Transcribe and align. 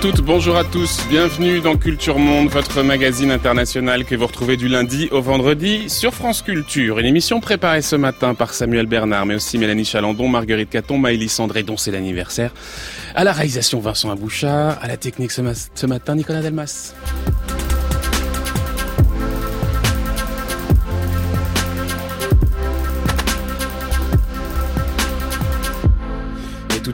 Toutes, 0.00 0.22
bonjour 0.22 0.56
à 0.56 0.64
tous, 0.64 0.98
bienvenue 1.10 1.60
dans 1.60 1.76
Culture 1.76 2.18
Monde, 2.18 2.48
votre 2.48 2.82
magazine 2.82 3.30
international 3.30 4.06
que 4.06 4.14
vous 4.14 4.26
retrouvez 4.26 4.56
du 4.56 4.66
lundi 4.66 5.10
au 5.12 5.20
vendredi 5.20 5.90
sur 5.90 6.14
France 6.14 6.40
Culture. 6.40 6.98
Une 6.98 7.04
émission 7.04 7.38
préparée 7.40 7.82
ce 7.82 7.96
matin 7.96 8.34
par 8.34 8.54
Samuel 8.54 8.86
Bernard, 8.86 9.26
mais 9.26 9.34
aussi 9.34 9.58
Mélanie 9.58 9.84
Chalandon, 9.84 10.26
Marguerite 10.26 10.70
Caton, 10.70 10.96
Maëlys 10.96 11.38
André, 11.38 11.64
dont 11.64 11.76
c'est 11.76 11.90
l'anniversaire. 11.90 12.54
À 13.14 13.24
la 13.24 13.32
réalisation 13.32 13.78
Vincent 13.78 14.10
Abouchard, 14.10 14.78
à 14.80 14.88
la 14.88 14.96
technique 14.96 15.32
ce 15.32 15.86
matin 15.86 16.14
Nicolas 16.14 16.40
Delmas. 16.40 16.94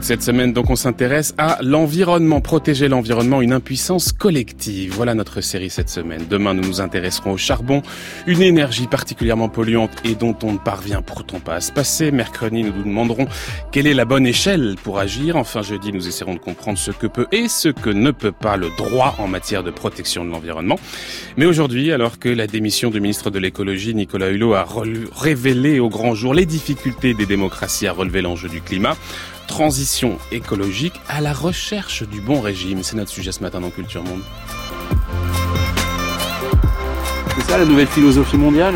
Cette 0.03 0.23
semaine, 0.23 0.53
donc 0.53 0.69
on 0.69 0.75
s'intéresse 0.75 1.33
à 1.37 1.59
l'environnement, 1.61 2.41
protéger 2.41 2.87
l'environnement, 2.87 3.41
une 3.41 3.53
impuissance 3.53 4.11
collective. 4.11 4.93
Voilà 4.95 5.13
notre 5.13 5.41
série 5.41 5.69
cette 5.69 5.89
semaine. 5.89 6.23
Demain, 6.29 6.53
nous 6.53 6.63
nous 6.63 6.81
intéresserons 6.81 7.31
au 7.31 7.37
charbon, 7.37 7.81
une 8.25 8.41
énergie 8.41 8.87
particulièrement 8.87 9.49
polluante 9.49 9.91
et 10.03 10.15
dont 10.15 10.35
on 10.43 10.53
ne 10.53 10.57
parvient 10.57 11.01
pourtant 11.01 11.39
pas 11.39 11.55
à 11.55 11.61
se 11.61 11.71
passer. 11.71 12.11
Mercredi, 12.11 12.63
nous 12.63 12.73
nous 12.73 12.83
demanderons 12.83 13.27
quelle 13.71 13.87
est 13.87 13.93
la 13.93 14.05
bonne 14.05 14.25
échelle 14.25 14.75
pour 14.83 14.99
agir. 14.99 15.35
Enfin, 15.35 15.61
jeudi, 15.61 15.91
nous 15.93 16.07
essaierons 16.07 16.35
de 16.35 16.39
comprendre 16.39 16.77
ce 16.77 16.91
que 16.91 17.07
peut 17.07 17.27
et 17.31 17.47
ce 17.47 17.69
que 17.69 17.89
ne 17.89 18.11
peut 18.11 18.31
pas 18.31 18.57
le 18.57 18.69
droit 18.77 19.15
en 19.19 19.27
matière 19.27 19.63
de 19.63 19.71
protection 19.71 20.25
de 20.25 20.31
l'environnement. 20.31 20.79
Mais 21.37 21.45
aujourd'hui, 21.45 21.91
alors 21.91 22.19
que 22.19 22.29
la 22.29 22.47
démission 22.47 22.89
du 22.89 22.99
ministre 22.99 23.29
de 23.29 23.39
l'écologie, 23.39 23.95
Nicolas 23.95 24.29
Hulot, 24.29 24.53
a 24.53 24.67
révélé 25.15 25.79
au 25.79 25.89
grand 25.89 26.15
jour 26.15 26.33
les 26.33 26.45
difficultés 26.45 27.13
des 27.13 27.25
démocraties 27.25 27.87
à 27.87 27.93
relever 27.93 28.21
l'enjeu 28.21 28.49
du 28.49 28.61
climat, 28.61 28.95
transition 29.47 30.17
écologique 30.31 30.93
à 31.09 31.21
la 31.21 31.33
recherche 31.33 32.03
du 32.03 32.21
bon 32.21 32.41
régime. 32.41 32.83
C'est 32.83 32.95
notre 32.95 33.11
sujet 33.11 33.31
ce 33.31 33.41
matin 33.41 33.61
dans 33.61 33.71
Culture 33.71 34.03
Monde. 34.03 34.21
C'est 37.35 37.51
ça 37.51 37.57
la 37.57 37.65
nouvelle 37.65 37.87
philosophie 37.87 38.37
mondiale 38.37 38.75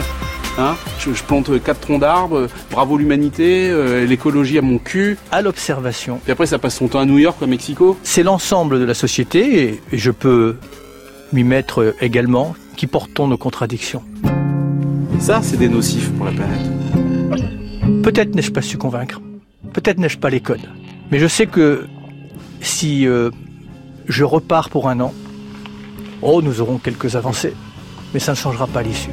Hein? 0.58 0.75
Je, 1.00 1.23
plante 1.23 1.63
quatre 1.63 1.80
troncs 1.80 2.02
d'arbres, 2.02 2.47
bravo 2.69 2.97
l'humanité, 2.97 3.69
euh, 3.69 4.05
l'écologie 4.05 4.58
à 4.58 4.61
mon 4.61 4.78
cul. 4.78 5.17
À 5.31 5.41
l'observation. 5.41 6.19
Puis 6.23 6.31
après, 6.31 6.45
ça 6.45 6.59
passe 6.59 6.75
son 6.75 6.88
temps 6.88 7.00
à 7.00 7.06
New 7.06 7.17
York 7.17 7.39
ou 7.41 7.45
à 7.45 7.47
Mexico? 7.47 7.97
C'est 8.03 8.23
l'ensemble 8.23 8.80
de 8.80 8.85
la 8.85 8.94
société, 8.94 9.63
et, 9.63 9.81
et 9.94 9.97
je 9.97 10.11
peux 10.11 10.58
m'y 11.31 11.44
mettre 11.44 11.95
également, 12.02 12.56
qui 12.75 12.88
portons 12.88 13.28
nos 13.28 13.38
contradictions. 13.38 14.03
Ça, 15.19 15.41
c'est 15.41 15.58
des 15.58 15.69
nocifs 15.69 16.11
pour 16.11 16.25
la 16.25 16.31
planète. 16.31 18.03
Peut-être 18.03 18.35
n'ai-je 18.35 18.52
pas 18.52 18.61
su 18.61 18.78
convaincre. 18.78 19.22
Peut-être 19.73 20.00
n'ai-je 20.00 20.17
pas 20.17 20.30
les 20.30 20.41
codes, 20.41 20.69
mais 21.11 21.19
je 21.19 21.27
sais 21.27 21.47
que 21.47 21.88
si 22.59 23.08
euh, 23.08 23.30
je 24.08 24.23
repars 24.23 24.69
pour 24.69 24.89
un 24.89 25.00
an, 25.00 25.13
oh, 26.22 26.41
nous 26.41 26.59
aurons 26.59 26.78
quelques 26.78 27.16
avancées, 27.16 27.55
mais 28.13 28.19
ça 28.19 28.33
ne 28.33 28.38
changera 28.38 28.67
pas 28.67 28.81
l'issue. 28.81 29.11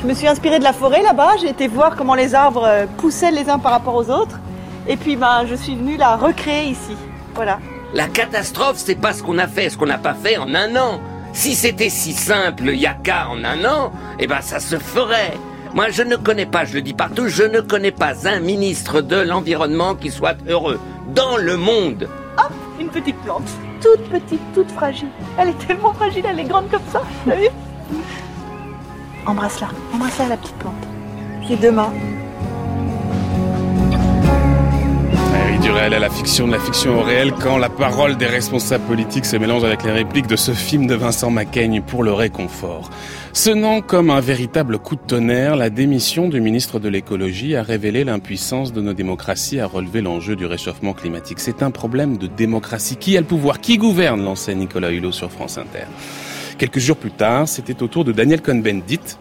Je 0.00 0.06
me 0.06 0.14
suis 0.14 0.28
inspirée 0.28 0.60
de 0.60 0.64
la 0.64 0.72
forêt 0.72 1.02
là-bas, 1.02 1.32
j'ai 1.40 1.48
été 1.48 1.66
voir 1.66 1.96
comment 1.96 2.14
les 2.14 2.34
arbres 2.36 2.64
euh, 2.64 2.86
poussaient 2.98 3.32
les 3.32 3.50
uns 3.50 3.58
par 3.58 3.72
rapport 3.72 3.96
aux 3.96 4.08
autres, 4.08 4.38
et 4.86 4.96
puis 4.96 5.16
ben, 5.16 5.44
je 5.48 5.56
suis 5.56 5.74
venue 5.74 5.96
la 5.96 6.16
recréer 6.16 6.70
ici. 6.70 6.96
Voilà. 7.34 7.58
La 7.94 8.06
catastrophe, 8.06 8.76
c'est 8.76 8.94
pas 9.00 9.12
ce 9.12 9.24
qu'on 9.24 9.38
a 9.38 9.48
fait, 9.48 9.70
ce 9.70 9.76
qu'on 9.76 9.86
n'a 9.86 9.98
pas 9.98 10.14
fait 10.14 10.36
en 10.36 10.54
un 10.54 10.76
an. 10.76 11.00
Si 11.32 11.54
c'était 11.54 11.90
si 11.90 12.12
simple, 12.12 12.68
il 12.68 12.80
y 12.80 12.86
a 12.86 12.94
qu'à 12.94 13.28
en 13.28 13.42
un 13.42 13.64
an, 13.64 13.92
eh 14.18 14.26
ben 14.26 14.40
ça 14.40 14.60
se 14.60 14.76
ferait. 14.78 15.34
Moi, 15.74 15.90
je 15.90 16.02
ne 16.02 16.16
connais 16.16 16.46
pas, 16.46 16.64
je 16.64 16.74
le 16.74 16.82
dis 16.82 16.94
partout, 16.94 17.28
je 17.28 17.42
ne 17.42 17.60
connais 17.60 17.90
pas 17.90 18.26
un 18.28 18.40
ministre 18.40 19.00
de 19.00 19.16
l'Environnement 19.16 19.94
qui 19.94 20.10
soit 20.10 20.36
heureux 20.48 20.80
dans 21.14 21.36
le 21.36 21.56
monde. 21.56 22.08
Hop, 22.38 22.52
une 22.80 22.88
petite 22.88 23.16
plante. 23.22 23.48
Toute 23.80 24.08
petite, 24.08 24.40
toute 24.54 24.70
fragile. 24.72 25.08
Elle 25.38 25.50
est 25.50 25.66
tellement 25.66 25.92
fragile, 25.92 26.24
elle 26.28 26.40
est 26.40 26.44
grande 26.44 26.70
comme 26.70 26.82
ça. 26.90 27.02
T'as 27.26 27.36
vu 27.36 27.48
Embrasse-la, 29.26 29.68
embrasse-la 29.94 30.28
la 30.28 30.36
petite 30.36 30.56
plante. 30.56 30.74
J'ai 31.46 31.56
deux 31.56 31.72
mains. 31.72 31.92
du 35.60 35.70
réel 35.70 35.92
à 35.94 35.98
la 35.98 36.08
fiction, 36.08 36.46
de 36.46 36.52
la 36.52 36.60
fiction 36.60 37.00
au 37.00 37.02
réel, 37.02 37.32
quand 37.32 37.58
la 37.58 37.68
parole 37.68 38.16
des 38.16 38.26
responsables 38.26 38.84
politiques 38.84 39.24
se 39.24 39.36
mélange 39.36 39.64
avec 39.64 39.82
les 39.82 39.90
répliques 39.90 40.26
de 40.28 40.36
ce 40.36 40.52
film 40.52 40.86
de 40.86 40.94
Vincent 40.94 41.30
Macaigne 41.30 41.82
pour 41.82 42.04
le 42.04 42.12
réconfort. 42.12 42.90
Sonnant 43.38 43.82
comme 43.82 44.10
un 44.10 44.18
véritable 44.18 44.80
coup 44.80 44.96
de 44.96 45.00
tonnerre, 45.00 45.54
la 45.54 45.70
démission 45.70 46.28
du 46.28 46.40
ministre 46.40 46.80
de 46.80 46.88
l'écologie 46.88 47.54
a 47.54 47.62
révélé 47.62 48.02
l'impuissance 48.02 48.72
de 48.72 48.80
nos 48.80 48.94
démocraties 48.94 49.60
à 49.60 49.66
relever 49.68 50.00
l'enjeu 50.00 50.34
du 50.34 50.44
réchauffement 50.44 50.92
climatique. 50.92 51.38
C'est 51.38 51.62
un 51.62 51.70
problème 51.70 52.16
de 52.18 52.26
démocratie. 52.26 52.96
Qui 52.96 53.16
a 53.16 53.20
le 53.20 53.26
pouvoir? 53.28 53.60
Qui 53.60 53.78
gouverne? 53.78 54.24
Lançait 54.24 54.56
Nicolas 54.56 54.90
Hulot 54.90 55.12
sur 55.12 55.30
France 55.30 55.56
Inter. 55.56 55.84
Quelques 56.58 56.80
jours 56.80 56.96
plus 56.96 57.12
tard, 57.12 57.46
c'était 57.46 57.80
au 57.80 57.86
tour 57.86 58.04
de 58.04 58.10
Daniel 58.10 58.42
Cohn-Bendit, 58.42 59.18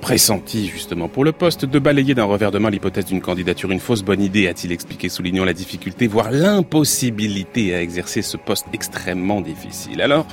pressenti 0.00 0.66
justement 0.66 1.06
pour 1.06 1.24
le 1.24 1.30
poste 1.30 1.64
de 1.64 1.78
balayer 1.78 2.16
d'un 2.16 2.24
revers 2.24 2.50
de 2.50 2.58
main 2.58 2.70
l'hypothèse 2.70 3.06
d'une 3.06 3.20
candidature, 3.20 3.70
une 3.70 3.78
fausse 3.78 4.02
bonne 4.02 4.20
idée, 4.20 4.48
a-t-il 4.48 4.72
expliqué, 4.72 5.08
soulignant 5.08 5.44
la 5.44 5.52
difficulté, 5.52 6.08
voire 6.08 6.32
l'impossibilité 6.32 7.72
à 7.72 7.80
exercer 7.80 8.20
ce 8.20 8.36
poste 8.36 8.66
extrêmement 8.72 9.40
difficile. 9.40 10.02
Alors, 10.02 10.26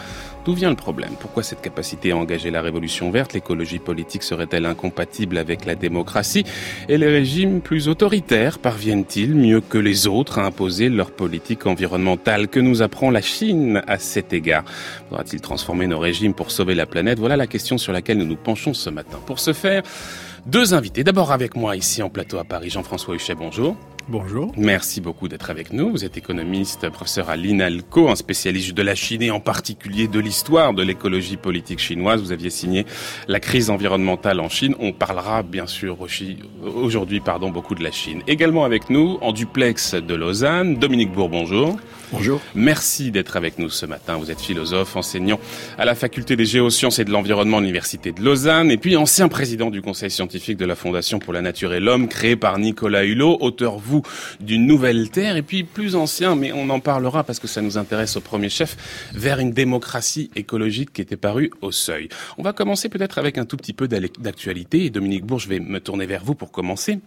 D'où 0.43 0.53
vient 0.53 0.71
le 0.71 0.75
problème? 0.75 1.11
Pourquoi 1.19 1.43
cette 1.43 1.61
capacité 1.61 2.11
à 2.11 2.17
engager 2.17 2.49
la 2.49 2.63
révolution 2.63 3.11
verte? 3.11 3.33
L'écologie 3.33 3.77
politique 3.77 4.23
serait-elle 4.23 4.65
incompatible 4.65 5.37
avec 5.37 5.65
la 5.65 5.75
démocratie? 5.75 6.45
Et 6.89 6.97
les 6.97 7.07
régimes 7.07 7.61
plus 7.61 7.87
autoritaires 7.87 8.57
parviennent-ils 8.57 9.35
mieux 9.35 9.61
que 9.61 9.77
les 9.77 10.07
autres 10.07 10.39
à 10.39 10.45
imposer 10.45 10.89
leur 10.89 11.11
politique 11.11 11.67
environnementale? 11.67 12.47
Que 12.47 12.59
nous 12.59 12.81
apprend 12.81 13.11
la 13.11 13.21
Chine 13.21 13.83
à 13.85 13.99
cet 13.99 14.33
égard? 14.33 14.63
Faudra-t-il 15.09 15.41
transformer 15.41 15.85
nos 15.85 15.99
régimes 15.99 16.33
pour 16.33 16.49
sauver 16.49 16.73
la 16.73 16.87
planète? 16.87 17.19
Voilà 17.19 17.37
la 17.37 17.47
question 17.47 17.77
sur 17.77 17.93
laquelle 17.93 18.17
nous 18.17 18.25
nous 18.25 18.35
penchons 18.35 18.73
ce 18.73 18.89
matin. 18.89 19.19
Pour 19.27 19.39
ce 19.39 19.53
faire, 19.53 19.83
deux 20.47 20.73
invités. 20.73 21.03
D'abord 21.03 21.31
avec 21.31 21.55
moi 21.55 21.75
ici 21.75 22.01
en 22.01 22.09
plateau 22.09 22.39
à 22.39 22.43
Paris, 22.43 22.71
Jean-François 22.71 23.13
Huchet, 23.13 23.35
bonjour. 23.35 23.77
Bonjour. 24.07 24.51
Merci 24.57 24.99
beaucoup 24.99 25.27
d'être 25.27 25.49
avec 25.49 25.71
nous. 25.71 25.91
Vous 25.91 26.03
êtes 26.03 26.17
économiste, 26.17 26.89
professeur 26.89 27.29
à 27.29 27.35
l'INALCO, 27.35 28.09
un 28.09 28.15
spécialiste 28.15 28.73
de 28.73 28.81
la 28.81 28.95
Chine 28.95 29.21
et 29.21 29.31
en 29.31 29.39
particulier 29.39 30.07
de 30.07 30.19
l'histoire 30.19 30.73
de 30.73 30.83
l'écologie 30.83 31.37
politique 31.37 31.79
chinoise. 31.79 32.21
Vous 32.21 32.31
aviez 32.31 32.49
signé 32.49 32.85
La 33.27 33.39
crise 33.39 33.69
environnementale 33.69 34.39
en 34.39 34.49
Chine. 34.49 34.75
On 34.79 34.91
parlera 34.91 35.43
bien 35.43 35.67
sûr 35.67 35.97
aujourd'hui 36.61 37.19
pardon, 37.19 37.49
beaucoup 37.49 37.75
de 37.75 37.83
la 37.83 37.91
Chine. 37.91 38.21
Également 38.27 38.65
avec 38.65 38.89
nous, 38.89 39.17
en 39.21 39.31
duplex 39.31 39.93
de 39.95 40.15
Lausanne, 40.15 40.75
Dominique 40.75 41.11
Bourg, 41.11 41.29
bonjour. 41.29 41.77
Bonjour. 42.11 42.41
Merci 42.55 43.09
d'être 43.09 43.37
avec 43.37 43.57
nous 43.57 43.69
ce 43.69 43.85
matin. 43.85 44.17
Vous 44.17 44.31
êtes 44.31 44.41
philosophe, 44.41 44.97
enseignant 44.97 45.39
à 45.77 45.85
la 45.85 45.95
faculté 45.95 46.35
des 46.35 46.45
géosciences 46.45 46.99
et 46.99 47.05
de 47.05 47.11
l'environnement 47.11 47.57
de 47.57 47.61
l'Université 47.61 48.11
de 48.11 48.21
Lausanne 48.21 48.69
et 48.69 48.75
puis 48.75 48.97
ancien 48.97 49.29
président 49.29 49.71
du 49.71 49.81
conseil 49.81 50.11
scientifique 50.11 50.57
de 50.57 50.65
la 50.65 50.75
Fondation 50.75 51.19
pour 51.19 51.31
la 51.31 51.41
nature 51.41 51.73
et 51.73 51.79
l'homme 51.79 52.09
créé 52.09 52.35
par 52.35 52.59
Nicolas 52.59 53.05
Hulot, 53.05 53.37
auteur 53.39 53.77
vous 53.77 54.01
d'une 54.41 54.67
nouvelle 54.67 55.09
terre 55.09 55.37
et 55.37 55.41
puis 55.41 55.63
plus 55.63 55.95
ancien, 55.95 56.35
mais 56.35 56.51
on 56.51 56.69
en 56.69 56.81
parlera 56.81 57.23
parce 57.23 57.39
que 57.39 57.47
ça 57.47 57.61
nous 57.61 57.77
intéresse 57.77 58.17
au 58.17 58.21
premier 58.21 58.49
chef, 58.49 58.75
vers 59.13 59.39
une 59.39 59.51
démocratie 59.51 60.31
écologique 60.35 60.91
qui 60.91 61.01
était 61.01 61.15
parue 61.15 61.51
au 61.61 61.71
seuil. 61.71 62.09
On 62.37 62.43
va 62.43 62.51
commencer 62.51 62.89
peut-être 62.89 63.19
avec 63.19 63.37
un 63.37 63.45
tout 63.45 63.55
petit 63.55 63.73
peu 63.73 63.87
d'actualité 63.87 64.83
et 64.83 64.89
Dominique 64.89 65.25
Bourg, 65.25 65.39
je 65.39 65.47
vais 65.47 65.61
me 65.61 65.79
tourner 65.79 66.07
vers 66.07 66.25
vous 66.25 66.35
pour 66.35 66.51
commencer 66.51 66.99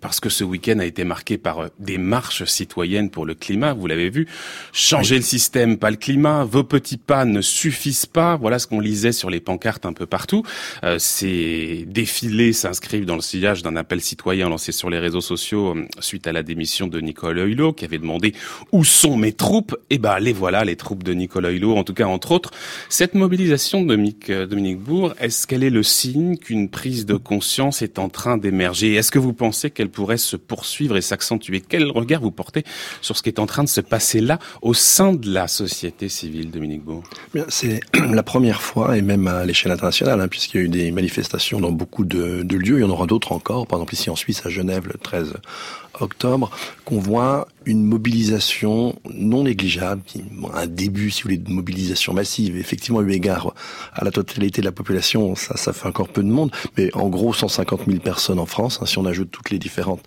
parce 0.00 0.20
que 0.20 0.28
ce 0.28 0.44
week-end 0.44 0.78
a 0.78 0.84
été 0.84 1.04
marqué 1.04 1.38
par 1.38 1.60
euh, 1.60 1.68
des 1.78 1.98
marches 1.98 2.44
citoyennes 2.44 3.10
pour 3.10 3.26
le 3.26 3.34
climat, 3.34 3.72
vous 3.72 3.86
l'avez 3.86 4.10
vu. 4.10 4.26
Changer 4.72 5.16
le 5.16 5.22
système, 5.22 5.78
pas 5.78 5.90
le 5.90 5.96
climat. 5.96 6.44
Vos 6.44 6.64
petits 6.64 6.96
pas 6.96 7.24
ne 7.24 7.40
suffisent 7.40 8.06
pas. 8.06 8.36
Voilà 8.36 8.58
ce 8.58 8.66
qu'on 8.66 8.80
lisait 8.80 9.12
sur 9.12 9.30
les 9.30 9.40
pancartes 9.40 9.86
un 9.86 9.92
peu 9.92 10.06
partout. 10.06 10.42
Euh, 10.84 10.98
ces 10.98 11.84
défilés 11.88 12.52
s'inscrivent 12.52 13.06
dans 13.06 13.16
le 13.16 13.20
sillage 13.20 13.62
d'un 13.62 13.76
appel 13.76 14.00
citoyen 14.00 14.48
lancé 14.48 14.72
sur 14.72 14.90
les 14.90 14.98
réseaux 14.98 15.20
sociaux 15.20 15.76
euh, 15.76 15.86
suite 16.00 16.26
à 16.26 16.32
la 16.32 16.42
démission 16.42 16.86
de 16.86 17.00
Nicolas 17.00 17.44
Hulot, 17.44 17.72
qui 17.72 17.84
avait 17.84 17.98
demandé 17.98 18.34
où 18.72 18.84
sont 18.84 19.16
mes 19.16 19.32
troupes. 19.32 19.76
Eh 19.90 19.98
ben, 19.98 20.18
les 20.18 20.32
voilà, 20.32 20.64
les 20.64 20.76
troupes 20.76 21.02
de 21.02 21.12
Nicolas 21.12 21.50
Hulot, 21.50 21.76
en 21.76 21.84
tout 21.84 21.94
cas 21.94 22.06
entre 22.06 22.32
autres. 22.32 22.50
Cette 22.88 23.14
mobilisation 23.14 23.82
de 23.82 23.88
Dominique, 23.88 24.30
Dominique 24.30 24.78
Bourg, 24.78 25.14
est-ce 25.20 25.46
qu'elle 25.46 25.64
est 25.64 25.70
le 25.70 25.82
signe 25.82 26.36
qu'une 26.36 26.68
prise 26.68 27.06
de 27.06 27.14
conscience 27.14 27.82
est 27.82 27.98
en 27.98 28.08
train 28.08 28.38
d'émerger? 28.38 28.94
Est-ce 28.94 29.10
que 29.10 29.18
vous 29.18 29.32
pensez 29.32 29.70
qu'elle 29.70 29.87
pourrait 29.88 30.16
se 30.16 30.36
poursuivre 30.36 30.96
et 30.96 31.00
s'accentuer. 31.00 31.62
Quel 31.66 31.90
regard 31.90 32.20
vous 32.20 32.30
portez 32.30 32.64
sur 33.00 33.16
ce 33.16 33.22
qui 33.22 33.28
est 33.28 33.38
en 33.38 33.46
train 33.46 33.64
de 33.64 33.68
se 33.68 33.80
passer 33.80 34.20
là 34.20 34.38
au 34.62 34.74
sein 34.74 35.12
de 35.12 35.32
la 35.32 35.48
société 35.48 36.08
civile, 36.08 36.50
Dominique 36.50 36.84
Beau 36.84 37.02
C'est 37.48 37.80
la 38.12 38.22
première 38.22 38.62
fois, 38.62 38.96
et 38.96 39.02
même 39.02 39.26
à 39.26 39.44
l'échelle 39.44 39.72
internationale, 39.72 40.20
hein, 40.20 40.28
puisqu'il 40.28 40.58
y 40.58 40.60
a 40.60 40.64
eu 40.64 40.68
des 40.68 40.90
manifestations 40.90 41.60
dans 41.60 41.72
beaucoup 41.72 42.04
de, 42.04 42.42
de 42.42 42.56
lieux, 42.56 42.78
il 42.78 42.82
y 42.82 42.84
en 42.84 42.90
aura 42.90 43.06
d'autres 43.06 43.32
encore. 43.32 43.66
Par 43.66 43.78
exemple, 43.78 43.94
ici 43.94 44.10
en 44.10 44.16
Suisse, 44.16 44.44
à 44.44 44.48
Genève, 44.48 44.86
le 44.86 44.98
13 44.98 45.34
octobre 46.00 46.50
qu'on 46.84 46.98
voit 46.98 47.48
une 47.66 47.84
mobilisation 47.84 48.98
non 49.12 49.44
négligeable, 49.44 50.02
un 50.54 50.66
début, 50.66 51.10
si 51.10 51.22
vous 51.22 51.28
voulez, 51.28 51.38
de 51.38 51.50
mobilisation 51.50 52.14
massive. 52.14 52.56
Effectivement, 52.56 53.02
eu 53.02 53.12
égard 53.12 53.54
à 53.92 54.04
la 54.04 54.10
totalité 54.10 54.60
de 54.60 54.66
la 54.66 54.72
population, 54.72 55.34
ça, 55.34 55.56
ça 55.56 55.72
fait 55.72 55.86
encore 55.86 56.08
peu 56.08 56.22
de 56.22 56.28
monde, 56.28 56.50
mais 56.76 56.94
en 56.94 57.08
gros 57.08 57.32
150 57.32 57.82
000 57.86 58.00
personnes 58.00 58.38
en 58.38 58.46
France, 58.46 58.78
hein, 58.80 58.86
si 58.86 58.98
on 58.98 59.04
ajoute 59.04 59.30
toutes 59.30 59.50
les 59.50 59.58
différentes 59.58 60.02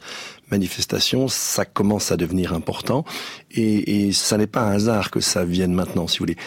manifestations, 0.49 1.27
ça 1.27 1.65
commence 1.65 2.11
à 2.11 2.17
devenir 2.17 2.53
important. 2.53 3.05
Et, 3.51 4.07
et 4.07 4.11
ça 4.11 4.37
n'est 4.37 4.47
pas 4.47 4.61
un 4.61 4.71
hasard 4.71 5.11
que 5.11 5.19
ça 5.19 5.45
vienne 5.45 5.73
maintenant, 5.73 6.07
si 6.07 6.19
vous 6.19 6.23
voulez. 6.23 6.37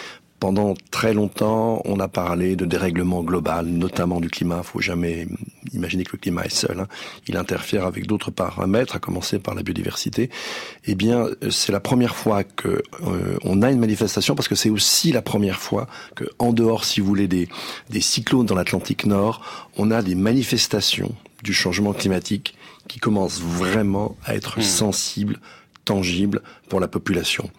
Pendant 0.45 0.75
très 0.91 1.15
longtemps, 1.15 1.81
on 1.87 1.99
a 2.01 2.07
parlé 2.07 2.55
de 2.55 2.67
dérèglement 2.67 3.23
global, 3.23 3.65
notamment 3.65 4.21
du 4.21 4.29
climat. 4.29 4.59
Il 4.59 4.67
faut 4.67 4.81
jamais 4.83 5.27
imaginer 5.73 6.05
que 6.05 6.13
le 6.13 6.19
climat 6.19 6.45
est 6.45 6.55
seul. 6.55 6.81
Hein. 6.81 6.87
Il 7.27 7.39
interfère 7.39 7.87
avec 7.87 8.07
d'autres 8.07 8.31
paramètres, 8.31 8.95
à 8.95 8.99
commencer 8.99 9.39
par 9.39 9.55
la 9.55 9.63
biodiversité. 9.63 10.29
Eh 10.85 10.97
bien, 10.97 11.29
c'est 11.51 11.73
la 11.73 11.81
première 11.81 12.15
fois 12.15 12.45
que 12.45 12.83
euh, 13.07 13.39
on 13.43 13.63
a 13.63 13.71
une 13.71 13.79
manifestation, 13.79 14.35
parce 14.35 14.49
que 14.49 14.55
c'est 14.55 14.69
aussi 14.69 15.13
la 15.13 15.23
première 15.23 15.61
fois 15.61 15.87
que, 16.15 16.25
en 16.39 16.53
dehors, 16.53 16.85
si 16.85 17.01
vous 17.01 17.07
voulez, 17.07 17.27
des, 17.27 17.49
des 17.89 18.03
cyclones 18.03 18.45
dans 18.45 18.55
l'Atlantique 18.55 19.07
Nord, 19.07 19.41
on 19.79 19.91
a 19.91 20.03
des 20.03 20.15
manifestations 20.15 21.15
du 21.43 21.55
changement 21.55 21.95
climatique 21.95 22.55
qui 22.87 22.99
commencent 22.99 23.41
vraiment 23.41 24.15
à 24.27 24.35
être 24.35 24.59
mmh. 24.59 24.63
sensibles 24.63 25.41
tangible 25.85 26.43
pour 26.69 26.81
la 26.81 26.89
population. 26.89 27.51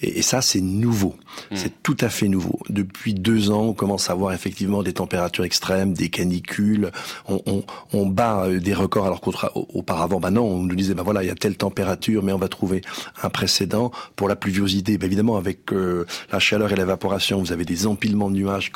Et, 0.00 0.18
et 0.18 0.22
ça, 0.22 0.42
c'est 0.42 0.60
nouveau. 0.60 1.14
Hmm. 1.50 1.56
C'est 1.56 1.82
tout 1.82 1.96
à 2.00 2.08
fait 2.08 2.28
nouveau. 2.28 2.60
Depuis 2.68 3.14
deux 3.14 3.50
ans, 3.50 3.62
on 3.62 3.72
commence 3.72 4.10
à 4.10 4.14
voir 4.14 4.32
effectivement 4.32 4.82
des 4.82 4.92
températures 4.92 5.44
extrêmes, 5.44 5.92
des 5.92 6.08
canicules. 6.08 6.90
On, 7.28 7.40
on, 7.46 7.64
on 7.92 8.06
bat 8.06 8.46
euh, 8.46 8.60
des 8.60 8.74
records 8.74 9.06
alors 9.06 9.20
qu'auparavant, 9.20 10.20
bah 10.20 10.30
non, 10.30 10.44
on 10.44 10.62
nous 10.62 10.74
disait, 10.74 10.94
bah 10.94 11.02
voilà, 11.02 11.22
il 11.22 11.26
y 11.26 11.30
a 11.30 11.34
telle 11.34 11.56
température, 11.56 12.22
mais 12.22 12.32
on 12.32 12.38
va 12.38 12.48
trouver 12.48 12.82
un 13.22 13.30
précédent. 13.30 13.90
Pour 14.16 14.28
la 14.28 14.36
pluviosité, 14.36 14.98
bah 14.98 15.06
évidemment, 15.06 15.36
avec 15.36 15.72
euh, 15.72 16.06
la 16.30 16.38
chaleur 16.38 16.72
et 16.72 16.76
l'évaporation, 16.76 17.40
vous 17.40 17.52
avez 17.52 17.64
des 17.64 17.86
empilements 17.86 18.30
de 18.30 18.36
nuages 18.36 18.72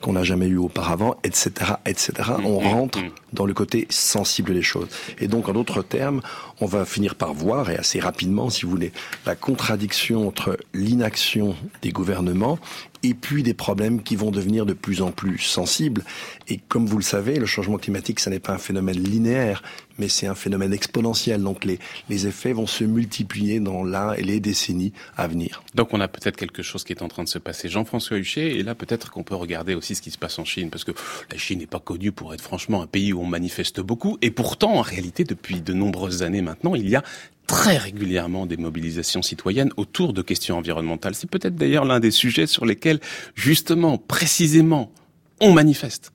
qu'on 0.00 0.12
n'a 0.12 0.24
jamais 0.24 0.46
eu 0.46 0.58
auparavant, 0.58 1.16
etc., 1.24 1.72
etc. 1.86 2.12
Hmm, 2.38 2.46
on 2.46 2.60
hmm, 2.60 2.66
rentre 2.66 2.98
dans 3.34 3.46
le 3.46 3.54
côté 3.54 3.86
sensible 3.90 4.54
des 4.54 4.62
choses. 4.62 4.88
Et 5.18 5.28
donc, 5.28 5.48
en 5.48 5.52
d'autres 5.52 5.82
termes, 5.82 6.22
on 6.60 6.66
va 6.66 6.84
finir 6.84 7.14
par 7.14 7.34
voir, 7.34 7.70
et 7.70 7.76
assez 7.76 8.00
rapidement, 8.00 8.50
si 8.50 8.62
vous 8.64 8.70
voulez, 8.70 8.92
la 9.26 9.34
contradiction 9.34 10.26
entre 10.26 10.58
l'inaction 10.72 11.56
des 11.82 11.90
gouvernements 11.90 12.58
et 13.04 13.12
puis 13.12 13.42
des 13.42 13.54
problèmes 13.54 14.02
qui 14.02 14.16
vont 14.16 14.30
devenir 14.30 14.64
de 14.64 14.72
plus 14.72 15.02
en 15.02 15.12
plus 15.12 15.38
sensibles. 15.38 16.02
Et 16.48 16.56
comme 16.56 16.86
vous 16.86 16.96
le 16.96 17.02
savez, 17.02 17.38
le 17.38 17.44
changement 17.44 17.76
climatique, 17.76 18.18
ça 18.18 18.30
n'est 18.30 18.40
pas 18.40 18.54
un 18.54 18.58
phénomène 18.58 18.98
linéaire, 18.98 19.62
mais 19.98 20.08
c'est 20.08 20.26
un 20.26 20.34
phénomène 20.34 20.72
exponentiel. 20.72 21.42
Donc 21.42 21.64
les, 21.66 21.78
les 22.08 22.26
effets 22.26 22.54
vont 22.54 22.66
se 22.66 22.82
multiplier 22.82 23.60
dans 23.60 23.84
la 23.84 24.14
et 24.18 24.22
les 24.22 24.40
décennies 24.40 24.92
à 25.16 25.28
venir. 25.28 25.62
Donc 25.74 25.92
on 25.92 26.00
a 26.00 26.08
peut-être 26.08 26.36
quelque 26.36 26.62
chose 26.62 26.82
qui 26.82 26.92
est 26.92 27.02
en 27.02 27.08
train 27.08 27.24
de 27.24 27.28
se 27.28 27.38
passer. 27.38 27.68
Jean-François 27.68 28.16
Huchet, 28.16 28.56
et 28.56 28.62
là 28.62 28.74
peut-être 28.74 29.10
qu'on 29.10 29.22
peut 29.22 29.34
regarder 29.34 29.74
aussi 29.74 29.94
ce 29.94 30.00
qui 30.00 30.10
se 30.10 30.18
passe 30.18 30.38
en 30.38 30.46
Chine, 30.46 30.70
parce 30.70 30.84
que 30.84 30.92
la 31.30 31.36
Chine 31.36 31.58
n'est 31.58 31.66
pas 31.66 31.80
connue 31.80 32.10
pour 32.10 32.32
être 32.32 32.40
franchement 32.40 32.80
un 32.80 32.86
pays 32.86 33.12
où 33.12 33.20
on 33.20 33.26
manifeste 33.26 33.80
beaucoup, 33.80 34.16
et 34.22 34.30
pourtant 34.30 34.76
en 34.76 34.82
réalité 34.82 35.24
depuis 35.24 35.60
de 35.60 35.74
nombreuses 35.74 36.22
années 36.22 36.42
maintenant, 36.42 36.74
il 36.74 36.88
y 36.88 36.96
a 36.96 37.02
très 37.46 37.76
régulièrement 37.76 38.46
des 38.46 38.56
mobilisations 38.56 39.22
citoyennes 39.22 39.70
autour 39.76 40.12
de 40.12 40.22
questions 40.22 40.58
environnementales. 40.58 41.14
C'est 41.14 41.30
peut-être 41.30 41.54
d'ailleurs 41.54 41.84
l'un 41.84 42.00
des 42.00 42.10
sujets 42.10 42.46
sur 42.46 42.64
lesquels, 42.64 43.00
justement, 43.34 43.98
précisément, 43.98 44.92
on 45.40 45.52
manifeste 45.52 46.12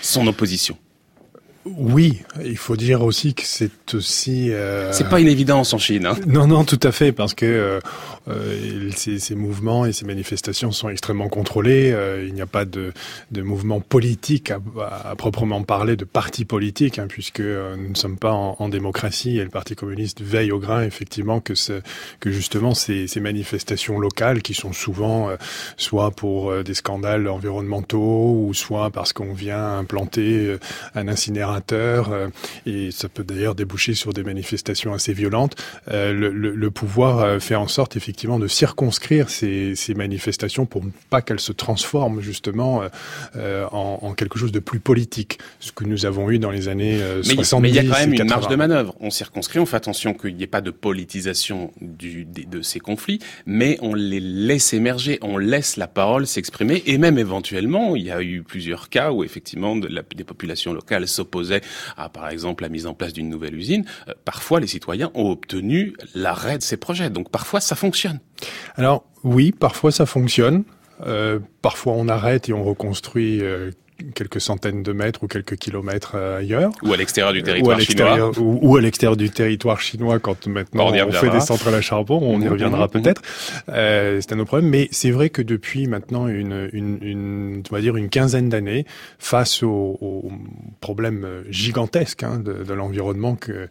son 0.00 0.26
opposition. 0.26 0.78
Oui, 1.76 2.22
il 2.44 2.56
faut 2.56 2.76
dire 2.76 3.02
aussi 3.02 3.34
que 3.34 3.42
c'est 3.44 3.94
aussi. 3.94 4.50
Euh... 4.52 4.92
C'est 4.92 5.08
pas 5.08 5.20
une 5.20 5.28
évidence 5.28 5.72
en 5.74 5.78
Chine. 5.78 6.06
Hein. 6.06 6.16
Non, 6.26 6.46
non, 6.46 6.64
tout 6.64 6.80
à 6.82 6.92
fait, 6.92 7.12
parce 7.12 7.34
que 7.34 7.46
euh, 7.46 7.80
euh, 8.28 8.90
ces, 8.94 9.18
ces, 9.18 9.34
mouvements 9.34 9.86
et 9.86 9.92
ces 9.92 10.04
manifestations 10.04 10.72
sont 10.72 10.88
extrêmement 10.88 11.28
contrôlés. 11.28 11.92
Euh, 11.92 12.24
il 12.26 12.34
n'y 12.34 12.40
a 12.40 12.46
pas 12.46 12.64
de, 12.64 12.92
de 13.30 13.42
mouvement 13.42 13.80
politique 13.80 14.50
à, 14.50 14.60
à, 15.10 15.16
proprement 15.16 15.62
parler, 15.62 15.96
de 15.96 16.04
parti 16.04 16.44
politique, 16.44 16.98
hein, 16.98 17.06
puisque 17.08 17.40
euh, 17.40 17.76
nous 17.76 17.90
ne 17.90 17.94
sommes 17.94 18.18
pas 18.18 18.32
en, 18.32 18.56
en, 18.58 18.68
démocratie 18.68 19.38
et 19.38 19.44
le 19.44 19.50
Parti 19.50 19.74
communiste 19.74 20.20
veille 20.20 20.52
au 20.52 20.58
grain, 20.58 20.82
effectivement, 20.82 21.40
que, 21.40 21.54
ce, 21.54 21.80
que 22.20 22.30
justement 22.30 22.74
ces, 22.74 23.06
ces, 23.06 23.20
manifestations 23.20 23.98
locales, 23.98 24.42
qui 24.42 24.54
sont 24.54 24.72
souvent 24.72 25.30
soit 25.76 26.10
pour 26.10 26.62
des 26.62 26.74
scandales 26.74 27.28
environnementaux 27.28 28.44
ou 28.46 28.54
soit 28.54 28.90
parce 28.90 29.12
qu'on 29.12 29.32
vient 29.32 29.78
implanter 29.78 30.56
un 30.94 31.08
incinérateur, 31.08 31.57
et 32.66 32.90
ça 32.90 33.08
peut 33.08 33.24
d'ailleurs 33.24 33.54
déboucher 33.54 33.94
sur 33.94 34.12
des 34.12 34.22
manifestations 34.22 34.92
assez 34.92 35.12
violentes, 35.12 35.56
le, 35.88 36.12
le, 36.12 36.54
le 36.54 36.70
pouvoir 36.70 37.40
fait 37.40 37.54
en 37.54 37.68
sorte 37.68 37.96
effectivement 37.96 38.38
de 38.38 38.48
circonscrire 38.48 39.30
ces, 39.30 39.74
ces 39.74 39.94
manifestations 39.94 40.66
pour 40.66 40.82
pas 41.10 41.22
qu'elles 41.22 41.40
se 41.40 41.52
transforment 41.52 42.20
justement 42.20 42.82
euh, 42.82 42.88
euh, 43.36 43.66
en, 43.72 44.00
en, 44.02 44.14
quelque 44.14 44.38
chose 44.38 44.52
de 44.52 44.58
plus 44.58 44.80
politique, 44.80 45.38
ce 45.60 45.72
que 45.72 45.84
nous 45.84 46.06
avons 46.06 46.30
eu 46.30 46.38
dans 46.38 46.50
les 46.50 46.68
années 46.68 46.98
euh, 47.00 47.22
mais, 47.26 47.34
70 47.34 47.62
Mais 47.62 47.68
il 47.70 47.74
y 47.74 47.78
a 47.78 47.92
quand 47.92 48.00
même 48.00 48.14
une 48.14 48.24
marge 48.24 48.48
de 48.48 48.56
manœuvre. 48.56 48.94
On 49.00 49.10
circonscrit, 49.10 49.58
on 49.58 49.66
fait 49.66 49.76
attention 49.76 50.14
qu'il 50.14 50.36
n'y 50.36 50.42
ait 50.42 50.48
pas 50.48 50.60
de 50.60 50.70
politisation 50.70 51.72
du, 51.80 52.24
de, 52.24 52.44
de, 52.44 52.62
ces 52.62 52.80
conflits, 52.80 53.18
mais 53.46 53.78
on 53.80 53.94
les 53.94 54.20
laisse 54.20 54.72
émerger, 54.72 55.18
on 55.22 55.38
laisse 55.38 55.76
la 55.76 55.86
parole 55.86 56.26
s'exprimer, 56.26 56.82
et 56.86 56.98
même 56.98 57.18
éventuellement, 57.18 57.96
il 57.96 58.04
y 58.04 58.10
a 58.10 58.22
eu 58.22 58.42
plusieurs 58.42 58.88
cas 58.88 59.12
où 59.12 59.24
effectivement 59.24 59.76
de 59.76 59.88
la, 59.88 60.02
des 60.14 60.24
populations 60.24 60.72
locales 60.72 61.08
à, 61.96 62.08
par 62.08 62.28
exemple, 62.28 62.62
la 62.62 62.68
mise 62.68 62.86
en 62.86 62.94
place 62.94 63.12
d'une 63.12 63.28
nouvelle 63.28 63.54
usine. 63.54 63.84
Euh, 64.08 64.14
parfois, 64.24 64.60
les 64.60 64.66
citoyens 64.66 65.10
ont 65.14 65.30
obtenu 65.30 65.94
l'arrêt 66.14 66.58
de 66.58 66.62
ces 66.62 66.76
projets. 66.76 67.10
Donc 67.10 67.30
parfois, 67.30 67.60
ça 67.60 67.76
fonctionne 67.76 68.20
alors 68.76 69.04
oui, 69.24 69.52
parfois 69.52 69.90
ça 69.90 70.06
fonctionne. 70.06 70.64
Euh, 71.06 71.38
parfois 71.62 71.92
on 71.94 72.08
arrête 72.08 72.48
et 72.48 72.52
on 72.52 72.64
reconstruit 72.64 73.40
euh, 73.40 73.70
quelques 74.14 74.40
centaines 74.40 74.82
de 74.82 74.92
mètres 74.92 75.22
ou 75.22 75.28
quelques 75.28 75.56
kilomètres 75.56 76.12
euh, 76.14 76.38
ailleurs. 76.38 76.70
Ou 76.82 76.92
à 76.92 76.96
l'extérieur 76.96 77.32
du 77.32 77.42
territoire 77.42 77.80
chinois. 77.80 78.38
Ou, 78.38 78.58
ou, 78.62 78.76
à 78.76 78.80
l'extérieur 78.80 79.16
du 79.16 79.30
territoire 79.30 79.80
chinois 79.80 80.18
quand 80.18 80.46
maintenant 80.46 80.86
on, 80.86 81.08
on 81.08 81.12
fait 81.12 81.30
des 81.30 81.40
centrales 81.40 81.74
à 81.74 81.80
charbon, 81.80 82.20
on 82.22 82.40
y 82.40 82.44
mmh, 82.44 82.48
reviendra 82.48 82.86
mmh, 82.86 82.90
peut-être. 82.90 83.22
Euh, 83.68 84.20
c'est 84.20 84.32
un 84.32 84.38
autre 84.38 84.48
problème, 84.48 84.70
mais 84.70 84.88
c'est 84.92 85.10
vrai 85.10 85.30
que 85.30 85.42
depuis 85.42 85.86
maintenant 85.86 86.28
une, 86.28 86.68
une, 86.72 86.98
une, 87.02 87.62
on 87.70 87.74
va 87.74 87.80
dire 87.80 87.96
une 87.96 88.08
quinzaine 88.08 88.48
d'années, 88.48 88.86
face 89.18 89.62
aux, 89.62 89.98
aux, 90.00 90.30
problèmes 90.80 91.26
gigantesques 91.48 92.22
hein, 92.22 92.38
de, 92.38 92.64
de 92.64 92.74
l'environnement 92.74 93.34
que 93.34 93.68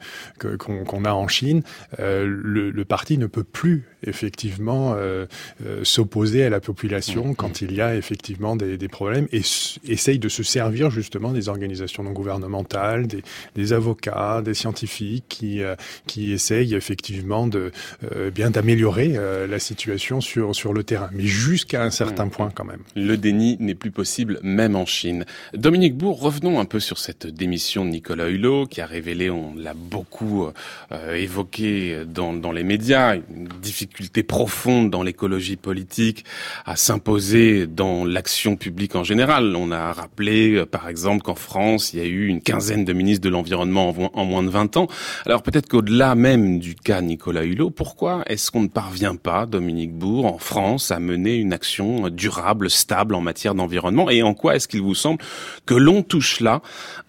qu'on 0.58 0.84
qu 0.84 1.08
a 1.08 1.16
en 1.16 1.28
Chine, 1.28 1.64
euh, 2.00 2.26
le, 2.26 2.72
le, 2.72 2.86
parti 2.86 3.18
ne 3.18 3.28
peut 3.28 3.44
plus 3.44 3.86
effectivement 4.04 4.94
euh, 4.96 5.26
euh, 5.66 5.84
s'opposer 5.84 6.44
à 6.44 6.50
la 6.50 6.60
population 6.60 7.30
mmh, 7.30 7.36
quand 7.36 7.62
il 7.62 7.74
y 7.74 7.82
a 7.82 7.96
effectivement 7.96 8.56
des, 8.56 8.78
des 8.78 8.88
problèmes 8.88 9.28
et 9.32 9.42
essaye 9.88 10.20
de 10.20 10.30
se 10.30 10.44
servir 10.44 10.92
justement 10.92 11.32
des 11.32 11.50
organisations 11.50 12.04
non 12.04 12.12
gouvernementales, 12.12 13.08
des, 13.08 13.24
des 13.56 13.74
avocats, 13.74 14.42
des 14.44 14.54
scientifiques 14.54 15.26
qui, 15.28 15.64
euh, 15.64 15.76
qui 16.06 16.32
essayent 16.32 16.76
effectivement 16.76 17.48
de 17.48 17.72
euh, 18.14 18.30
bien 18.30 18.52
d'améliorer 18.52 19.14
euh, 19.16 19.48
la 19.48 19.60
situation 19.60 20.22
sur, 20.22 20.56
sur 20.56 20.74
le 20.74 20.84
terrain, 20.84 21.10
mais 21.12 21.26
jusqu'à 21.26 21.84
un 21.84 21.90
certain 21.90 22.26
mmh. 22.26 22.32
point 22.32 22.52
quand 22.54 22.66
même. 22.66 22.82
Le 22.96 23.18
déni 23.18 23.58
n'est 23.60 23.76
plus 23.76 23.92
possible 23.92 24.40
même 24.44 24.76
en 24.76 24.86
Chine. 24.86 25.26
Dominique 25.54 25.96
Bourg, 25.96 26.22
revenons 26.22 26.60
un 26.60 26.66
peu 26.66 26.80
sur 26.80 27.00
cette 27.00 27.26
démission 27.26 27.84
de 27.84 27.90
Nicolas 27.90 28.30
Hulot 28.30 28.68
qui 28.68 28.82
a 28.82 28.86
révélé, 28.86 29.30
on 29.30 29.56
l'a 29.56 29.74
beaucoup 29.74 30.48
euh, 30.92 31.16
évoqué 31.16 32.04
dans, 32.06 32.34
dans 32.34 32.52
les 32.52 32.64
médias, 32.64 33.16
une 33.16 33.48
difficulté 33.62 33.87
profonde 34.28 34.90
dans 34.90 35.04
l'écologie 35.04 35.56
politique 35.56 36.26
à 36.66 36.76
s'imposer 36.76 37.68
dans 37.68 38.06
l'action 38.06 38.56
publique 38.56 38.96
en 38.96 39.04
général. 39.04 39.56
On 39.56 39.72
a 39.72 39.94
rappeler, 39.94 40.54
euh, 40.54 40.66
par 40.66 40.88
exemple, 40.90 41.24
qu'en 41.24 41.36
France, 41.36 41.94
il 41.94 42.00
y 42.00 42.02
a 42.02 42.06
eu 42.06 42.28
une 42.28 42.42
quinzaine 42.42 42.86
de 42.86 42.94
ministres 42.94 43.24
de 43.24 43.30
l'Environnement 43.30 43.94
en, 44.14 44.26
moins 44.26 44.44
de 44.44 44.50
20 44.50 44.78
ans. 44.78 44.88
Alors 45.26 45.44
peut-être 45.44 45.68
qu'au-delà 45.68 46.16
même 46.16 46.60
du 46.60 46.76
cas 46.76 47.02
Nicolas 47.02 47.44
Hulot, 47.44 47.70
pourquoi 47.70 48.24
est-ce 48.28 48.52
qu'on 48.52 48.62
ne 48.62 48.68
parvient 48.68 49.16
pas, 49.16 49.46
Dominique 49.46 49.94
Bourg, 49.94 50.26
en 50.26 50.38
France, 50.38 50.92
à 50.92 51.00
mener 51.00 51.36
une 51.36 51.54
action 51.54 52.10
durable, 52.10 52.70
stable 52.70 53.16
en 53.16 53.22
matière 53.22 53.56
d'environnement? 53.56 54.10
Et 54.10 54.24
en 54.24 54.34
quoi 54.34 54.56
est-ce 54.56 54.68
qu'il 54.68 54.82
vous 54.82 54.96
semble 54.96 55.24
que 55.66 55.74
l'on 55.74 56.04
touche 56.04 56.40
là 56.40 56.62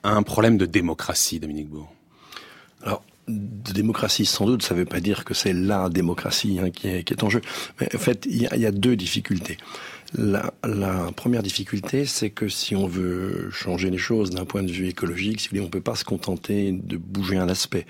à 0.02 0.11
un 0.11 0.23
problème 0.23 0.56
de 0.56 0.66
démocratie, 0.66 1.40
Dominique 1.40 1.68
Bourg? 1.68 1.98
De 3.28 3.73
démocratie, 3.73 4.26
sans 4.26 4.47
doute, 4.47 4.62
ça 4.62 4.75
ne 4.75 4.80
veut 4.80 4.87
pas 4.87 5.00
dire 5.00 5.25
que 5.25 5.35
c'est 5.35 5.52
la 5.52 5.88
démocratie 5.88 6.58
hein, 6.61 6.70
qui, 6.70 6.88
est, 6.88 7.04
qui, 7.04 7.12
est, 7.12 7.23
en 7.23 7.30
jeu. 7.30 7.40
Mais 7.80 7.94
en 7.94 7.99
fait, 7.99 8.26
il 8.28 8.37
y, 8.37 8.61
y 8.61 8.66
a 8.66 8.70
deux 8.70 8.97
difficultés. 8.97 9.58
La, 10.14 10.54
la, 10.64 11.11
première 11.14 11.42
difficulté, 11.42 12.06
c'est 12.06 12.30
que 12.30 12.49
si 12.49 12.75
on 12.75 12.87
veut 12.87 13.50
changer 13.50 13.90
les 13.90 13.99
choses 13.99 14.30
d'un 14.30 14.47
point 14.47 14.62
de 14.62 14.73
vue 14.73 14.88
écologique, 14.88 15.40
si 15.40 15.61
on 15.61 15.68
peut 15.68 15.82
pas 15.82 15.97
se 15.97 16.04
contenter 16.04 16.73
de 16.73 16.97
bouger 16.97 17.37
un 17.37 17.49
aspect. 17.49 17.87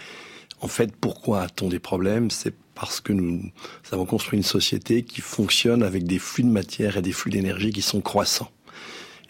En 0.60 0.68
fait, 0.68 0.94
pourquoi 0.96 1.42
a-t-on 1.42 1.68
des 1.68 1.78
problèmes? 1.78 2.30
C'est 2.30 2.54
parce 2.74 3.00
que 3.00 3.12
nous, 3.12 3.30
nous 3.30 3.50
avons 3.92 4.06
construit 4.06 4.36
une 4.36 4.44
société 4.44 5.02
qui 5.02 5.20
fonctionne 5.20 5.82
avec 5.82 6.04
des 6.04 6.18
flux 6.18 6.42
de 6.42 6.48
matière 6.48 6.96
et 6.96 7.02
des 7.02 7.12
flux 7.12 7.30
d'énergie 7.30 7.70
qui 7.70 7.82
sont 7.82 8.00
croissants. 8.00 8.50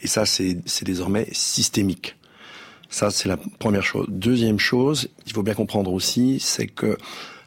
Et 0.00 0.06
ça, 0.06 0.24
c'est 0.26 0.62
désormais 0.84 1.28
systémique. 1.32 2.17
Ça, 2.90 3.10
c'est 3.10 3.28
la 3.28 3.36
première 3.36 3.84
chose. 3.84 4.06
Deuxième 4.08 4.58
chose, 4.58 5.08
il 5.26 5.32
faut 5.32 5.42
bien 5.42 5.54
comprendre 5.54 5.92
aussi, 5.92 6.38
c'est 6.40 6.66
que 6.66 6.96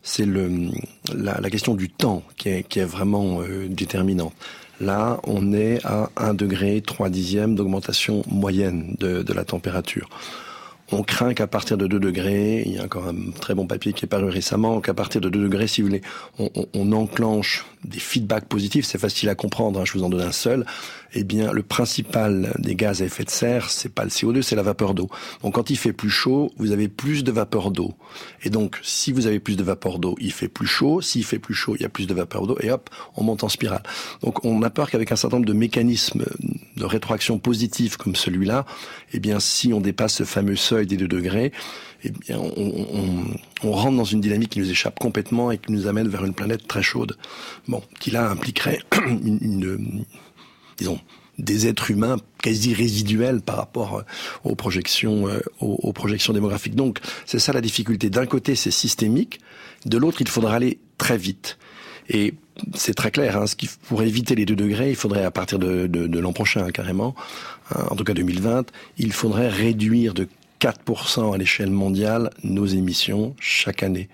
c'est 0.04 0.26
le 0.26 0.70
la, 1.14 1.40
la, 1.40 1.50
question 1.50 1.76
du 1.76 1.90
temps 1.90 2.24
qui 2.38 2.50
est, 2.50 2.64
qui 2.64 2.80
est 2.80 2.86
vraiment 2.86 3.42
euh, 3.42 3.68
déterminante. 3.68 4.34
Là, 4.80 5.20
on 5.26 5.54
est 5.54 5.86
à 5.86 6.10
1 6.18 6.34
degré 6.34 6.82
3 6.82 7.10
dixièmes 7.10 7.56
d'augmentation 7.56 8.24
moyenne 8.28 8.96
de, 9.00 9.22
de 9.22 9.34
la 9.34 9.46
température. 9.46 10.10
On 10.92 11.04
craint 11.04 11.34
qu'à 11.34 11.48
partir 11.48 11.78
de 11.78 11.88
2 11.88 12.00
degrés, 12.00 12.64
il 12.66 12.74
y 12.74 12.80
a 12.80 12.84
encore 12.84 13.08
un 13.08 13.32
très 13.40 13.54
bon 13.54 13.66
papier 13.66 13.94
qui 13.94 14.06
est 14.06 14.08
paru 14.10 14.30
récemment, 14.30 14.82
qu'à 14.82 14.94
partir 14.94 15.22
de 15.22 15.30
2 15.30 15.44
degrés, 15.44 15.68
si 15.68 15.82
vous 15.82 15.88
voulez, 15.88 16.02
on, 16.40 16.50
on, 16.56 16.66
on 16.74 16.92
enclenche 16.92 17.66
des 17.86 18.00
feedbacks 18.00 18.46
positifs, 18.46 18.86
c'est 18.86 18.98
facile 18.98 19.30
à 19.30 19.36
comprendre, 19.36 19.80
hein, 19.80 19.84
je 19.86 19.94
vous 19.94 20.04
en 20.04 20.10
donne 20.10 20.22
un 20.22 20.34
seul, 20.34 20.66
eh 21.14 21.24
bien, 21.24 21.52
le 21.52 21.64
principal 21.64 22.54
des 22.58 22.76
gaz 22.76 23.02
à 23.02 23.06
effet 23.06 23.24
de 23.24 23.30
serre, 23.30 23.70
c'est 23.70 23.94
pas 23.94 24.04
le 24.04 24.10
CO2, 24.10 24.42
c'est 24.42 24.56
la 24.56 24.64
vapeur 24.64 24.94
d'eau. 24.94 25.10
Donc, 25.44 25.56
quand 25.56 25.70
il 25.70 25.78
fait 25.78 25.92
plus 25.92 26.10
chaud, 26.10 26.52
vous 26.58 26.72
avez 26.72 26.88
plus 26.88 27.24
de 27.24 27.32
vapeur 27.32 27.72
d'eau. 27.72 27.94
Et 28.44 28.50
donc, 28.50 28.80
si 28.82 29.12
vous 29.12 29.28
avez 29.28 29.40
plus 29.40 29.58
de 29.58 29.64
vapeur 29.64 30.00
d'eau, 30.00 30.16
il 30.22 30.32
fait 30.32 30.48
plus 30.48 30.68
chaud. 30.68 31.02
S'il 31.02 31.26
fait 31.26 31.40
plus 31.40 31.54
chaud, 31.54 31.76
il 31.76 31.82
y 31.82 31.86
a 31.86 31.90
plus 31.90 32.08
de 32.08 32.14
vapeur 32.14 32.48
d'eau. 32.48 32.58
Et 32.62 32.72
hop, 32.72 32.90
on 33.16 33.24
monte 33.24 33.44
en 33.44 33.50
spirale. 33.50 33.84
Donc, 34.22 34.46
on 34.46 34.62
a 34.64 34.70
peur 34.70 34.90
qu'avec 34.90 35.12
un 35.12 35.18
certain 35.18 35.38
nombre 35.38 35.48
de 35.48 35.54
mécanismes 35.54 36.26
de 36.78 36.86
rétroaction 36.86 37.40
positive 37.40 37.98
comme 37.98 38.16
celui-là, 38.16 38.66
eh 39.14 39.20
bien, 39.20 39.40
si 39.42 39.74
on 39.74 39.82
dépasse 39.82 40.16
ce 40.16 40.24
fameux 40.24 40.56
seuil 40.56 40.88
des 40.88 40.96
2 40.96 41.08
degrés, 41.08 41.52
eh 42.04 42.10
bien, 42.10 42.40
on, 42.40 42.52
on, 42.58 43.26
on, 43.64 43.72
rentre 43.72 43.98
dans 43.98 44.06
une 44.06 44.22
dynamique 44.22 44.52
qui 44.52 44.60
nous 44.60 44.72
échappe 44.72 44.98
complètement 44.98 45.52
et 45.52 45.58
qui 45.58 45.72
nous 45.72 45.88
amène 45.88 46.08
vers 46.08 46.26
une 46.26 46.34
planète 46.34 46.68
très 46.68 46.82
chaude. 46.82 47.18
Bon, 47.68 47.84
qui 48.00 48.12
là 48.12 48.30
impliquerait 48.30 48.80
une, 49.06 49.38
une 49.42 50.06
disons, 50.82 51.00
des 51.38 51.68
êtres 51.68 51.92
humains 51.92 52.18
quasi 52.42 52.74
résiduels 52.74 53.42
par 53.42 53.58
rapport 53.58 54.00
euh, 54.00 54.02
aux 54.44 54.56
projections, 54.56 55.28
euh, 55.28 55.40
aux, 55.60 55.94
projections 55.94 56.34
démographiques. 56.34 56.76
Donc, 56.76 57.00
c'est 57.26 57.40
ça 57.40 57.54
la 57.54 57.62
difficulté. 57.62 58.10
D'un 58.10 58.26
côté, 58.26 58.56
c'est 58.56 58.72
systémique. 58.72 59.40
De 59.86 59.98
l'autre, 59.98 60.22
il 60.22 60.28
faudra 60.28 60.56
aller 60.56 60.80
très 60.98 61.18
vite. 61.18 61.58
Et 62.10 62.34
c'est 62.74 62.96
très 62.96 63.12
clair, 63.12 63.38
hein, 63.38 63.48
ce 63.48 63.56
qui, 63.56 63.70
pour 63.88 64.02
éviter 64.02 64.34
les 64.36 64.46
deux 64.46 64.56
degrés, 64.56 64.90
il 64.90 64.96
faudrait 64.96 65.24
à 65.24 65.32
partir 65.32 65.60
de, 65.60 66.20
l'an 66.20 66.34
prochain 66.34 66.70
carrément, 66.72 67.16
hein, 67.74 67.86
en 67.90 67.96
tout 67.96 68.04
cas 68.04 68.14
2020, 68.14 68.72
il 68.98 69.14
faudrait 69.14 69.50
réduire 69.50 70.14
de 70.14 70.28
4% 70.60 71.34
à 71.34 71.38
l'échelle 71.38 71.72
mondiale 71.72 72.32
nos 72.44 72.66
émissions 72.66 73.36
chaque 73.40 73.84
année. 73.84 74.10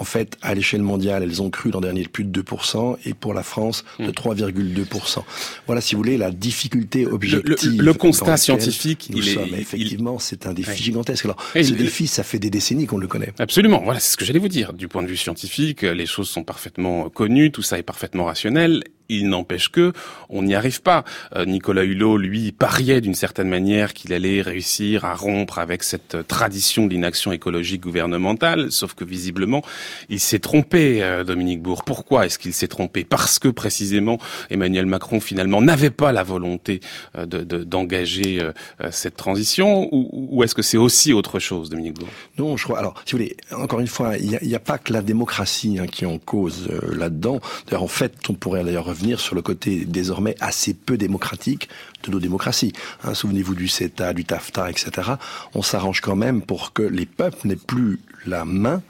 En 0.00 0.04
fait, 0.04 0.36
à 0.42 0.54
l'échelle 0.54 0.82
mondiale, 0.82 1.22
elles 1.24 1.42
ont 1.42 1.50
cru 1.50 1.70
l'an 1.70 1.80
dernier 1.80 2.04
de 2.04 2.08
plus 2.08 2.24
de 2.24 2.42
2% 2.42 2.96
et 3.04 3.14
pour 3.14 3.34
la 3.34 3.42
France 3.42 3.84
de 3.98 4.10
3,2%. 4.10 5.22
Voilà, 5.66 5.80
si 5.80 5.94
vous 5.94 6.00
voulez, 6.00 6.16
la 6.16 6.30
difficulté 6.30 7.04
objective. 7.06 7.70
Le, 7.70 7.76
le, 7.76 7.84
le 7.84 7.94
constat 7.94 8.36
scientifique, 8.36 9.10
il 9.10 9.28
est, 9.28 9.32
est, 9.32 9.60
effectivement, 9.60 10.18
c'est 10.18 10.46
un 10.46 10.54
défi 10.54 10.70
ouais. 10.70 10.76
gigantesque. 10.76 11.24
Alors, 11.24 11.36
et 11.54 11.64
ce 11.64 11.74
défi, 11.74 12.06
ça 12.06 12.22
fait 12.22 12.38
des 12.38 12.50
décennies 12.50 12.86
qu'on 12.86 12.98
le 12.98 13.08
connaît. 13.08 13.32
Absolument. 13.38 13.82
Voilà, 13.84 13.98
c'est 14.00 14.12
ce 14.12 14.16
que 14.16 14.24
j'allais 14.24 14.38
vous 14.38 14.48
dire. 14.48 14.72
Du 14.72 14.88
point 14.88 15.02
de 15.02 15.08
vue 15.08 15.16
scientifique, 15.16 15.82
les 15.82 16.06
choses 16.06 16.28
sont 16.28 16.44
parfaitement 16.44 17.08
connues, 17.08 17.50
tout 17.50 17.62
ça 17.62 17.78
est 17.78 17.82
parfaitement 17.82 18.24
rationnel 18.24 18.84
il 19.08 19.28
n'empêche 19.28 19.68
que 19.70 19.92
on 20.28 20.42
n'y 20.42 20.54
arrive 20.54 20.82
pas. 20.82 21.04
Euh, 21.34 21.44
Nicolas 21.46 21.84
Hulot, 21.84 22.18
lui, 22.18 22.52
pariait 22.52 23.00
d'une 23.00 23.14
certaine 23.14 23.48
manière 23.48 23.94
qu'il 23.94 24.12
allait 24.12 24.42
réussir 24.42 25.04
à 25.04 25.14
rompre 25.14 25.58
avec 25.58 25.82
cette 25.82 26.26
tradition 26.26 26.86
d'inaction 26.86 27.32
écologique 27.32 27.82
gouvernementale, 27.82 28.70
sauf 28.70 28.94
que 28.94 29.04
visiblement, 29.04 29.62
il 30.08 30.20
s'est 30.20 30.38
trompé, 30.38 31.02
euh, 31.02 31.24
Dominique 31.24 31.62
Bourg. 31.62 31.84
Pourquoi 31.84 32.26
est-ce 32.26 32.38
qu'il 32.38 32.52
s'est 32.52 32.68
trompé? 32.68 33.04
Parce 33.04 33.38
que 33.38 33.48
précisément, 33.48 34.18
Emmanuel 34.50 34.86
Macron 34.86 35.20
finalement 35.20 35.62
n'avait 35.62 35.90
pas 35.90 36.12
la 36.12 36.22
volonté 36.22 36.80
euh, 37.16 37.26
d'engager 37.26 38.38
de, 38.38 38.52
cette 38.90 39.16
transition, 39.16 39.88
ou, 39.92 40.08
ou 40.12 40.44
est-ce 40.44 40.54
que 40.54 40.62
c'est 40.62 40.76
aussi 40.76 41.12
autre 41.12 41.38
chose, 41.38 41.70
Dominique 41.70 41.94
Bourg? 41.94 42.08
Non, 42.36 42.56
je 42.56 42.64
crois. 42.64 42.78
Alors, 42.78 42.94
si 43.04 43.12
vous 43.12 43.18
voulez, 43.18 43.36
encore 43.52 43.80
une 43.80 43.86
fois, 43.86 44.16
il 44.18 44.38
n'y 44.42 44.54
a, 44.54 44.56
a, 44.56 44.60
pas 44.60 44.78
que 44.78 44.92
la 44.92 45.02
démocratie 45.02 45.78
hein, 45.80 45.86
qui 45.86 46.04
est 46.04 46.06
en 46.06 46.18
cause 46.18 46.68
là-dedans. 46.92 47.40
D'ailleurs, 47.66 47.82
en 47.82 47.88
fait, 47.88 48.12
on 48.28 48.34
pourrait 48.34 48.64
d'ailleurs 48.64 48.88
revenir 48.98 49.20
sur 49.20 49.34
le 49.34 49.42
côté 49.42 49.84
désormais 49.84 50.34
assez 50.40 50.74
peu 50.74 50.96
démocratique 50.96 51.68
de 52.04 52.10
nos 52.10 52.20
démocraties. 52.20 52.72
Hein, 53.04 53.14
Souvenez-vous 53.14 53.54
du 53.54 53.68
CETA, 53.68 54.12
du 54.12 54.24
TAFTA, 54.24 54.70
etc. 54.70 55.12
On 55.54 55.62
s'arrange 55.62 56.00
quand 56.00 56.16
même 56.16 56.42
pour 56.42 56.72
que 56.72 56.82
les 56.82 57.06
peuples 57.06 57.46
n'aient 57.46 57.56
plus 57.56 58.00
la 58.26 58.44
main 58.44 58.82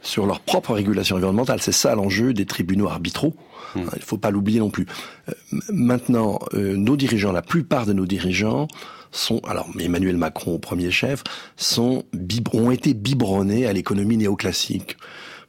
sur 0.00 0.26
leur 0.26 0.40
propre 0.40 0.74
régulation 0.74 1.16
environnementale. 1.16 1.60
C'est 1.60 1.72
ça 1.72 1.94
l'enjeu 1.94 2.32
des 2.32 2.46
tribunaux 2.46 2.88
arbitraux. 2.88 3.34
Mmh. 3.74 3.80
Il 3.80 3.98
ne 3.98 4.04
faut 4.04 4.16
pas 4.16 4.30
l'oublier 4.30 4.60
non 4.60 4.70
plus. 4.70 4.86
Euh, 5.28 5.32
maintenant, 5.70 6.38
euh, 6.54 6.76
nos 6.76 6.96
dirigeants, 6.96 7.32
la 7.32 7.42
plupart 7.42 7.84
de 7.84 7.92
nos 7.92 8.06
dirigeants, 8.06 8.68
sont, 9.10 9.40
alors 9.40 9.68
Emmanuel 9.78 10.16
Macron 10.16 10.54
au 10.54 10.58
premier 10.58 10.90
chef, 10.90 11.24
sont, 11.56 12.04
ont 12.52 12.70
été 12.70 12.94
biberonnés 12.94 13.66
à 13.66 13.72
l'économie 13.72 14.16
néoclassique. 14.16 14.96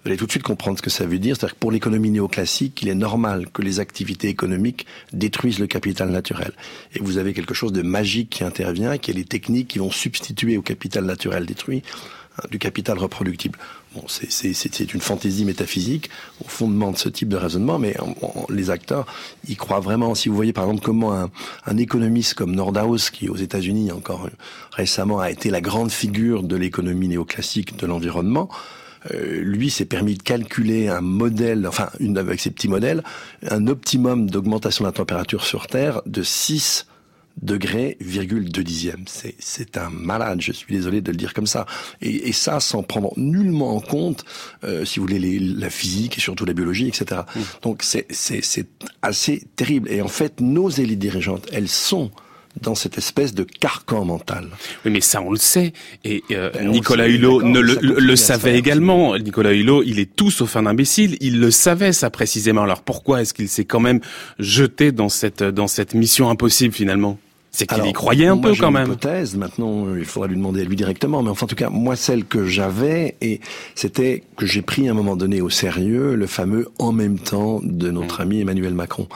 Vous 0.03 0.10
allez 0.10 0.18
tout 0.18 0.27
de 0.27 0.32
suite 0.32 0.44
comprendre 0.44 0.77
ce 0.77 0.82
que 0.82 0.89
ça 0.89 1.06
veut 1.06 1.20
dire. 1.20 1.36
C'est-à-dire 1.36 1.56
que 1.56 1.60
pour 1.60 1.72
l'économie 1.72 2.10
néoclassique, 2.10 2.82
il 2.82 2.88
est 2.88 2.96
normal 2.96 3.50
que 3.51 3.62
les 3.62 3.82
activités 3.82 4.29
économiques 4.29 4.86
détruisent 5.12 5.60
le 5.60 5.68
capital 5.68 6.10
naturel. 6.10 6.53
Et 6.96 7.00
vous 7.00 7.18
avez 7.18 7.34
quelque 7.34 7.53
chose 7.53 7.74
de 7.74 7.82
magique 7.82 8.29
qui 8.29 8.46
intervient, 8.46 8.98
qui 8.98 9.12
est 9.12 9.13
les 9.13 9.25
techniques 9.25 9.68
qui 9.68 9.79
vont 9.79 9.91
substituer 9.91 10.56
au 10.56 10.62
capital 10.62 11.03
naturel 11.03 11.46
détruit 11.46 11.84
hein, 12.38 12.48
du 12.50 12.60
capital 12.60 12.98
reproductible. 12.98 13.60
Bon, 13.94 14.03
c'est 14.08 14.94
une 14.94 15.01
fantaisie 15.01 15.44
métaphysique 15.44 16.10
au 16.46 16.48
fondement 16.48 16.91
de 16.91 16.98
ce 16.98 17.10
type 17.10 17.27
de 17.27 17.36
raisonnement, 17.36 17.77
mais 17.77 17.98
les 18.50 18.70
acteurs 18.70 19.06
y 19.50 19.58
croient 19.58 19.82
vraiment. 19.82 20.15
Si 20.15 20.29
vous 20.29 20.36
voyez 20.36 20.53
par 20.53 20.63
exemple 20.63 20.82
comment 20.82 21.13
un, 21.13 21.29
un 21.65 21.77
économiste 21.77 22.36
comme 22.36 22.56
Nordhaus, 22.56 23.10
qui 23.12 23.27
aux 23.27 23.36
États-Unis 23.36 23.91
encore 23.91 24.29
récemment 24.72 25.20
a 25.20 25.29
été 25.29 25.50
la 25.50 25.60
grande 25.60 25.91
figure 25.91 26.44
de 26.44 26.56
l'économie 26.56 27.10
néoclassique 27.10 27.75
de 27.77 27.86
l'environnement, 27.86 28.48
euh, 29.12 29.41
lui 29.41 29.70
s'est 29.70 29.86
permis 29.86 30.15
de 30.15 30.24
calculer 30.24 30.88
un 30.88 31.01
modèle, 31.01 31.68
enfin 31.68 31.89
une, 32.00 32.18
avec 32.18 32.39
ses 32.39 32.51
petits 32.51 32.68
modèles, 32.68 33.03
un 33.50 33.68
optimum 33.68 34.29
d'augmentation 34.29 34.84
de 34.84 34.89
la 34.89 34.94
température 34.94 35.44
sur 35.44 35.68
Terre 35.68 36.01
de 36.06 36.24
6 36.24 36.88
degrés, 37.41 37.98
virgule 38.01 38.51
2 38.51 38.63
dixièmes. 38.63 39.06
C'est 39.08 39.77
un 39.77 39.89
malade, 39.89 40.41
je 40.41 40.51
suis 40.51 40.74
désolé 40.74 41.01
de 41.01 41.12
le 41.12 41.18
dire 41.18 41.34
comme 41.34 41.48
ça. 41.48 41.65
Et, 42.01 42.27
et 42.29 42.34
ça 42.34 42.60
sans 42.60 42.84
prendre 42.84 43.13
nullement 43.18 43.75
en 43.75 43.79
compte, 43.79 44.25
euh, 44.63 44.86
si 44.86 45.00
vous 45.00 45.06
voulez, 45.06 45.20
les, 45.20 45.39
la 45.39 45.70
physique 45.70 46.18
et 46.18 46.22
surtout 46.22 46.46
la 46.46 46.53
biologie, 46.53 46.88
etc. 46.88 47.22
Mmh. 47.36 47.39
Donc 47.62 47.84
c'est 47.84 48.08
assez 49.01 49.44
terrible. 49.56 49.89
Et 49.89 50.01
en 50.01 50.08
fait, 50.08 50.41
nos 50.41 50.70
élites 50.70 51.00
dirigeantes, 51.00 51.48
elles 51.51 51.70
sont 51.70 52.12
dans 52.62 52.75
cette 52.75 52.98
espèce 52.98 53.34
de 53.34 53.44
carcan 53.44 54.06
mental. 54.06 54.48
Oui, 54.84 54.91
mais 54.91 55.01
ça, 55.01 55.22
on 55.22 55.32
le 55.32 55.38
sait. 55.38 55.74
Et 56.03 56.24
euh, 56.32 56.51
Nicolas 56.63 57.08
Hulot 57.08 57.44
ne 57.44 57.60
le, 57.60 57.77
le, 57.82 57.96
le 58.00 58.15
savait 58.15 58.58
également. 58.58 59.18
Nicolas 59.18 59.53
Hulot, 59.53 59.84
il 59.84 60.00
est 60.00 60.15
tout 60.15 60.32
sauf 60.32 60.56
un 60.56 60.65
imbécile. 60.65 61.18
Il 61.22 61.39
le 61.39 61.51
savait, 61.51 61.94
ça 61.94 62.10
précisément. 62.10 62.63
Alors 62.63 62.82
pourquoi 62.82 63.22
est-ce 63.22 63.34
qu'il 63.34 63.50
s'est 63.50 63.65
quand 63.65 63.79
même 63.79 64.00
jeté 64.39 64.91
dans 64.91 65.10
cette, 65.10 65.44
dans 65.44 65.68
cette 65.68 65.94
mission 65.94 66.29
impossible, 66.29 66.74
finalement? 66.74 67.18
C'est 67.51 67.65
qu'il 67.65 67.84
y 67.84 67.94
croyait 67.94 68.27
un 68.27 68.38
peu 68.38 68.53
quand 68.53 68.70
même. 68.70 68.86
Une 68.86 68.94
hypothèse. 68.94 69.36
Maintenant, 69.36 69.96
il 69.96 70.06
faudra 70.06 70.27
lui 70.27 70.36
demander 70.36 70.62
à 70.62 70.65
lui 70.65 70.75
directement. 70.75 71.24
Mais 71.24 71.32
enfin, 71.32 71.46
en 71.46 71.48
tout 71.48 71.56
cas, 71.56 71.70
moi, 71.70 71.96
celle 71.96 72.25
que 72.25 72.46
j'avais, 72.46 73.15
et 73.22 73.41
c'était 73.74 74.24
que 74.38 74.46
j'ai 74.46 74.62
pris 74.62 74.88
à 74.88 74.91
un 74.91 74.94
moment 74.94 75.15
donné 75.15 75.41
au 75.41 75.50
sérieux 75.50 76.13
le 76.13 76.27
fameux 76.27 76.70
en 76.77 76.91
même 76.91 77.18
temps 77.18 77.60
de 77.63 77.89
notre 77.89 78.20
mmh. 78.20 78.22
ami 78.22 78.41
Emmanuel 78.41 78.74
Macron. 78.75 79.08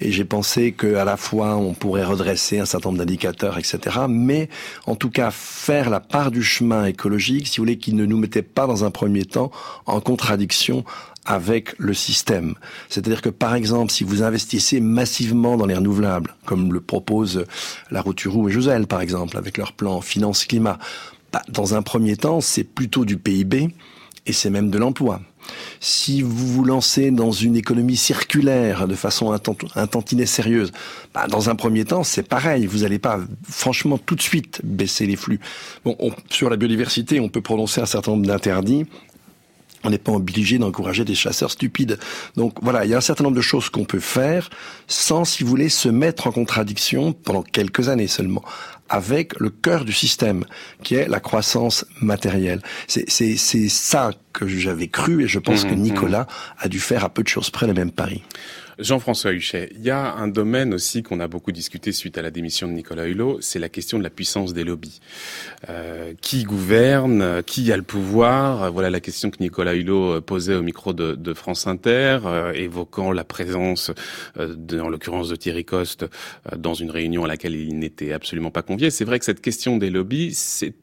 Et 0.00 0.12
j'ai 0.12 0.24
pensé 0.24 0.72
qu'à 0.72 1.04
la 1.04 1.16
fois 1.16 1.56
on 1.56 1.74
pourrait 1.74 2.04
redresser 2.04 2.58
un 2.58 2.64
certain 2.64 2.88
nombre 2.90 2.98
d'indicateurs, 2.98 3.58
etc. 3.58 3.78
Mais 4.08 4.48
en 4.86 4.96
tout 4.96 5.10
cas 5.10 5.30
faire 5.30 5.90
la 5.90 6.00
part 6.00 6.30
du 6.30 6.42
chemin 6.42 6.86
écologique, 6.86 7.48
si 7.48 7.58
vous 7.58 7.64
voulez, 7.64 7.78
qui 7.78 7.92
ne 7.92 8.06
nous 8.06 8.18
mettait 8.18 8.42
pas 8.42 8.66
dans 8.66 8.84
un 8.84 8.90
premier 8.90 9.24
temps 9.24 9.50
en 9.86 10.00
contradiction 10.00 10.84
avec 11.26 11.74
le 11.78 11.94
système. 11.94 12.54
C'est-à-dire 12.88 13.22
que, 13.22 13.28
par 13.28 13.54
exemple, 13.54 13.92
si 13.92 14.04
vous 14.04 14.22
investissez 14.22 14.80
massivement 14.80 15.56
dans 15.56 15.66
les 15.66 15.74
renouvelables, 15.74 16.34
comme 16.46 16.72
le 16.72 16.80
propose 16.80 17.44
la 17.90 18.00
Roturou 18.00 18.48
et 18.48 18.52
Josel, 18.52 18.86
par 18.86 19.00
exemple, 19.00 19.36
avec 19.36 19.58
leur 19.58 19.72
plan 19.72 20.00
finance-climat, 20.00 20.78
bah, 21.32 21.42
dans 21.48 21.74
un 21.74 21.82
premier 21.82 22.16
temps, 22.16 22.40
c'est 22.40 22.64
plutôt 22.64 23.04
du 23.04 23.16
PIB 23.16 23.68
et 24.26 24.32
c'est 24.32 24.50
même 24.50 24.70
de 24.70 24.78
l'emploi. 24.78 25.20
Si 25.80 26.22
vous 26.22 26.46
vous 26.46 26.64
lancez 26.64 27.10
dans 27.10 27.32
une 27.32 27.56
économie 27.56 27.96
circulaire 27.96 28.86
de 28.86 28.94
façon 28.94 29.32
un 29.32 29.86
tantinet 29.86 30.26
sérieuse, 30.26 30.72
bah 31.14 31.26
dans 31.26 31.50
un 31.50 31.54
premier 31.54 31.84
temps, 31.84 32.04
c'est 32.04 32.22
pareil. 32.22 32.66
Vous 32.66 32.78
n'allez 32.78 32.98
pas, 32.98 33.20
franchement, 33.48 33.98
tout 33.98 34.14
de 34.14 34.22
suite 34.22 34.60
baisser 34.64 35.06
les 35.06 35.16
flux. 35.16 35.40
Bon, 35.84 35.96
on, 35.98 36.10
sur 36.28 36.50
la 36.50 36.56
biodiversité, 36.56 37.20
on 37.20 37.28
peut 37.28 37.40
prononcer 37.40 37.80
un 37.80 37.86
certain 37.86 38.12
nombre 38.12 38.26
d'interdits 38.26 38.86
on 39.84 39.90
n'est 39.90 39.98
pas 39.98 40.12
obligé 40.12 40.58
d'encourager 40.58 41.04
des 41.04 41.14
chasseurs 41.14 41.50
stupides. 41.50 41.98
Donc 42.36 42.54
voilà, 42.62 42.84
il 42.84 42.90
y 42.90 42.94
a 42.94 42.98
un 42.98 43.02
certain 43.02 43.24
nombre 43.24 43.36
de 43.36 43.42
choses 43.42 43.70
qu'on 43.70 43.84
peut 43.84 44.00
faire 44.00 44.50
sans, 44.86 45.24
si 45.24 45.42
vous 45.42 45.50
voulez, 45.50 45.68
se 45.68 45.88
mettre 45.88 46.26
en 46.26 46.32
contradiction 46.32 47.12
pendant 47.12 47.42
quelques 47.42 47.88
années 47.88 48.08
seulement 48.08 48.42
avec 48.90 49.38
le 49.38 49.50
cœur 49.50 49.84
du 49.84 49.92
système, 49.92 50.44
qui 50.82 50.96
est 50.96 51.08
la 51.08 51.20
croissance 51.20 51.86
matérielle. 52.00 52.60
C'est 52.88 53.38
ça 53.68 54.10
que 54.32 54.48
j'avais 54.48 54.88
cru 54.88 55.24
et 55.24 55.28
je 55.28 55.38
pense 55.38 55.64
que 55.64 55.70
mmh, 55.70 55.76
mmh. 55.76 55.82
Nicolas 55.82 56.26
a 56.58 56.68
dû 56.68 56.80
faire 56.80 57.04
à 57.04 57.08
peu 57.08 57.22
de 57.22 57.28
choses 57.28 57.50
près 57.50 57.68
le 57.68 57.72
même 57.72 57.92
pari. 57.92 58.22
Jean-François 58.80 59.32
Huchet, 59.32 59.70
il 59.74 59.82
y 59.82 59.90
a 59.90 60.14
un 60.14 60.28
domaine 60.28 60.72
aussi 60.72 61.02
qu'on 61.02 61.20
a 61.20 61.28
beaucoup 61.28 61.52
discuté 61.52 61.92
suite 61.92 62.16
à 62.16 62.22
la 62.22 62.30
démission 62.30 62.66
de 62.66 62.72
Nicolas 62.72 63.06
Hulot, 63.06 63.38
c'est 63.40 63.58
la 63.58 63.68
question 63.68 63.98
de 63.98 64.02
la 64.02 64.10
puissance 64.10 64.54
des 64.54 64.64
lobbies. 64.64 65.00
Euh, 65.68 66.14
qui 66.20 66.44
gouverne 66.44 67.42
Qui 67.44 67.70
a 67.72 67.76
le 67.76 67.82
pouvoir 67.82 68.72
Voilà 68.72 68.88
la 68.88 69.00
question 69.00 69.30
que 69.30 69.36
Nicolas 69.40 69.74
Hulot 69.74 70.14
euh, 70.14 70.20
posait 70.20 70.54
au 70.54 70.62
micro 70.62 70.92
de, 70.92 71.34
France 71.34 71.66
Inter, 71.66 72.20
euh, 72.24 72.52
évoquant 72.52 73.12
la 73.12 73.24
présence, 73.24 73.92
de, 74.36 74.80
en 74.80 74.88
l'occurrence 74.88 75.28
de 75.28 75.36
Thierry 75.36 75.64
Coste, 75.64 76.06
dans 76.56 76.74
une 76.74 76.90
réunion 76.90 77.24
à 77.24 77.28
laquelle 77.28 77.54
il 77.54 77.78
n'était 77.78 78.12
absolument 78.12 78.50
pas 78.50 78.62
convié. 78.62 78.90
C'est 78.90 79.04
vrai 79.04 79.18
que 79.18 79.24
cette 79.24 79.40
question 79.40 79.76
des 79.76 79.90
lobbies, 79.90 80.34
c'est 80.34 80.74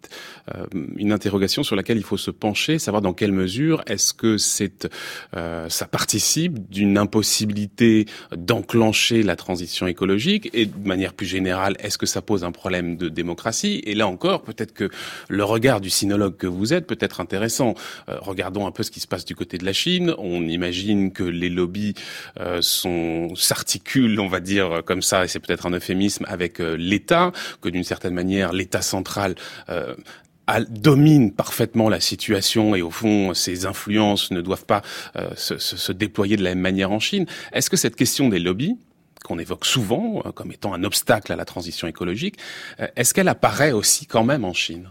une 0.96 1.12
interrogation 1.12 1.64
sur 1.64 1.76
laquelle 1.76 1.98
il 1.98 2.04
faut 2.04 2.18
se 2.18 2.32
pencher, 2.32 2.80
savoir 2.80 3.02
dans 3.02 3.14
quelle 3.14 3.34
mesure 3.34 3.84
est-ce 3.88 4.14
que 4.14 4.38
c'est, 4.38 4.88
ça 5.34 5.86
participe 5.86 6.70
d'une 6.70 6.98
impossibilité 6.98 7.87
d'enclencher 8.36 9.24
la 9.24 9.36
transition 9.36 9.88
écologique 9.88 10.50
Et 10.54 10.66
de 10.66 10.88
manière 10.88 11.14
plus 11.14 11.26
générale, 11.26 11.76
est-ce 11.80 11.98
que 11.98 12.06
ça 12.06 12.22
pose 12.22 12.44
un 12.44 12.52
problème 12.52 12.98
de 12.98 13.10
démocratie? 13.10 13.82
Et 13.86 13.96
là 13.96 14.08
encore, 14.08 14.44
peut-être 14.44 14.74
que 14.74 14.90
le 15.30 15.44
regard 15.44 15.82
du 15.82 15.90
sinologue 15.90 16.38
que 16.38 16.48
vous 16.48 16.74
êtes 16.74 16.88
peut 16.88 16.98
être 17.00 17.22
intéressant. 17.22 17.76
Euh, 18.10 18.18
regardons 18.22 18.68
un 18.68 18.72
peu 18.72 18.84
ce 18.84 18.92
qui 18.92 19.00
se 19.00 19.08
passe 19.08 19.26
du 19.26 19.36
côté 19.36 19.58
de 19.58 19.66
la 19.66 19.74
Chine. 19.74 20.14
On 20.18 20.42
imagine 20.48 21.12
que 21.12 21.24
les 21.24 21.50
lobbies 21.50 21.96
euh, 22.40 22.62
s'articulent, 23.36 24.20
on 24.20 24.28
va 24.28 24.40
dire 24.40 24.82
comme 24.86 25.02
ça, 25.02 25.26
et 25.26 25.28
c'est 25.28 25.40
peut-être 25.40 25.66
un 25.66 25.72
euphémisme, 25.72 26.26
avec 26.28 26.60
euh, 26.60 26.76
l'État, 26.78 27.32
que 27.62 27.70
d'une 27.70 27.84
certaine 27.84 28.14
manière, 28.14 28.54
l'État 28.54 28.82
central 28.82 29.36
domine 30.70 31.32
parfaitement 31.32 31.90
la 31.90 32.00
situation 32.00 32.76
et 32.76 32.82
au 32.82 32.90
fond 32.90 33.34
ces 33.34 33.66
influences 33.66 34.32
ne 34.32 34.42
doivent 34.42 34.66
pas 34.66 34.82
euh, 35.16 35.30
se, 35.36 35.58
se, 35.58 35.92
déployer 35.92 36.38
de 36.38 36.44
la 36.44 36.52
même 36.52 36.62
manière 36.62 36.92
en 36.92 37.00
Chine. 37.00 37.26
Est-ce 37.54 37.70
que 37.70 37.78
cette 37.78 37.96
question 37.96 38.30
des 38.30 38.40
lobbies 38.40 38.78
qu'on 39.24 39.40
évoque 39.40 39.66
souvent 39.66 40.22
euh, 40.26 40.32
comme 40.32 40.52
étant 40.52 40.74
un 40.74 40.84
obstacle 40.84 41.32
à 41.34 41.36
la 41.36 41.46
transition 41.46 41.88
écologique, 41.88 42.38
euh, 42.80 42.88
est-ce 42.96 43.14
qu'elle 43.14 43.28
apparaît 43.28 43.72
aussi 43.72 44.06
quand 44.06 44.24
même 44.24 44.46
en 44.46 44.54
Chine? 44.54 44.90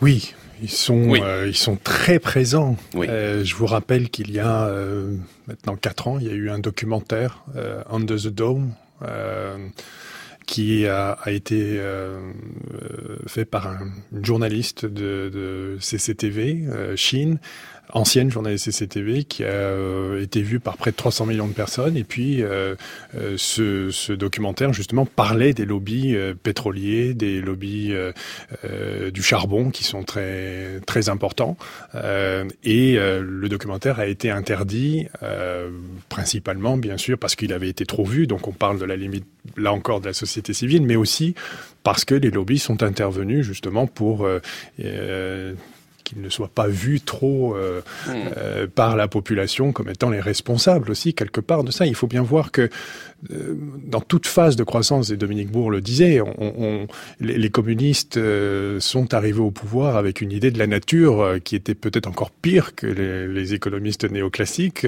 Oui, 0.00 0.34
ils 0.62 0.70
sont, 0.70 1.14
ils 1.44 1.56
sont 1.56 1.76
très 1.76 2.18
présents. 2.18 2.76
je 2.94 3.54
vous 3.54 3.66
rappelle 3.66 4.08
qu'il 4.08 4.30
y 4.30 4.38
a 4.38 4.70
maintenant 5.46 5.76
quatre 5.76 6.08
ans, 6.08 6.18
il 6.18 6.26
y 6.26 6.30
a 6.30 6.34
eu 6.34 6.48
un 6.48 6.58
documentaire, 6.58 7.44
Under 7.90 8.16
the 8.16 8.28
Dome, 8.28 8.72
qui 10.50 10.84
a, 10.88 11.16
été 11.28 11.78
euh, 11.78 12.18
euh, 12.74 13.18
fait 13.28 13.44
par 13.44 13.68
un, 13.68 13.92
journaliste 14.20 14.84
de, 14.84 15.76
CCTV 15.78 16.64
euh, 16.66 16.96
Chine 16.96 17.38
ancienne 17.92 18.30
journaliste 18.30 18.66
CCTV 18.66 19.24
qui 19.24 19.44
a 19.44 19.48
euh, 19.48 20.22
été 20.22 20.42
vue 20.42 20.60
par 20.60 20.76
près 20.76 20.90
de 20.90 20.96
300 20.96 21.26
millions 21.26 21.48
de 21.48 21.52
personnes. 21.52 21.96
Et 21.96 22.04
puis, 22.04 22.42
euh, 22.42 22.74
euh, 23.16 23.34
ce, 23.36 24.12
documentaire, 24.12 24.72
justement, 24.72 25.06
parlait 25.06 25.52
des 25.52 25.64
lobbies 25.64 26.16
pétroliers, 26.42 27.14
des 27.14 27.40
lobbies 27.40 27.94
du 29.12 29.22
charbon 29.22 29.70
qui 29.70 29.84
sont 29.84 30.02
très, 30.02 30.80
très 30.86 31.08
importants. 31.08 31.56
et 31.94 32.96
le 32.96 33.48
documentaire 33.48 34.00
a 34.00 34.06
été 34.06 34.30
interdit, 34.30 35.06
principalement, 36.08 36.76
bien 36.76 36.96
sûr, 36.96 37.18
parce 37.18 37.36
qu'il 37.36 37.52
avait 37.52 37.68
été 37.68 37.86
trop 37.86 38.04
vu. 38.04 38.26
Donc, 38.26 38.48
on 38.48 38.52
parle 38.52 38.78
de 38.78 38.84
la 38.84 38.96
limite, 38.96 39.26
là 39.56 39.72
encore, 39.72 40.00
de 40.00 40.06
la 40.06 40.12
société 40.12 40.52
civile, 40.52 40.82
mais 40.82 40.96
aussi 40.96 41.34
parce 41.82 42.04
que 42.04 42.14
les 42.14 42.30
lobbies 42.30 42.58
sont 42.58 42.82
intervenus, 42.82 43.46
justement, 43.46 43.86
pour 43.86 44.28
qu'ils 46.04 46.20
ne 46.20 46.28
soient 46.28 46.50
pas 46.54 46.68
vus 46.68 47.00
trop 47.00 47.54
euh, 47.54 47.80
mmh. 48.06 48.10
euh, 48.36 48.66
par 48.66 48.96
la 48.96 49.08
population 49.08 49.72
comme 49.72 49.88
étant 49.88 50.10
les 50.10 50.20
responsables 50.20 50.90
aussi 50.90 51.14
quelque 51.14 51.40
part 51.40 51.64
de 51.64 51.70
ça. 51.70 51.86
Il 51.86 51.94
faut 51.94 52.06
bien 52.06 52.22
voir 52.22 52.50
que 52.52 52.68
euh, 53.30 53.54
dans 53.84 54.00
toute 54.00 54.26
phase 54.26 54.56
de 54.56 54.64
croissance, 54.64 55.10
et 55.10 55.16
Dominique 55.16 55.50
Bourg 55.50 55.70
le 55.70 55.82
disait, 55.82 56.20
on, 56.20 56.34
on, 56.38 56.86
les, 57.20 57.36
les, 57.36 57.50
communistes 57.50 58.18
sont 58.78 59.12
arrivés 59.12 59.40
au 59.40 59.50
pouvoir 59.50 59.96
avec 59.96 60.22
une 60.22 60.32
idée 60.32 60.50
de 60.50 60.58
la 60.58 60.66
nature 60.66 61.36
qui 61.44 61.54
était 61.54 61.74
peut-être 61.74 62.06
encore 62.06 62.30
pire 62.30 62.74
que 62.74 62.86
les, 62.86 63.28
les 63.28 63.54
économistes 63.54 64.10
néoclassiques. 64.10 64.86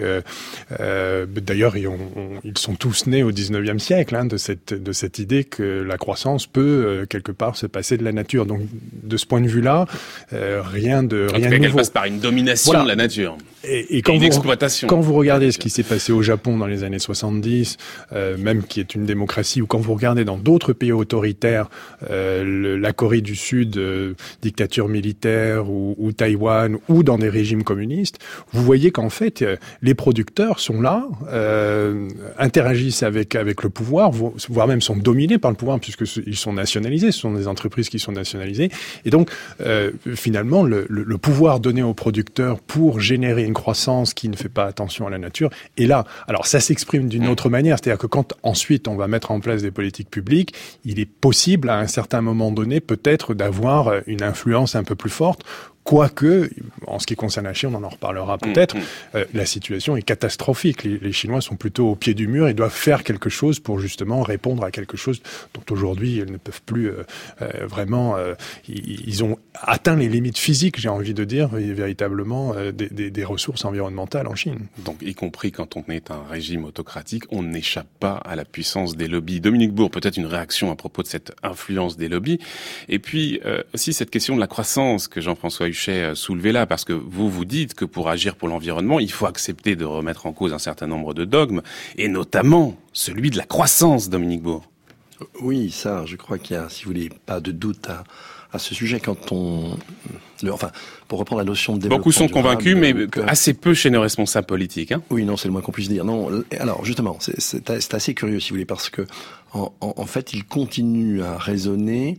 D'ailleurs, 0.71 1.76
ils, 1.76 1.88
ils, 2.45 2.57
sont 2.57 2.75
tous 2.75 3.07
nés 3.07 3.23
au 3.23 3.33
19e 3.33 3.78
siècle 3.78 4.16
hein, 4.16 4.25
de, 4.25 4.38
cette, 4.38 4.72
de 4.72 4.92
cette 4.92 5.18
idée 5.18 5.44
que 5.44 5.83
la 5.83 5.98
croissance 5.98 6.46
peut 6.46 7.05
quelque 7.11 7.33
part 7.33 7.57
se 7.57 7.66
passer 7.66 7.98
de 7.98 8.05
la 8.05 8.12
nature. 8.12 8.46
Donc, 8.46 8.62
de 9.03 9.16
ce 9.18 9.27
point 9.27 9.42
de 9.42 9.48
vue-là, 9.48 9.85
rien 10.31 11.02
de 11.09 11.29
en 11.31 11.37
rien 11.37 11.51
tout 11.51 11.62
cas, 11.62 11.71
passe 11.71 11.91
par 11.91 12.05
une 12.05 12.19
domination 12.19 12.73
voilà. 12.73 12.85
de 12.85 12.88
la 12.88 12.97
nature. 12.97 13.37
Et, 13.65 13.99
et 13.99 14.03
quand, 14.03 14.15
une 14.15 14.21
vous, 14.21 14.27
exploitation. 14.27 14.88
quand 14.88 15.01
vous 15.01 15.15
regardez 15.15 15.53
ce 15.53 15.59
qui 15.59 15.71
s'est 15.71 15.83
passé 15.83 16.12
au 16.12 16.23
Japon 16.23 16.57
dans 16.57 16.67
les 16.67 16.83
années 16.85 16.99
70, 16.99 17.77
euh, 18.12 18.37
même 18.37 18.65
qui 18.65 18.81
est 18.81 18.95
une 18.95 19.07
démocratie, 19.07 19.62
ou 19.62 19.67
quand 19.67 19.79
vous 19.79 19.95
regardez 19.95 20.25
dans 20.25 20.37
d'autres 20.37 20.73
pays 20.73 20.93
autoritaires, 20.93 21.71
euh, 22.11 22.43
le, 22.43 22.77
la 22.77 22.93
Corée 22.93 23.21
du 23.21 23.37
Sud, 23.37 23.77
euh, 23.77 24.15
dictature 24.43 24.88
militaire, 24.88 25.71
ou, 25.71 25.95
ou, 25.99 26.12
Taïwan, 26.12 26.77
ou 26.88 27.03
dans 27.03 27.19
des 27.19 27.29
régimes 27.29 27.62
communistes, 27.62 28.19
vous 28.53 28.65
voyez 28.65 28.91
qu'en 28.91 29.11
fait, 29.11 29.45
les 29.81 29.95
producteurs 29.95 30.59
sont 30.59 30.81
là, 30.81 31.07
interagissent 32.38 33.03
avec, 33.03 33.35
avec 33.35 33.62
le 33.62 33.71
pouvoir, 33.71 34.11
voire 34.11 34.67
même 34.67 34.81
sont 34.81 34.97
dominés 34.97 35.38
par 35.38 35.51
le 35.51 35.57
pouvoir, 35.57 35.79
puisqu'ils 35.79 36.37
sont 36.37 36.53
nationalisés, 36.53 37.12
ce 37.12 37.21
sont 37.21 37.33
des 37.33 37.49
entreprises 37.49 37.88
qui 37.88 37.99
sont 37.99 38.12
nationalisées. 38.12 38.71
Et 39.05 39.11
donc, 39.11 39.31
finalement, 40.15 40.62
le, 40.65 40.87
le, 40.92 41.05
le 41.05 41.18
pouvoir 41.18 41.59
donné 41.59 41.83
aux 41.83 41.94
producteurs 41.94 42.61
pour 42.61 43.00
générer 43.00 43.44
une 43.44 43.55
croissance 43.55 44.12
qui 44.12 44.28
ne 44.28 44.37
fait 44.37 44.50
pas 44.50 44.66
attention 44.66 45.07
à 45.07 45.11
la 45.11 45.18
nature. 45.18 45.48
Et 45.78 45.87
là, 45.87 46.05
alors 46.28 46.46
ça 46.46 46.61
s'exprime 46.61 47.09
d'une 47.09 47.26
autre 47.28 47.48
manière, 47.48 47.78
c'est-à-dire 47.78 47.98
que 47.98 48.07
quand 48.07 48.35
ensuite 48.42 48.88
on 48.88 48.96
va 48.96 49.09
mettre 49.09 49.31
en 49.31 49.40
place 49.40 49.62
des 49.62 49.70
politiques 49.70 50.11
publiques, 50.11 50.55
il 50.85 51.00
est 51.00 51.07
possible 51.07 51.70
à 51.70 51.78
un 51.78 51.87
certain 51.87 52.20
moment 52.20 52.52
donné 52.52 52.81
peut-être 52.81 53.33
d'avoir 53.33 53.94
une 54.07 54.22
influence 54.22 54.76
un 54.76 54.85
peu 54.85 54.94
plus 54.94 55.11
forte 55.11 55.44
Quoique, 55.85 56.49
en 56.87 57.01
ce 57.01 57.07
qui 57.07 57.16
concerne 57.16 57.47
la 57.47 57.55
Chine, 57.55 57.71
on 57.75 57.83
en 57.83 57.88
reparlera 57.88 58.38
peut-être, 58.38 58.77
mmh, 58.77 58.79
mmh. 58.79 59.16
euh, 59.16 59.25
la 59.35 59.47
situation 59.47 59.97
est 59.97 60.03
catastrophique. 60.03 60.85
Les, 60.85 60.99
les, 60.99 61.12
Chinois 61.12 61.40
sont 61.40 61.57
plutôt 61.57 61.90
au 61.90 61.97
pied 61.97 62.14
du 62.14 62.29
mur 62.29 62.47
et 62.47 62.55
doivent 62.55 62.73
faire 62.73 63.03
quelque 63.03 63.29
chose 63.29 63.59
pour 63.59 63.81
justement 63.81 64.23
répondre 64.23 64.64
à 64.64 64.71
quelque 64.71 64.97
chose 64.97 65.23
dont 65.55 65.62
aujourd'hui 65.71 66.18
ils 66.18 66.31
ne 66.31 66.37
peuvent 66.37 66.62
plus 66.64 66.88
euh, 66.88 67.03
euh, 67.42 67.66
vraiment. 67.66 68.16
Ils, 68.68 69.25
ont 69.25 69.38
atteint 69.55 69.97
les 69.97 70.09
limites 70.09 70.38
physiques, 70.38 70.79
j'ai 70.79 70.88
envie 70.88 71.14
de 71.14 71.25
dire, 71.25 71.49
véritablement 71.49 72.55
des, 72.73 72.88
des, 72.88 73.11
des, 73.11 73.25
ressources 73.25 73.64
environnementales 73.64 74.27
en 74.27 74.35
Chine. 74.35 74.66
Donc, 74.85 74.97
y 75.03 75.14
compris 75.14 75.53
quand 75.53 75.77
on 75.77 75.85
est 75.88 76.11
un 76.11 76.23
régime 76.29 76.64
autocratique, 76.64 77.25
on 77.31 77.42
n'échappe 77.42 77.88
pas 78.01 78.14
à 78.14 78.37
la 78.37 78.45
puissance 78.45 78.97
des 78.97 79.09
lobbies. 79.09 79.40
Dominique 79.40 79.73
Bourg, 79.73 79.90
peut-être 79.90 80.16
une 80.16 80.27
réaction 80.27 80.71
à 80.71 80.77
propos 80.77 81.03
de 81.03 81.09
cette 81.09 81.33
influence 81.42 81.97
des 81.97 82.09
lobbies. 82.09 82.38
Et 82.88 82.99
puis 82.99 83.40
aussi 83.75 83.92
cette 83.92 84.11
question 84.11 84.35
de 84.35 84.40
la 84.40 84.47
croissance 84.47 85.09
que 85.09 85.21
Jean-François 85.21 85.72
Huchet 85.73 86.03
euh, 86.03 86.15
soulevé 86.15 86.53
là, 86.53 86.67
parce 86.67 86.85
que 86.85 86.93
vous 86.93 87.29
vous 87.29 87.45
dites 87.45 87.75
que 87.75 87.85
pour 87.85 88.09
agir 88.09 88.37
pour 88.37 88.49
l'environnement, 88.49 89.01
il 89.01 89.11
faut 89.11 89.27
accepter 89.27 89.75
de 89.75 89.85
remettre 89.85 90.27
en 90.27 90.33
cause 90.33 90.53
un 90.53 90.59
certain 90.59 90.87
nombre 90.87 91.13
de 91.15 91.25
dogmes, 91.25 91.63
et 91.97 92.09
notamment 92.09 92.77
celui 92.93 93.31
de 93.31 93.37
la 93.37 93.45
croissance, 93.45 94.09
Dominique 94.09 94.43
Bourg. 94.43 94.65
Oui, 95.41 95.71
ça, 95.71 96.05
je 96.07 96.17
crois 96.17 96.39
qu'il 96.39 96.57
y 96.57 96.59
a, 96.59 96.69
si 96.69 96.85
vous 96.85 96.91
voulez, 96.91 97.09
pas 97.27 97.41
de 97.41 97.53
doute 97.53 97.89
à, 97.89 98.05
à 98.53 98.59
ce 98.59 98.75
sujet 98.75 98.99
quand 98.99 99.33
on, 99.33 99.77
le, 100.43 100.53
enfin, 100.53 100.71
pour 101.09 101.19
reprendre 101.21 101.41
la 101.41 101.47
notion 101.47 101.75
de 101.75 101.79
développement. 101.79 101.99
Beaucoup 101.99 102.13
sont 102.13 102.27
durable, 102.27 102.49
convaincus, 102.49 102.77
mais 102.77 102.93
donc, 102.93 103.19
assez 103.27 103.55
peu 103.55 103.73
chez 103.73 103.91
nos 103.91 104.01
responsables 104.01 104.47
politiques. 104.47 104.93
Hein 104.93 105.03
oui, 105.11 105.25
non, 105.25 105.37
c'est 105.37 105.47
le 105.49 105.53
moins 105.53 105.63
qu'on 105.63 105.73
puisse 105.73 105.89
dire. 105.89 106.05
Non, 106.05 106.43
alors 106.59 106.85
justement, 106.85 107.17
c'est 107.21 107.95
assez 107.95 108.15
curieux, 108.15 108.41
si 108.41 108.51
vous 108.51 108.57
voulez, 108.57 108.67
parce 108.67 108.91
que 108.91 109.07
en, 109.53 109.73
en, 109.81 109.95
en 109.97 110.07
fait, 110.07 110.33
ils 110.33 110.45
continuent 110.45 111.23
à 111.23 111.39
raisonner 111.39 112.19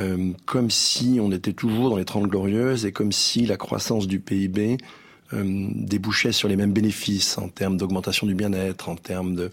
euh, 0.00 0.32
comme 0.46 0.70
si 0.70 1.18
on 1.20 1.32
était 1.32 1.52
toujours 1.52 1.90
dans 1.90 1.96
les 1.96 2.04
Trente 2.04 2.28
Glorieuses 2.28 2.86
et 2.86 2.92
comme 2.92 3.12
si 3.12 3.46
la 3.46 3.56
croissance 3.56 4.06
du 4.06 4.20
PIB 4.20 4.78
euh, 5.34 5.68
débouchait 5.74 6.32
sur 6.32 6.48
les 6.48 6.56
mêmes 6.56 6.72
bénéfices 6.72 7.36
en 7.36 7.48
termes 7.48 7.76
d'augmentation 7.76 8.26
du 8.26 8.34
bien-être, 8.34 8.88
en 8.88 8.96
termes 8.96 9.34
de, 9.34 9.50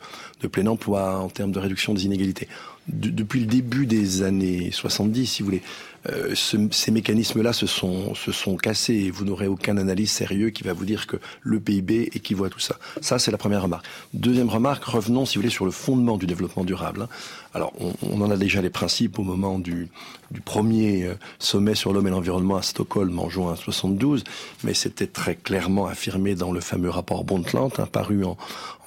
plein 0.48 0.68
emploi, 0.68 1.20
en 1.20 1.30
termes 1.30 1.52
de 1.52 1.60
réduction 1.60 1.94
des 1.94 2.06
inégalités. 2.06 2.48
De, 2.88 3.10
depuis 3.10 3.42
le 3.42 3.48
début 3.48 3.86
des 3.86 4.22
années 4.24 4.72
70, 4.72 5.26
si 5.26 5.42
vous 5.42 5.48
voulez, 5.48 5.62
euh, 6.10 6.34
ce, 6.36 6.58
ces 6.72 6.92
mécanismes-là 6.92 7.54
se 7.54 7.68
sont, 7.68 8.14
se 8.16 8.32
sont 8.32 8.58
cassés 8.58 8.94
et 8.94 9.12
vous 9.12 9.26
n'aurez 9.26 9.48
aucun 9.48 9.78
analyse 9.78 10.12
sérieux 10.12 10.50
qui 10.50 10.64
va 10.64 10.74
vous 10.74 10.86
dire 10.86 11.08
que 11.08 11.18
le 11.42 11.60
PIB 11.60 12.12
équivaut 12.14 12.46
à 12.46 12.50
tout 12.50 12.60
ça. 12.60 12.78
Ça, 13.02 13.20
c'est 13.20 13.32
la 13.32 13.38
première 13.38 13.64
remarque. 13.64 13.86
Deuxième 14.14 14.50
remarque, 14.50 14.84
revenons, 14.84 15.26
si 15.26 15.36
vous 15.36 15.42
voulez, 15.42 15.52
sur 15.52 15.66
le 15.66 15.72
fondement 15.72 16.18
du 16.18 16.28
développement 16.28 16.64
durable. 16.64 17.04
Hein. 17.04 17.10
Alors, 17.54 17.74
on, 17.80 17.94
on, 18.02 18.22
en 18.22 18.30
a 18.30 18.38
déjà 18.38 18.62
les 18.62 18.70
principes 18.70 19.18
au 19.18 19.24
moment 19.24 19.60
du, 19.60 19.90
du 20.32 20.42
premier 20.42 21.04
euh, 21.04 21.16
sommet 21.40 21.76
sur 21.76 21.94
l'homme 21.94 22.08
et 22.08 22.12
l'environnement 22.12 22.58
à 22.58 22.62
Stockholm 22.62 23.18
en 23.18 23.30
juin 23.30 23.56
72, 23.56 24.24
mais 24.64 24.74
c'était 24.74 25.08
très 25.08 25.36
clairement 25.36 25.88
affirmé 25.88 26.36
dans 26.36 26.52
le 26.52 26.60
fameux 26.60 26.90
rapport 26.90 27.24
Brundtland, 27.24 27.72
hein, 27.78 27.88
paru 27.92 28.26
en, 28.26 28.38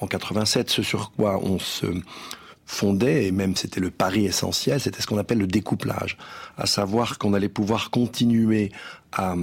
en 0.01 0.07
87, 0.07 0.69
ce 0.69 0.83
sur 0.83 1.11
quoi 1.11 1.39
on 1.43 1.59
se 1.59 1.87
fondait, 2.69 3.25
et 3.25 3.31
même 3.31 3.55
c'était 3.55 3.79
le 3.79 3.89
pari 3.89 4.25
essentiel, 4.25 4.79
c'était 4.79 5.01
ce 5.01 5.07
qu'on 5.07 5.17
appelle 5.17 5.39
le 5.39 5.47
découplage, 5.47 6.17
à 6.55 6.67
savoir 6.67 7.17
qu'on 7.17 7.33
allait 7.33 7.49
pouvoir 7.49 7.89
continuer 7.89 8.71
à, 9.11 9.33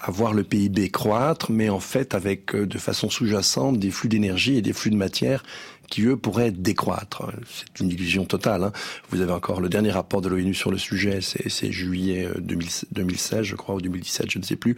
à 0.00 0.10
voir 0.10 0.32
le 0.32 0.44
PIB 0.44 0.88
croître, 0.88 1.52
mais 1.52 1.68
en 1.68 1.78
fait 1.78 2.14
avec 2.14 2.56
de 2.56 2.78
façon 2.78 3.10
sous-jacente 3.10 3.78
des 3.78 3.90
flux 3.90 4.08
d'énergie 4.08 4.56
et 4.56 4.62
des 4.62 4.72
flux 4.72 4.90
de 4.90 4.96
matière 4.96 5.44
qui 5.90 6.06
eux 6.06 6.16
pourraient 6.16 6.52
décroître. 6.52 7.30
C'est 7.46 7.80
une 7.80 7.90
illusion 7.90 8.24
totale. 8.24 8.64
Hein. 8.64 8.72
Vous 9.10 9.20
avez 9.20 9.32
encore 9.32 9.60
le 9.60 9.68
dernier 9.68 9.90
rapport 9.90 10.22
de 10.22 10.30
l'ONU 10.30 10.54
sur 10.54 10.70
le 10.70 10.78
sujet, 10.78 11.20
c'est 11.20 11.70
juillet 11.70 12.30
2016, 12.38 13.42
je 13.42 13.56
crois, 13.56 13.74
ou 13.74 13.82
2017, 13.82 14.30
je 14.30 14.38
ne 14.38 14.44
sais 14.44 14.56
plus, 14.56 14.74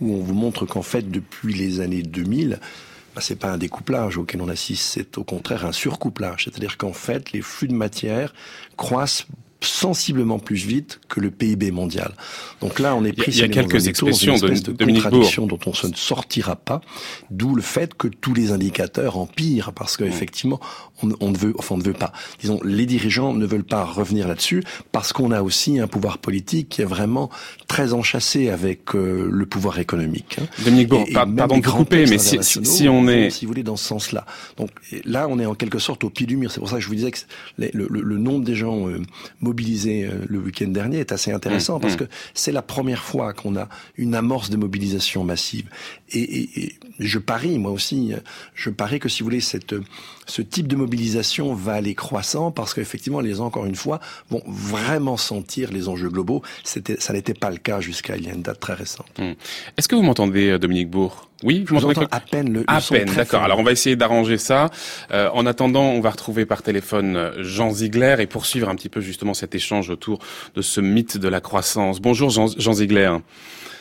où 0.00 0.14
on 0.14 0.22
vous 0.22 0.34
montre 0.34 0.64
qu'en 0.64 0.80
fait, 0.80 1.10
depuis 1.10 1.52
les 1.52 1.80
années 1.80 2.02
2000, 2.02 2.52
bah, 2.52 2.58
c'est 3.20 3.36
pas 3.36 3.50
un 3.50 3.58
découplage 3.58 4.18
auquel 4.18 4.40
on 4.40 4.48
assiste, 4.48 4.84
c'est 4.84 5.18
au 5.18 5.24
contraire 5.24 5.64
un 5.64 5.72
surcouplage. 5.72 6.44
C'est-à-dire 6.44 6.76
qu'en 6.76 6.92
fait, 6.92 7.32
les 7.32 7.42
flux 7.42 7.68
de 7.68 7.74
matière 7.74 8.34
croissent 8.76 9.26
sensiblement 9.60 10.38
plus 10.38 10.66
vite 10.66 11.00
que 11.08 11.20
le 11.20 11.30
PIB 11.30 11.70
mondial. 11.70 12.12
Donc 12.60 12.78
là, 12.78 12.94
on 12.94 13.04
est 13.04 13.12
pris 13.12 13.32
il 13.32 13.38
y 13.38 13.42
a, 13.42 13.48
quelques 13.48 13.88
expressions 13.88 14.36
de, 14.36 14.48
de, 14.48 14.84
contradiction 14.84 15.46
dont 15.46 15.58
on 15.66 15.88
ne 15.88 15.94
sortira 15.94 16.56
pas, 16.56 16.80
d'où 17.30 17.54
le 17.54 17.62
fait 17.62 17.94
que 17.94 18.08
tous 18.08 18.34
les 18.34 18.52
indicateurs 18.52 19.18
empirent 19.18 19.72
parce 19.72 19.96
qu'effectivement, 19.96 20.60
on, 21.02 21.10
on, 21.20 21.30
ne 21.30 21.36
veut, 21.36 21.54
enfin, 21.58 21.74
on 21.74 21.78
ne 21.78 21.84
veut 21.84 21.92
pas. 21.92 22.12
Disons, 22.40 22.60
les 22.64 22.86
dirigeants 22.86 23.34
ne 23.34 23.46
veulent 23.46 23.64
pas 23.64 23.84
revenir 23.84 24.28
là-dessus 24.28 24.62
parce 24.92 25.12
qu'on 25.12 25.30
a 25.30 25.42
aussi 25.42 25.78
un 25.78 25.86
pouvoir 25.86 26.18
politique 26.18 26.68
qui 26.68 26.82
est 26.82 26.86
vraiment 26.86 27.30
très 27.66 27.92
enchâssé 27.92 28.50
avec 28.50 28.94
euh, 28.94 29.28
le 29.30 29.46
pouvoir 29.46 29.78
économique. 29.78 30.36
Hein. 30.40 30.46
Dominique 30.64 30.88
Bourg, 30.88 31.06
pardon 31.12 31.58
de 31.58 31.66
couper, 31.66 32.06
mais 32.06 32.18
si, 32.18 32.38
si, 32.42 32.88
on 32.88 33.08
est, 33.08 33.30
si 33.30 33.44
vous 33.44 33.50
voulez, 33.50 33.62
dans 33.62 33.76
ce 33.76 33.86
sens-là. 33.86 34.26
Donc 34.56 34.70
là, 35.04 35.26
on 35.28 35.38
est 35.38 35.46
en 35.46 35.54
quelque 35.54 35.78
sorte 35.78 36.04
au 36.04 36.10
pied 36.10 36.26
du 36.26 36.36
mur. 36.36 36.50
C'est 36.50 36.60
pour 36.60 36.68
ça 36.68 36.76
que 36.76 36.82
je 36.82 36.88
vous 36.88 36.94
disais 36.94 37.10
que 37.10 37.18
le, 37.58 37.70
le, 37.72 38.00
le 38.00 38.18
nombre 38.18 38.44
des 38.44 38.54
gens 38.54 38.88
euh, 38.88 39.00
mobilisé 39.46 40.04
euh, 40.04 40.24
le 40.28 40.38
week-end 40.38 40.68
dernier 40.68 40.98
est 40.98 41.12
assez 41.12 41.32
intéressant 41.32 41.78
mmh, 41.78 41.80
parce 41.80 41.94
mmh. 41.94 41.98
que 41.98 42.04
c'est 42.34 42.52
la 42.52 42.62
première 42.62 43.02
fois 43.02 43.32
qu'on 43.32 43.56
a 43.56 43.68
une 43.96 44.14
amorce 44.14 44.50
de 44.50 44.56
mobilisation 44.56 45.24
massive. 45.24 45.68
Et, 46.10 46.20
et, 46.20 46.64
et, 46.64 46.78
je 46.98 47.18
parie, 47.18 47.58
moi 47.58 47.70
aussi, 47.70 48.12
je 48.54 48.70
parie 48.70 48.98
que 48.98 49.08
si 49.08 49.22
vous 49.22 49.26
voulez, 49.26 49.40
cette, 49.40 49.74
ce 50.26 50.42
type 50.42 50.68
de 50.68 50.76
mobilisation 50.76 51.54
va 51.54 51.74
aller 51.74 51.94
croissant 51.94 52.50
parce 52.50 52.74
qu'effectivement, 52.74 53.20
les 53.20 53.34
gens, 53.34 53.46
encore 53.46 53.66
une 53.66 53.74
fois, 53.74 54.00
vont 54.30 54.42
vraiment 54.46 55.16
sentir 55.16 55.72
les 55.72 55.88
enjeux 55.88 56.10
globaux. 56.10 56.42
C'était, 56.64 56.96
ça 57.00 57.12
n'était 57.12 57.34
pas 57.34 57.50
le 57.50 57.58
cas 57.58 57.80
jusqu'à 57.80 58.16
il 58.16 58.26
y 58.26 58.28
a 58.28 58.32
une 58.32 58.42
date 58.42 58.60
très 58.60 58.74
récente. 58.74 59.06
Mmh. 59.18 59.32
Est-ce 59.76 59.88
que 59.88 59.94
vous 59.94 60.02
m'entendez, 60.02 60.50
euh, 60.50 60.58
Dominique 60.58 60.90
Bourg? 60.90 61.28
Oui, 61.42 61.64
je 61.68 61.74
m'entends 61.74 62.06
à 62.10 62.20
peine 62.20 62.50
le, 62.50 62.60
le 62.60 62.64
À 62.66 62.80
peine, 62.80 63.10
d'accord. 63.14 63.42
Alors 63.42 63.58
on 63.58 63.62
va 63.62 63.72
essayer 63.72 63.94
d'arranger 63.94 64.38
ça. 64.38 64.70
Euh, 65.12 65.28
en 65.34 65.44
attendant, 65.44 65.84
on 65.84 66.00
va 66.00 66.10
retrouver 66.10 66.46
par 66.46 66.62
téléphone 66.62 67.16
euh, 67.16 67.42
Jean 67.42 67.70
Ziegler 67.70 68.16
et 68.20 68.26
poursuivre 68.26 68.70
un 68.70 68.74
petit 68.74 68.88
peu 68.88 69.02
justement 69.02 69.34
cet 69.34 69.54
échange 69.54 69.90
autour 69.90 70.18
de 70.54 70.62
ce 70.62 70.80
mythe 70.80 71.18
de 71.18 71.28
la 71.28 71.42
croissance. 71.42 72.00
Bonjour 72.00 72.30
Jean, 72.30 72.46
Jean 72.56 72.72
Ziegler. 72.72 73.12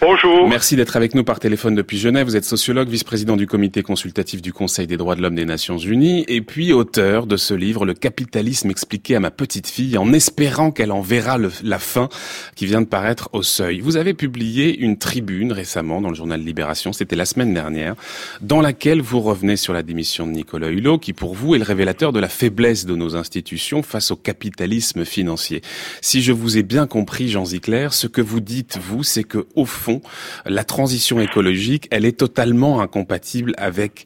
Bonjour. 0.02 0.48
Merci 0.50 0.76
d'être 0.76 0.98
avec 0.98 1.16
nous 1.16 1.24
par 1.24 1.40
téléphone 1.40 1.74
depuis 1.74 1.98
Genève. 1.98 2.28
Vous 2.28 2.36
êtes 2.36 2.44
sociologue, 2.44 2.90
vice-président 2.90 3.38
du 3.38 3.48
comité 3.48 3.82
consultatif 3.82 4.42
du 4.42 4.52
Conseil 4.52 4.88
des 4.88 4.98
droits 4.98 5.16
de 5.16 5.22
l'homme 5.22 5.36
des 5.36 5.46
Nations 5.46 5.78
Unies 5.78 6.26
et 6.28 6.42
puis 6.42 6.74
auteur 6.74 7.26
de 7.28 7.38
ce 7.38 7.54
livre 7.54 7.86
Le 7.86 7.94
capitalisme 7.94 8.70
expliqué 8.70 9.16
à 9.16 9.22
ma 9.22 9.32
petite 9.32 9.68
fille 9.68 9.98
en 9.98 10.12
espérant 10.12 10.72
qu'elle 10.72 10.92
en 10.92 11.00
verra 11.00 11.38
la 11.64 11.80
fin 11.80 12.10
qui 12.56 12.66
vient 12.66 12.82
de 12.82 12.88
paraître 12.88 13.30
au 13.32 13.42
seuil. 13.42 13.80
Vous 13.80 13.96
avez 13.96 14.14
publié 14.14 14.78
une 14.78 14.98
tribune 14.98 15.54
récemment 15.54 16.02
dans 16.02 16.10
le 16.10 16.16
journal 16.16 16.42
Libération, 16.42 16.92
c'était 16.92 17.16
la 17.16 17.26
semaine 17.26 17.54
dernière, 17.54 17.96
dans 18.42 18.62
laquelle 18.62 19.02
vous 19.02 19.22
revenez 19.22 19.56
sur 19.56 19.72
la 19.72 19.82
démission 19.82 20.28
de 20.28 20.34
Nicolas 20.34 20.70
Hulot 20.70 21.00
qui 21.00 21.14
pour 21.14 21.36
vous 21.36 21.56
est 21.56 21.60
le 21.60 21.64
révélateur 21.64 22.12
de 22.12 22.20
la 22.20 22.30
faiblesse 22.30 22.86
de 22.86 22.96
nos 22.96 23.16
institutions 23.16 23.82
face 23.82 24.12
au 24.12 24.18
capitalisme 24.18 25.06
financier. 25.06 25.62
Si 26.02 26.22
je 26.22 26.34
vous 26.34 26.58
ai 26.58 26.64
bien 26.64 26.86
compris 26.86 27.30
Jean 27.30 27.46
Zicler, 27.46 27.88
ce 27.92 28.08
que 28.08 28.22
vous 28.22 28.42
dites 28.42 28.78
vous, 28.78 29.04
c'est 29.04 29.24
que 29.24 29.48
au 29.56 29.66
la 30.46 30.64
transition 30.64 31.20
écologique, 31.20 31.88
elle 31.92 32.06
est 32.06 32.20
totalement 32.20 32.82
incompatible 32.82 33.54
avec 33.58 34.06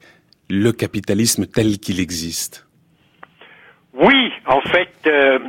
le 0.49 0.71
capitalisme 0.71 1.45
tel 1.45 1.77
qu'il 1.79 1.99
existe. 1.99 2.65
Oui, 3.93 4.31
en 4.45 4.61
fait, 4.61 4.93
euh, 5.07 5.39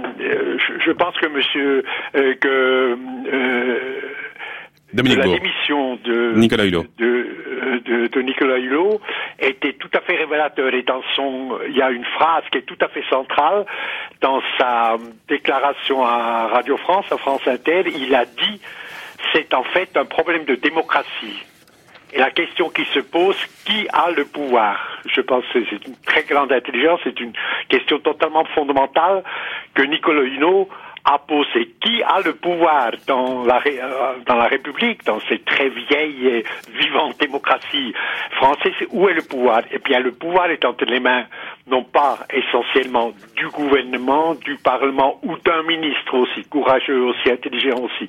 je, 0.84 0.90
pense 0.92 1.16
que 1.18 1.26
Monsieur 1.28 1.84
euh, 2.16 2.34
que 2.34 2.96
euh, 3.32 4.00
Dominique 4.92 5.18
la 5.18 5.38
démission 5.38 5.96
de 6.04 6.32
Nicolas 6.34 6.64
Hulot. 6.64 6.86
De, 6.98 8.08
de, 8.08 8.22
Nicolas 8.22 8.58
Hulot 8.58 9.00
était 9.38 9.74
tout 9.74 9.90
à 9.94 10.00
fait 10.00 10.16
révélateur 10.16 10.74
et 10.74 10.82
dans 10.82 11.02
son 11.14 11.58
il 11.68 11.76
y 11.76 11.82
a 11.82 11.90
une 11.90 12.04
phrase 12.04 12.42
qui 12.50 12.58
est 12.58 12.62
tout 12.62 12.78
à 12.80 12.88
fait 12.88 13.04
centrale 13.08 13.66
dans 14.20 14.40
sa 14.58 14.96
déclaration 15.28 16.04
à 16.04 16.48
Radio 16.48 16.76
France, 16.76 17.06
à 17.12 17.18
France 17.18 17.46
Inter, 17.46 17.84
il 17.86 18.14
a 18.14 18.24
dit 18.24 18.60
c'est 19.50 19.56
en 19.56 19.64
fait 19.64 19.96
un 19.96 20.04
problème 20.04 20.44
de 20.44 20.54
démocratie. 20.54 21.44
Et 22.12 22.18
la 22.18 22.30
question 22.30 22.70
qui 22.70 22.84
se 22.86 22.98
pose, 23.00 23.36
qui 23.64 23.86
a 23.92 24.10
le 24.10 24.24
pouvoir? 24.24 24.76
Je 25.06 25.20
pense 25.20 25.44
que 25.52 25.64
c'est 25.70 25.86
une 25.86 25.96
très 26.04 26.24
grande 26.24 26.52
intelligence, 26.52 27.00
c'est 27.04 27.20
une 27.20 27.32
question 27.68 28.00
totalement 28.00 28.44
fondamentale 28.46 29.22
que 29.74 29.82
Nicolas 29.82 30.22
Hulot 30.22 30.68
a 31.04 31.18
posé. 31.18 31.74
Qui 31.80 32.02
a 32.02 32.20
le 32.20 32.34
pouvoir 32.34 32.90
dans 33.06 33.44
la, 33.44 33.62
euh, 33.64 34.14
dans 34.26 34.34
la 34.34 34.46
République, 34.46 35.04
dans 35.04 35.20
cette 35.28 35.44
très 35.44 35.68
vieille 35.68 36.26
et 36.26 36.44
vivante 36.74 37.18
démocratie 37.20 37.94
française 38.32 38.74
Où 38.90 39.08
est 39.08 39.14
le 39.14 39.22
pouvoir? 39.22 39.62
Eh 39.70 39.78
bien, 39.78 40.00
le 40.00 40.12
pouvoir 40.12 40.50
est 40.50 40.64
entre 40.64 40.84
les 40.86 41.00
mains 41.00 41.26
non 41.70 41.84
pas 41.84 42.18
essentiellement 42.32 43.12
du 43.36 43.46
gouvernement, 43.48 44.34
du 44.34 44.56
Parlement 44.56 45.18
ou 45.22 45.36
d'un 45.44 45.62
ministre 45.62 46.14
aussi 46.14 46.42
courageux, 46.48 47.00
aussi 47.02 47.30
intelligent, 47.30 47.78
aussi 47.78 48.08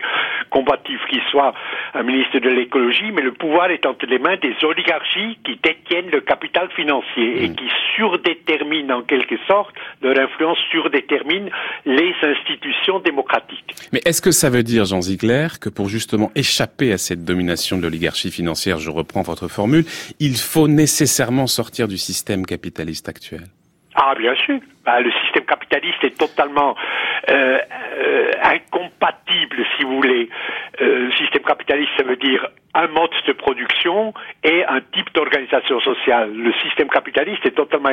combatif 0.50 1.00
qu'il 1.10 1.22
soit, 1.30 1.54
un 1.94 2.04
ministre 2.04 2.40
de 2.40 2.50
l'écologie, 2.50 3.12
mais 3.14 3.22
le 3.22 3.32
pouvoir 3.32 3.72
est 3.72 3.86
entre 3.86 4.06
les 4.06 4.20
mains 4.20 4.38
des 4.42 4.56
oligarchies 4.64 5.38
qui 5.46 5.60
détiennent 5.62 6.10
le 6.12 6.22
capital 6.22 6.70
financier 6.76 7.44
et 7.44 7.50
mm. 7.50 7.56
qui 7.56 7.70
surdéterminent 7.96 9.00
en 9.00 9.02
quelque 9.04 9.36
sorte, 9.48 9.74
leur 10.02 10.18
influence 10.18 10.58
surdétermine 10.72 11.50
les 11.86 12.14
institutions 12.24 13.00
démocratiques. 13.00 13.76
Mais 13.94 14.02
est-ce 14.06 14.22
que 14.22 14.32
ça 14.32 14.50
veut 14.50 14.64
dire, 14.64 14.86
Jean 14.86 15.02
Ziegler, 15.02 15.48
que 15.60 15.70
pour 15.70 15.88
justement 15.88 16.32
échapper 16.36 16.92
à 16.92 16.98
cette 16.98 17.24
domination 17.24 17.78
de 17.78 17.84
l'oligarchie 17.84 18.32
financière, 18.32 18.80
je 18.80 18.90
reprends 18.90 19.22
votre 19.22 19.48
formule, 19.48 19.86
il 20.20 20.38
faut 20.38 20.68
nécessairement 20.68 21.48
sortir 21.48 21.88
du 21.88 21.98
système 21.98 22.46
capitaliste 22.46 23.08
actuel? 23.10 23.51
Ah, 23.96 24.14
bien 24.18 24.36
sûr. 24.36 24.60
Bah, 24.86 25.00
le 25.00 25.12
système 25.24 25.46
capitaliste 25.46 26.04
est 26.04 26.18
totalement 26.18 26.76
euh, 27.30 27.60
euh, 27.98 28.32
incompatible, 28.44 29.66
si 29.76 29.84
vous 29.84 29.98
voulez. 29.98 30.30
Euh, 30.82 31.06
le 31.06 31.12
système 31.12 31.44
capitaliste, 31.44 31.92
ça 31.98 32.04
veut 32.04 32.16
dire 32.16 32.48
un 32.74 32.88
mode 32.88 33.12
de 33.28 33.34
production 33.34 34.14
et 34.44 34.64
un 34.66 34.80
type 34.94 35.14
d'organisation 35.14 35.80
sociale. 35.82 36.34
Le 36.34 36.54
système 36.64 36.88
capitaliste 36.88 37.46
est 37.46 37.52
totalement 37.52 37.92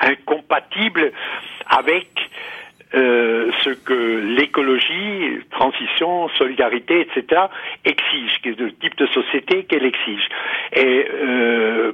incompatible 0.00 1.12
avec 1.66 2.08
euh, 2.94 3.50
ce 3.62 3.70
que 3.70 4.34
l'écologie, 4.36 5.38
transition, 5.50 6.28
solidarité, 6.36 7.00
etc., 7.00 7.42
exige, 7.86 8.38
le 8.44 8.70
type 8.72 8.96
de 8.98 9.06
société 9.06 9.64
qu'elle 9.64 9.86
exige. 9.86 10.28
Euh, 10.76 11.92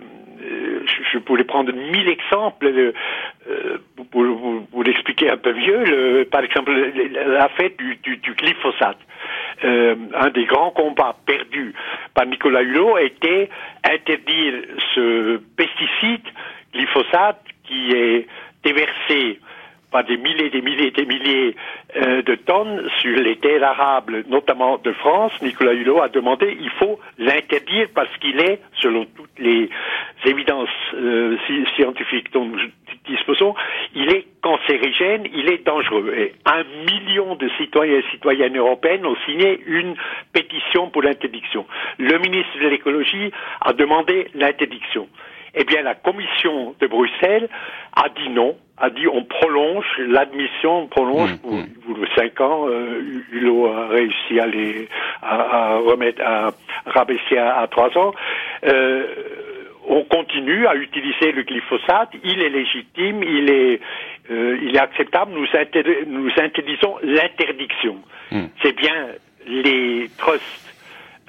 je 1.12 1.18
pourrais 1.18 1.44
prendre 1.44 1.72
mille 1.72 2.08
exemples 2.08 2.66
euh, 3.48 3.78
pour, 4.10 4.24
vous 4.24 4.82
l'expliquer 4.82 5.30
un 5.30 5.36
peu 5.36 5.52
mieux. 5.52 6.24
par 6.30 6.42
exemple, 6.42 6.72
la 6.72 7.48
fête 7.50 7.76
du, 7.78 8.34
glyphosate. 8.34 8.98
Euh, 9.64 9.96
un 10.14 10.30
des 10.30 10.44
grands 10.44 10.70
combats 10.70 11.16
perdus 11.26 11.74
par 12.14 12.26
Nicolas 12.26 12.62
Hulot 12.62 12.98
était 12.98 13.48
interdire 13.84 14.54
ce 14.94 15.40
pesticide 15.56 16.26
glyphosate 16.72 17.42
qui 17.64 17.92
est 17.92 18.26
déversé 18.62 19.40
par 19.90 20.04
des 20.04 20.16
milliers 20.16 20.50
des 20.50 20.60
milliers 20.60 20.90
des 20.90 21.06
milliers 21.06 21.56
euh, 21.96 22.22
de 22.22 22.34
tonnes 22.34 22.88
sur 23.00 23.16
les 23.16 23.36
terres 23.36 23.64
arables, 23.64 24.24
notamment 24.28 24.78
de 24.78 24.92
France. 24.92 25.32
Nicolas 25.42 25.72
Hulot 25.72 26.00
a 26.02 26.08
demandé 26.08 26.56
il 26.60 26.70
faut 26.70 26.98
l'interdire 27.18 27.88
parce 27.94 28.14
qu'il 28.18 28.38
est, 28.40 28.60
selon 28.80 29.06
toutes 29.16 29.38
les 29.38 29.70
évidences 30.24 30.68
euh, 30.94 31.36
scientifiques 31.76 32.32
dont 32.32 32.44
nous 32.44 32.58
disposons, 33.06 33.54
il 33.94 34.10
est 34.10 34.26
cancérigène, 34.42 35.24
il 35.34 35.50
est 35.50 35.64
dangereux. 35.64 36.12
Et 36.16 36.34
un 36.44 36.64
million 36.84 37.34
de 37.36 37.48
citoyens 37.58 37.98
et 37.98 38.04
citoyennes 38.10 38.56
européennes 38.56 39.06
ont 39.06 39.16
signé 39.26 39.60
une 39.66 39.94
pétition 40.32 40.90
pour 40.90 41.02
l'interdiction. 41.02 41.66
Le 41.98 42.18
ministre 42.18 42.58
de 42.62 42.68
l'écologie 42.68 43.32
a 43.62 43.72
demandé 43.72 44.28
l'interdiction 44.34 45.08
eh 45.54 45.64
bien 45.64 45.82
la 45.82 45.94
commission 45.94 46.74
de 46.80 46.86
Bruxelles 46.86 47.48
a 47.94 48.08
dit 48.08 48.28
non, 48.30 48.56
a 48.76 48.90
dit 48.90 49.06
on 49.08 49.24
prolonge 49.24 49.86
l'admission, 49.98 50.82
on 50.82 50.86
prolonge 50.86 51.32
mmh, 51.32 51.38
pour, 51.38 51.52
mmh. 51.52 52.06
cinq 52.16 52.40
ans. 52.40 52.66
Euh, 52.68 53.22
Hulot 53.32 53.66
a 53.66 53.88
réussi 53.88 54.40
à 54.40 54.46
les 54.46 54.88
à, 55.22 55.76
remettre 55.78 56.22
à 56.22 56.50
rabaisser 56.86 57.38
à, 57.38 57.66
trois 57.70 57.96
ans. 57.98 58.12
Euh, 58.64 59.06
on 59.90 60.04
continue 60.04 60.66
à 60.66 60.74
utiliser 60.74 61.32
le 61.32 61.42
glyphosate, 61.42 62.10
il 62.22 62.42
est 62.42 62.50
légitime, 62.50 63.22
il 63.22 63.50
est 63.50 63.80
euh, 64.30 64.58
il 64.62 64.76
est 64.76 64.80
acceptable, 64.80 65.32
nous, 65.32 65.46
nous 66.06 66.30
interdisons 66.36 66.96
l'interdiction. 67.02 67.96
Hmm. 68.30 68.46
C'est 68.62 68.76
bien 68.76 69.08
les 69.46 70.10
trusts 70.18 70.74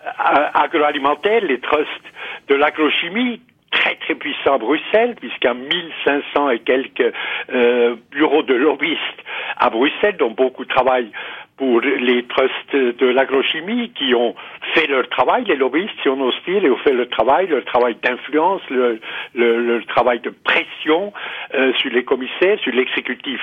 euh, 0.06 0.46
agroalimentaires, 0.54 1.44
les 1.46 1.60
trusts 1.60 2.12
de 2.50 2.56
l'agrochimie 2.56 3.42
très 3.72 3.96
très 3.96 4.16
puissants 4.16 4.56
à 4.56 4.58
Bruxelles, 4.58 5.16
a 5.46 5.54
1500 5.54 6.50
et 6.50 6.60
quelques 6.60 7.14
euh, 7.52 7.96
bureaux 8.12 8.44
de 8.44 8.54
lobbyistes 8.54 9.24
à 9.58 9.70
Bruxelles, 9.70 10.18
dont 10.18 10.32
beaucoup 10.32 10.66
travaillent 10.66 11.12
pour 11.58 11.82
les 11.82 12.24
trusts 12.24 12.74
de 12.74 13.06
l'agrochimie 13.08 13.90
qui 13.90 14.16
ont 14.16 14.34
fait 14.74 14.88
leur 14.88 15.10
travail, 15.10 15.44
les 15.44 15.58
lobbyistes, 15.58 15.94
si 16.02 16.08
on 16.08 16.22
ose 16.22 16.34
dire, 16.48 16.64
et 16.64 16.70
ont 16.70 16.78
fait 16.78 16.94
leur 16.94 17.10
travail, 17.10 17.48
leur 17.48 17.66
travail 17.66 17.98
d'influence, 18.02 18.62
le, 18.70 19.00
le, 19.36 19.84
travail 19.84 20.22
de 20.22 20.30
pression 20.30 21.12
euh, 21.54 21.74
sur 21.74 21.92
les 21.92 22.06
commissaires, 22.06 22.58
sur 22.62 22.74
l'exécutif 22.74 23.42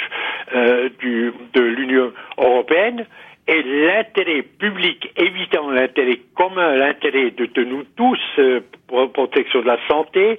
euh, 0.54 0.88
de 1.02 1.60
l'Union 1.60 2.10
européenne. 2.38 3.04
Et 3.48 3.62
l'intérêt 3.62 4.42
public 4.42 5.12
évident, 5.16 5.70
l'intérêt 5.70 6.18
commun, 6.34 6.74
l'intérêt 6.74 7.30
de, 7.30 7.46
de, 7.46 7.64
nous 7.64 7.84
tous 7.96 8.18
euh, 8.38 8.60
pour 8.88 9.00
la 9.00 9.06
protection 9.06 9.60
de 9.60 9.66
la 9.66 9.78
santé 9.86 10.36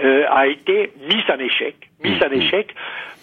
euh, 0.00 0.24
a 0.30 0.46
été 0.46 0.92
mis 1.06 1.22
en 1.30 1.38
échec, 1.38 1.76
mis 2.02 2.12
en 2.12 2.14
mmh, 2.14 2.30
mmh. 2.30 2.40
échec 2.40 2.74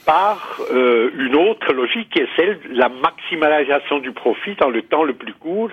par 0.06 0.60
euh, 0.72 1.10
une 1.18 1.36
autre 1.36 1.74
logique 1.74 2.12
qui 2.12 2.20
est 2.20 2.28
celle 2.36 2.60
de 2.60 2.78
la 2.78 2.90
maximalisation 2.90 4.00
du 4.00 4.12
profit 4.12 4.54
dans 4.56 4.70
le 4.70 4.84
temps 4.84 5.04
le 5.04 5.14
plus 5.14 5.34
court 5.34 5.72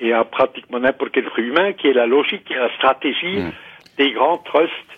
et 0.00 0.12
à 0.12 0.24
pratiquement 0.24 0.80
n'importe 0.80 1.12
quel 1.12 1.24
fruit 1.26 1.46
humain, 1.46 1.74
qui 1.74 1.86
est 1.86 1.92
la 1.92 2.06
logique 2.06 2.50
et 2.50 2.54
la 2.54 2.74
stratégie 2.74 3.38
mmh. 3.38 3.52
des 3.98 4.10
grands 4.10 4.38
trusts 4.38 4.97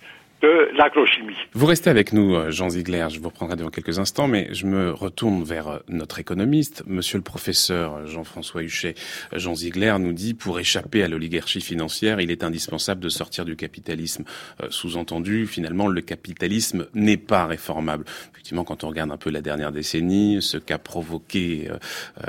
Vous 1.52 1.66
restez 1.66 1.90
avec 1.90 2.14
nous, 2.14 2.34
euh, 2.34 2.50
Jean 2.50 2.70
Ziegler, 2.70 3.08
je 3.10 3.20
vous 3.20 3.28
reprendrai 3.28 3.56
dans 3.56 3.68
quelques 3.68 3.98
instants, 3.98 4.26
mais 4.26 4.48
je 4.52 4.64
me 4.64 4.90
retourne 4.90 5.42
vers 5.42 5.68
euh, 5.68 5.78
notre 5.88 6.18
économiste, 6.18 6.82
monsieur 6.86 7.18
le 7.18 7.22
professeur 7.22 7.96
euh, 7.96 8.06
Jean-François 8.06 8.62
Huchet. 8.62 8.94
Jean 9.34 9.54
Ziegler 9.54 9.94
nous 10.00 10.14
dit, 10.14 10.32
pour 10.32 10.58
échapper 10.58 11.02
à 11.02 11.08
l'oligarchie 11.08 11.60
financière, 11.60 12.22
il 12.22 12.30
est 12.30 12.42
indispensable 12.42 13.02
de 13.02 13.10
sortir 13.10 13.44
du 13.44 13.54
capitalisme. 13.54 14.24
Sous-entendu, 14.70 15.46
finalement, 15.46 15.88
le 15.88 16.00
capitalisme 16.00 16.86
n'est 16.94 17.18
pas 17.18 17.44
réformable. 17.44 18.04
Effectivement, 18.32 18.64
quand 18.64 18.82
on 18.84 18.88
regarde 18.88 19.10
un 19.10 19.18
peu 19.18 19.30
la 19.30 19.42
dernière 19.42 19.72
décennie, 19.72 20.40
ce 20.40 20.56
qu'a 20.56 20.78
provoqué 20.78 21.68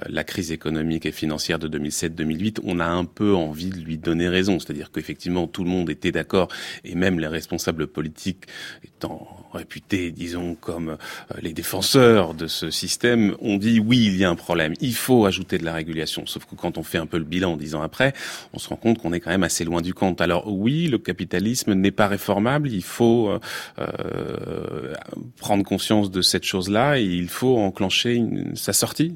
la 0.07 0.23
crise 0.23 0.51
économique 0.51 1.05
et 1.05 1.11
financière 1.11 1.59
de 1.59 1.67
2007-2008, 1.79 2.59
on 2.63 2.79
a 2.79 2.85
un 2.85 3.05
peu 3.05 3.33
envie 3.33 3.69
de 3.69 3.79
lui 3.79 3.97
donner 3.97 4.27
raison. 4.27 4.59
C'est-à-dire 4.59 4.91
qu'effectivement, 4.91 5.47
tout 5.47 5.63
le 5.63 5.69
monde 5.69 5.89
était 5.89 6.11
d'accord, 6.11 6.49
et 6.83 6.95
même 6.95 7.19
les 7.19 7.27
responsables 7.27 7.87
politiques 7.87 8.00
politique 8.01 8.45
étant 8.83 9.45
réputés, 9.53 10.09
disons, 10.09 10.55
comme 10.55 10.89
euh, 10.89 11.35
les 11.39 11.53
défenseurs 11.53 12.33
de 12.33 12.47
ce 12.47 12.71
système, 12.71 13.35
ont 13.39 13.57
dit 13.57 13.79
oui, 13.79 14.05
il 14.07 14.17
y 14.17 14.23
a 14.23 14.29
un 14.31 14.35
problème, 14.35 14.73
il 14.81 14.95
faut 14.95 15.27
ajouter 15.27 15.59
de 15.59 15.65
la 15.65 15.73
régulation. 15.73 16.25
Sauf 16.25 16.45
que 16.45 16.55
quand 16.55 16.79
on 16.79 16.83
fait 16.83 16.97
un 16.97 17.05
peu 17.05 17.19
le 17.19 17.23
bilan 17.23 17.57
dix 17.57 17.75
ans 17.75 17.83
après, 17.83 18.13
on 18.53 18.59
se 18.59 18.69
rend 18.69 18.75
compte 18.75 18.97
qu'on 18.97 19.13
est 19.13 19.19
quand 19.19 19.29
même 19.29 19.43
assez 19.43 19.65
loin 19.65 19.81
du 19.81 19.93
compte. 19.93 20.19
Alors 20.19 20.51
oui, 20.51 20.87
le 20.87 20.97
capitalisme 20.97 21.73
n'est 21.73 21.91
pas 21.91 22.07
réformable, 22.07 22.69
il 22.71 22.83
faut 22.83 23.29
euh, 23.29 23.39
euh 23.77 24.95
prendre 25.37 25.63
conscience 25.63 26.09
de 26.09 26.23
cette 26.23 26.43
chose-là 26.43 26.97
et 26.97 27.03
il 27.03 27.29
faut 27.29 27.57
enclencher 27.59 28.23
sa 28.55 28.73
sortie. 28.73 29.15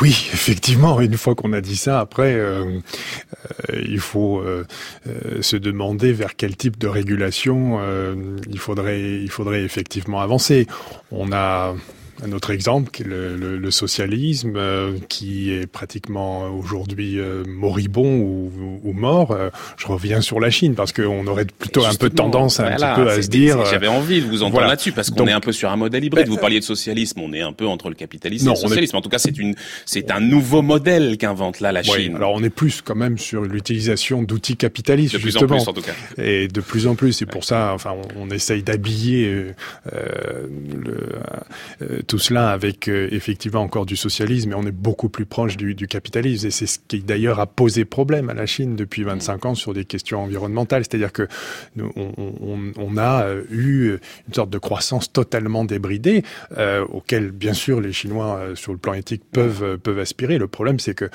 Oui, 0.00 0.28
effectivement. 0.32 1.00
Une 1.00 1.16
fois 1.16 1.34
qu'on 1.34 1.52
a 1.52 1.60
dit 1.60 1.76
ça, 1.76 2.00
après, 2.00 2.34
euh, 2.34 2.80
euh, 3.70 3.82
il 3.86 4.00
faut 4.00 4.40
euh, 4.40 4.64
se 5.40 5.56
demander 5.56 6.12
vers 6.12 6.36
quel 6.36 6.56
type 6.56 6.78
de 6.78 6.88
régulation 6.88 7.78
il 8.48 8.58
faudrait, 8.58 9.00
il 9.00 9.30
faudrait 9.30 9.62
effectivement 9.62 10.20
avancer. 10.20 10.66
On 11.10 11.32
a 11.32 11.74
un 12.24 12.32
autre 12.32 12.50
exemple, 12.50 12.90
qui 12.90 13.02
est 13.02 13.06
le, 13.06 13.36
le, 13.36 13.70
socialisme, 13.70 14.54
euh, 14.56 14.96
qui 15.08 15.52
est 15.52 15.66
pratiquement 15.66 16.48
aujourd'hui 16.48 17.18
euh, 17.18 17.44
moribond 17.46 18.18
ou, 18.18 18.80
ou 18.82 18.92
mort. 18.92 19.32
Euh, 19.32 19.50
je 19.76 19.86
reviens 19.86 20.20
sur 20.20 20.40
la 20.40 20.50
Chine 20.50 20.74
parce 20.74 20.92
qu'on 20.92 21.26
aurait 21.26 21.44
plutôt 21.44 21.84
un 21.84 21.94
peu 21.94 22.10
tendance 22.10 22.60
un 22.60 22.70
petit 22.72 22.84
peu 22.96 23.10
à 23.10 23.22
se 23.22 23.28
dire. 23.28 23.64
J'avais 23.66 23.88
envie 23.88 24.20
de 24.20 24.26
vous 24.26 24.42
entendre 24.42 24.66
là-dessus 24.66 24.92
parce 24.92 25.10
qu'on 25.10 25.26
est 25.26 25.32
un 25.32 25.40
peu 25.40 25.52
sur 25.52 25.70
un 25.70 25.76
modèle 25.76 26.04
hybride. 26.04 26.28
vous 26.28 26.36
parliez 26.36 26.60
de 26.60 26.64
socialisme, 26.64 27.20
on 27.20 27.32
est 27.32 27.42
un 27.42 27.52
peu 27.52 27.66
entre 27.66 27.88
le 27.88 27.94
capitalisme 27.94 28.48
et 28.48 28.50
le 28.50 28.56
socialisme. 28.56 28.96
En 28.96 29.02
tout 29.02 29.08
cas, 29.08 29.18
c'est 29.18 29.36
une, 29.38 29.54
c'est 29.84 30.10
un 30.10 30.20
nouveau 30.20 30.62
modèle 30.62 31.18
qu'invente 31.18 31.60
là 31.60 31.72
la 31.72 31.82
Chine. 31.82 32.16
alors 32.16 32.32
on 32.34 32.42
est 32.42 32.50
plus 32.50 32.80
quand 32.82 32.94
même 32.94 33.18
sur 33.18 33.42
l'utilisation 33.42 34.22
d'outils 34.22 34.56
capitalistes. 34.56 35.14
De 35.14 35.18
plus 35.18 35.36
en 35.36 35.46
plus, 35.46 35.68
en 35.68 35.72
tout 35.72 35.82
cas. 35.82 35.92
Et 36.22 36.48
de 36.48 36.60
plus 36.60 36.86
en 36.86 36.94
plus, 36.94 37.12
c'est 37.12 37.26
pour 37.26 37.44
ça. 37.44 37.72
Enfin, 37.74 37.94
on, 38.16 38.28
on 38.28 38.30
essaye 38.30 38.62
d'habiller 38.62 39.52
le 39.90 41.04
tout 42.06 42.13
cela 42.18 42.50
avec 42.50 42.88
euh, 42.88 43.08
effectivement 43.10 43.60
encore 43.60 43.86
du 43.86 43.96
socialisme, 43.96 44.50
mais 44.50 44.54
on 44.54 44.66
est 44.66 44.72
beaucoup 44.72 45.08
plus 45.08 45.26
proche 45.26 45.56
du, 45.56 45.74
du 45.74 45.86
capitalisme. 45.86 46.46
Et 46.46 46.50
c'est 46.50 46.66
ce 46.66 46.78
qui 46.86 47.00
d'ailleurs 47.00 47.40
a 47.40 47.46
posé 47.46 47.84
problème 47.84 48.30
à 48.30 48.34
la 48.34 48.46
Chine 48.46 48.76
depuis 48.76 49.02
25 49.02 49.46
ans 49.46 49.54
sur 49.54 49.74
des 49.74 49.84
questions 49.84 50.22
environnementales. 50.22 50.84
C'est-à-dire 50.84 51.12
que 51.12 51.28
nous, 51.76 51.92
on, 51.96 52.12
on, 52.16 52.72
on, 52.76 52.96
a 52.96 53.24
euh, 53.24 53.42
eu 53.50 53.98
une 54.28 54.34
sorte 54.34 54.50
de 54.50 54.58
croissance 54.58 55.12
totalement 55.12 55.64
débridée, 55.64 56.22
euh, 56.58 56.84
auquel 56.86 57.30
bien 57.30 57.52
sûr 57.52 57.80
les 57.80 57.92
Chinois 57.92 58.36
euh, 58.36 58.54
sur 58.54 58.72
le 58.72 58.78
plan 58.78 58.94
éthique 58.94 59.22
peuvent 59.32 59.78
peuvent 59.78 59.98
aspirer. 59.98 60.38
Le 60.38 60.48
problème, 60.48 60.78
c'est 60.78 60.94
que 60.94 61.08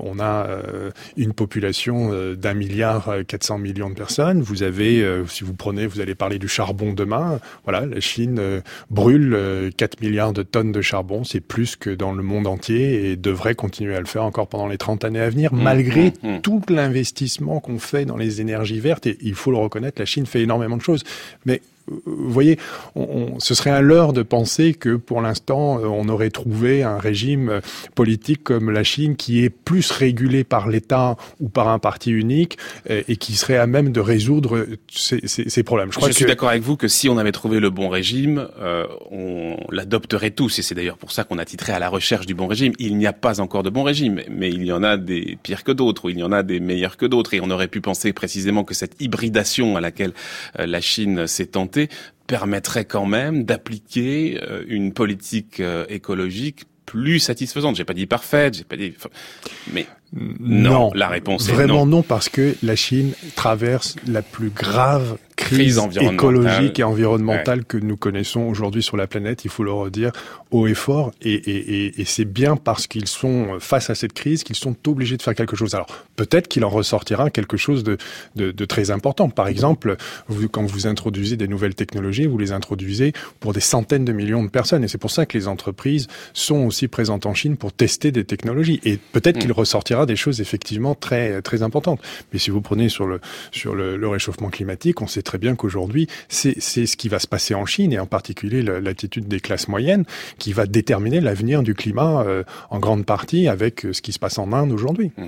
on 0.00 0.20
a 0.20 0.46
une 1.16 1.32
population 1.32 2.34
d'un 2.34 2.54
milliard 2.54 3.10
400 3.26 3.58
millions 3.58 3.90
de 3.90 3.94
personnes. 3.94 4.42
Vous 4.42 4.62
avez, 4.62 5.04
si 5.26 5.44
vous 5.44 5.54
prenez, 5.54 5.86
vous 5.86 6.00
allez 6.00 6.14
parler 6.14 6.38
du 6.38 6.48
charbon 6.48 6.92
demain. 6.92 7.40
Voilà, 7.64 7.86
la 7.86 8.00
Chine 8.00 8.62
brûle 8.90 9.70
4 9.76 10.00
milliards 10.00 10.11
milliards 10.12 10.34
de 10.34 10.42
tonnes 10.42 10.72
de 10.72 10.82
charbon, 10.82 11.24
c'est 11.24 11.40
plus 11.40 11.74
que 11.74 11.88
dans 11.88 12.12
le 12.12 12.22
monde 12.22 12.46
entier 12.46 13.10
et 13.10 13.16
devrait 13.16 13.54
continuer 13.54 13.96
à 13.96 14.00
le 14.00 14.06
faire 14.06 14.24
encore 14.24 14.46
pendant 14.46 14.68
les 14.68 14.76
30 14.76 15.04
années 15.04 15.20
à 15.20 15.30
venir, 15.30 15.54
mmh, 15.54 15.62
malgré 15.62 16.12
mmh, 16.22 16.28
mmh. 16.28 16.40
tout 16.42 16.60
l'investissement 16.68 17.60
qu'on 17.60 17.78
fait 17.78 18.04
dans 18.04 18.18
les 18.18 18.42
énergies 18.42 18.78
vertes. 18.78 19.06
Et 19.06 19.16
il 19.22 19.34
faut 19.34 19.50
le 19.50 19.56
reconnaître, 19.56 20.00
la 20.00 20.04
Chine 20.04 20.26
fait 20.26 20.42
énormément 20.42 20.76
de 20.76 20.82
choses. 20.82 21.02
Mais 21.46 21.62
vous 21.86 22.32
voyez, 22.32 22.58
on, 22.94 23.38
ce 23.38 23.54
serait 23.54 23.70
un 23.70 23.80
leurre 23.80 24.12
de 24.12 24.22
penser 24.22 24.74
que 24.74 24.96
pour 24.96 25.20
l'instant, 25.20 25.78
euh, 25.78 25.86
on 25.86 26.08
aurait 26.08 26.30
trouvé 26.30 26.82
un 26.82 26.98
régime 26.98 27.48
euh, 27.48 27.60
politique 27.94 28.42
comme 28.44 28.70
la 28.70 28.84
Chine 28.84 29.16
qui 29.16 29.44
est 29.44 29.50
plus 29.50 29.90
régulé 29.90 30.44
par 30.44 30.68
l'État 30.68 31.16
ou 31.40 31.48
par 31.48 31.68
un 31.68 31.78
parti 31.78 32.10
unique 32.10 32.58
euh, 32.90 33.02
et 33.08 33.16
qui 33.16 33.34
serait 33.34 33.56
à 33.56 33.66
même 33.66 33.92
de 33.92 34.00
résoudre 34.00 34.66
ces, 34.90 35.20
ces, 35.26 35.48
ces 35.48 35.62
problèmes. 35.62 35.92
Je, 35.92 35.96
crois 35.96 36.08
Je 36.08 36.14
suis 36.14 36.24
d'accord 36.24 36.50
avec 36.50 36.62
vous 36.62 36.76
que 36.76 36.88
si 36.88 37.08
on 37.08 37.18
avait 37.18 37.32
trouvé 37.32 37.60
le 37.60 37.70
bon 37.70 37.88
régime, 37.88 38.48
euh, 38.60 38.86
on 39.10 39.56
l'adopterait 39.70 40.30
tous. 40.30 40.58
Et 40.58 40.62
c'est 40.62 40.74
d'ailleurs 40.74 40.98
pour 40.98 41.12
ça 41.12 41.24
qu'on 41.24 41.38
a 41.38 41.44
titré 41.44 41.72
à 41.72 41.78
la 41.78 41.88
recherche 41.88 42.26
du 42.26 42.34
bon 42.34 42.46
régime. 42.46 42.72
Il 42.78 42.96
n'y 42.96 43.06
a 43.06 43.12
pas 43.12 43.40
encore 43.40 43.62
de 43.62 43.70
bon 43.70 43.82
régime, 43.82 44.22
mais 44.30 44.50
il 44.50 44.64
y 44.64 44.72
en 44.72 44.82
a 44.82 44.96
des 44.96 45.38
pires 45.42 45.64
que 45.64 45.72
d'autres, 45.72 46.06
ou 46.06 46.10
il 46.10 46.18
y 46.18 46.22
en 46.22 46.32
a 46.32 46.42
des 46.42 46.60
meilleurs 46.60 46.96
que 46.96 47.06
d'autres. 47.06 47.34
Et 47.34 47.40
on 47.40 47.50
aurait 47.50 47.68
pu 47.68 47.80
penser 47.80 48.12
précisément 48.12 48.64
que 48.64 48.74
cette 48.74 49.00
hybridation 49.00 49.76
à 49.76 49.80
laquelle 49.80 50.12
la 50.58 50.80
Chine 50.80 51.26
s'est 51.26 51.56
permettrait 52.26 52.84
quand 52.84 53.06
même 53.06 53.44
d'appliquer 53.44 54.40
euh, 54.42 54.64
une 54.66 54.92
politique 54.92 55.60
euh, 55.60 55.84
écologique 55.88 56.64
plus 56.86 57.18
satisfaisante. 57.18 57.76
J'ai 57.76 57.84
pas 57.84 57.94
dit 57.94 58.06
parfaite, 58.06 58.54
j'ai 58.54 58.64
pas 58.64 58.76
dit, 58.76 58.94
mais 59.72 59.86
non, 60.14 60.90
la 60.94 61.08
réponse 61.08 61.48
est 61.48 61.52
vraiment 61.52 61.86
non 61.86 62.02
parce 62.02 62.28
que 62.28 62.54
la 62.62 62.76
Chine 62.76 63.12
traverse 63.34 63.96
la 64.06 64.20
plus 64.20 64.50
grave 64.50 65.16
crise, 65.36 65.80
écologique 66.00 66.78
et 66.78 66.82
environnementale 66.82 67.64
que 67.64 67.76
nous 67.76 67.96
connaissons 67.96 68.42
aujourd'hui 68.42 68.82
sur 68.82 68.96
la 68.96 69.06
planète, 69.06 69.44
il 69.44 69.50
faut 69.50 69.64
le 69.64 69.72
redire 69.72 70.12
haut 70.50 70.66
et 70.66 70.74
fort. 70.74 71.12
Et, 71.22 71.32
et, 71.32 72.00
et, 72.00 72.04
c'est 72.04 72.24
bien 72.24 72.56
parce 72.56 72.86
qu'ils 72.86 73.08
sont 73.08 73.58
face 73.58 73.90
à 73.90 73.94
cette 73.94 74.12
crise 74.12 74.44
qu'ils 74.44 74.56
sont 74.56 74.76
obligés 74.86 75.16
de 75.16 75.22
faire 75.22 75.34
quelque 75.34 75.56
chose. 75.56 75.74
Alors 75.74 75.88
peut-être 76.16 76.48
qu'il 76.48 76.64
en 76.64 76.68
ressortira 76.68 77.30
quelque 77.30 77.56
chose 77.56 77.84
de, 77.84 77.96
de, 78.36 78.50
de, 78.50 78.64
très 78.64 78.90
important. 78.90 79.30
Par 79.30 79.48
exemple, 79.48 79.96
vous, 80.28 80.48
quand 80.48 80.64
vous 80.64 80.86
introduisez 80.86 81.36
des 81.36 81.48
nouvelles 81.48 81.74
technologies, 81.74 82.26
vous 82.26 82.38
les 82.38 82.52
introduisez 82.52 83.12
pour 83.40 83.52
des 83.52 83.60
centaines 83.60 84.04
de 84.04 84.12
millions 84.12 84.44
de 84.44 84.50
personnes. 84.50 84.84
Et 84.84 84.88
c'est 84.88 84.98
pour 84.98 85.10
ça 85.10 85.26
que 85.26 85.36
les 85.36 85.48
entreprises 85.48 86.06
sont 86.34 86.66
aussi 86.66 86.88
présentes 86.88 87.26
en 87.26 87.34
Chine 87.34 87.56
pour 87.56 87.72
tester 87.72 88.12
des 88.12 88.24
technologies. 88.24 88.80
Et 88.84 88.98
peut-être 88.98 89.36
mm. 89.36 89.40
qu'il 89.40 89.52
ressortira 89.52 90.01
des 90.06 90.16
choses 90.16 90.40
effectivement 90.40 90.94
très 90.94 91.42
très 91.42 91.62
importantes. 91.62 92.00
Mais 92.32 92.38
si 92.38 92.50
vous 92.50 92.60
prenez 92.60 92.88
sur 92.88 93.06
le 93.06 93.20
sur 93.50 93.74
le, 93.74 94.08
réchauffement 94.08 94.50
climatique, 94.50 95.00
on 95.00 95.06
sait 95.06 95.22
très 95.22 95.38
bien 95.38 95.54
qu'aujourd'hui, 95.54 96.06
c'est 96.28 96.60
ce 96.60 96.96
qui 96.96 97.08
va 97.08 97.18
se 97.18 97.26
passer 97.26 97.54
en 97.54 97.64
Chine 97.64 97.92
et 97.92 97.98
en 97.98 98.06
particulier 98.06 98.62
l'attitude 98.62 99.28
des 99.28 99.40
classes 99.40 99.68
moyennes 99.68 100.04
qui 100.38 100.52
va 100.52 100.66
déterminer 100.66 101.20
l'avenir 101.20 101.62
du 101.62 101.74
climat 101.74 102.22
euh, 102.26 102.44
en 102.70 102.78
grande 102.78 103.06
partie 103.06 103.48
avec 103.48 103.86
euh, 103.86 103.92
ce 103.92 104.02
qui 104.02 104.12
se 104.12 104.18
passe 104.18 104.38
en 104.38 104.52
Inde 104.52 104.72
aujourd'hui. 104.72 105.12
Mmh. 105.16 105.26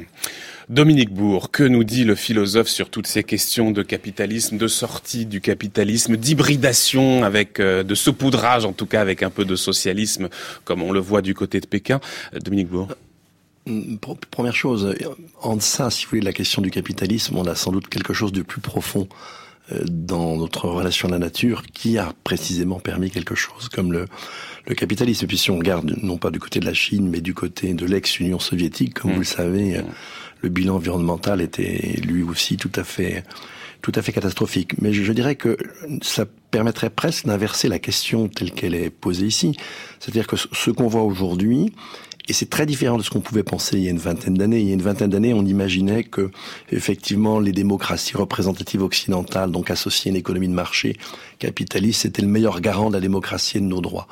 Dominique 0.68 1.12
Bourg, 1.12 1.50
que 1.50 1.62
nous 1.62 1.84
dit 1.84 2.04
le 2.04 2.14
philosophe 2.14 2.68
sur 2.68 2.88
toutes 2.88 3.06
ces 3.06 3.22
questions 3.22 3.70
de 3.70 3.82
capitalisme, 3.82 4.56
de 4.56 4.66
sortie 4.66 5.26
du 5.26 5.40
capitalisme, 5.40 6.16
d'hybridation 6.16 7.22
avec 7.22 7.60
euh, 7.60 7.82
de 7.82 7.94
saupoudrage 7.94 8.64
en 8.64 8.72
tout 8.72 8.86
cas 8.86 9.00
avec 9.00 9.22
un 9.22 9.30
peu 9.30 9.44
de 9.44 9.56
socialisme 9.56 10.28
comme 10.64 10.82
on 10.82 10.92
le 10.92 11.00
voit 11.00 11.22
du 11.22 11.34
côté 11.34 11.60
de 11.60 11.66
Pékin? 11.66 12.00
Dominique 12.42 12.68
Bourg. 12.68 12.88
Première 14.30 14.54
chose, 14.54 14.94
en 15.42 15.58
ça, 15.58 15.90
si 15.90 16.04
vous 16.04 16.10
voulez, 16.10 16.22
la 16.22 16.32
question 16.32 16.60
du 16.60 16.70
capitalisme, 16.70 17.36
on 17.36 17.46
a 17.46 17.54
sans 17.54 17.72
doute 17.72 17.88
quelque 17.88 18.12
chose 18.12 18.32
de 18.32 18.42
plus 18.42 18.60
profond 18.60 19.08
dans 19.86 20.36
notre 20.36 20.68
relation 20.68 21.08
à 21.08 21.12
la 21.12 21.18
nature 21.18 21.62
qui 21.72 21.96
a 21.96 22.12
précisément 22.22 22.80
permis 22.80 23.10
quelque 23.10 23.34
chose 23.34 23.70
comme 23.70 23.92
le, 23.92 24.06
le 24.66 24.74
capitalisme. 24.74 25.24
Et 25.24 25.28
puis 25.28 25.38
si 25.38 25.50
on 25.50 25.58
regarde 25.58 25.96
non 26.02 26.18
pas 26.18 26.30
du 26.30 26.38
côté 26.38 26.60
de 26.60 26.66
la 26.66 26.74
Chine, 26.74 27.08
mais 27.08 27.20
du 27.20 27.34
côté 27.34 27.74
de 27.74 27.86
l'ex-Union 27.86 28.38
soviétique, 28.38 28.94
comme 28.94 29.12
mmh. 29.12 29.14
vous 29.14 29.20
le 29.20 29.26
savez, 29.26 29.78
mmh. 29.78 29.84
le 30.42 30.48
bilan 30.48 30.76
environnemental 30.76 31.40
était 31.40 31.98
lui 32.02 32.22
aussi 32.22 32.56
tout 32.56 32.72
à 32.74 32.84
fait 32.84 33.24
tout 33.80 33.92
à 33.96 34.00
fait 34.00 34.12
catastrophique. 34.12 34.80
Mais 34.80 34.94
je, 34.94 35.12
dirais 35.12 35.36
que 35.36 35.58
ça 36.00 36.24
permettrait 36.50 36.88
presque 36.88 37.26
d'inverser 37.26 37.68
la 37.68 37.78
question 37.78 38.28
telle 38.28 38.50
qu'elle 38.50 38.74
est 38.74 38.88
posée 38.88 39.26
ici. 39.26 39.58
C'est-à-dire 40.00 40.26
que 40.26 40.36
ce 40.36 40.70
qu'on 40.70 40.88
voit 40.88 41.02
aujourd'hui, 41.02 41.70
et 42.26 42.32
c'est 42.32 42.48
très 42.48 42.64
différent 42.64 42.96
de 42.96 43.02
ce 43.02 43.10
qu'on 43.10 43.20
pouvait 43.20 43.42
penser 43.42 43.76
il 43.76 43.84
y 43.84 43.88
a 43.88 43.90
une 43.90 43.98
vingtaine 43.98 44.34
d'années. 44.34 44.60
Il 44.60 44.66
y 44.66 44.70
a 44.70 44.74
une 44.74 44.82
vingtaine 44.82 45.10
d'années, 45.10 45.34
on 45.34 45.44
imaginait 45.44 46.04
que, 46.04 46.30
effectivement, 46.70 47.38
les 47.38 47.52
démocraties 47.52 48.16
représentatives 48.16 48.82
occidentales, 48.82 49.50
donc 49.50 49.70
associées 49.70 50.10
à 50.10 50.12
une 50.12 50.16
économie 50.16 50.48
de 50.48 50.54
marché 50.54 50.96
capitaliste, 51.38 52.02
c'était 52.02 52.22
le 52.22 52.28
meilleur 52.28 52.62
garant 52.62 52.88
de 52.88 52.94
la 52.94 53.00
démocratie 53.00 53.58
et 53.58 53.60
de 53.60 53.66
nos 53.66 53.82
droits. 53.82 54.08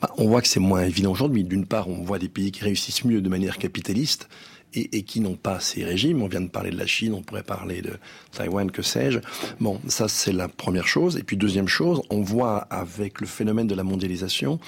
Bah, 0.00 0.10
on 0.18 0.28
voit 0.28 0.40
que 0.40 0.46
c'est 0.46 0.60
moins 0.60 0.82
évident 0.82 1.10
aujourd'hui. 1.10 1.42
D'une 1.42 1.66
part, 1.66 1.88
on 1.88 2.04
voit 2.04 2.20
des 2.20 2.28
pays 2.28 2.52
qui 2.52 2.62
réussissent 2.62 3.04
mieux 3.04 3.20
de 3.20 3.28
manière 3.28 3.58
capitaliste, 3.58 4.28
et, 4.74 4.98
et, 4.98 5.02
qui 5.02 5.20
n'ont 5.20 5.34
pas 5.34 5.60
ces 5.60 5.82
régimes. 5.82 6.22
On 6.22 6.28
vient 6.28 6.42
de 6.42 6.48
parler 6.50 6.70
de 6.70 6.76
la 6.76 6.86
Chine, 6.86 7.14
on 7.14 7.22
pourrait 7.22 7.42
parler 7.42 7.80
de 7.80 7.94
Taïwan, 8.32 8.70
que 8.70 8.82
sais-je. 8.82 9.18
Bon, 9.60 9.80
ça 9.88 10.08
c'est 10.08 10.32
la 10.32 10.46
première 10.46 10.86
chose. 10.86 11.16
Et 11.16 11.22
puis 11.22 11.38
deuxième 11.38 11.68
chose, 11.68 12.02
on 12.10 12.20
voit 12.20 12.58
avec 12.70 13.22
le 13.22 13.26
phénomène 13.26 13.66
de 13.66 13.74
la 13.74 13.82
mondialisation 13.82 14.60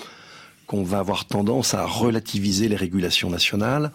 qu'on 0.71 0.85
va 0.85 1.01
avoir 1.01 1.25
tendance 1.25 1.75
à 1.75 1.85
relativiser 1.85 2.69
les 2.69 2.77
régulations 2.77 3.29
nationales. 3.29 3.91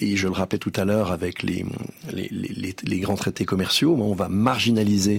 Et 0.00 0.16
je 0.16 0.26
le 0.26 0.32
rappelais 0.32 0.58
tout 0.58 0.72
à 0.74 0.86
l'heure 0.86 1.12
avec 1.12 1.42
les, 1.42 1.66
les, 2.14 2.30
les, 2.30 2.74
les, 2.82 2.98
grands 2.98 3.14
traités 3.14 3.44
commerciaux, 3.44 3.94
on 4.00 4.14
va 4.14 4.30
marginaliser 4.30 5.18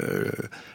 euh, 0.00 0.30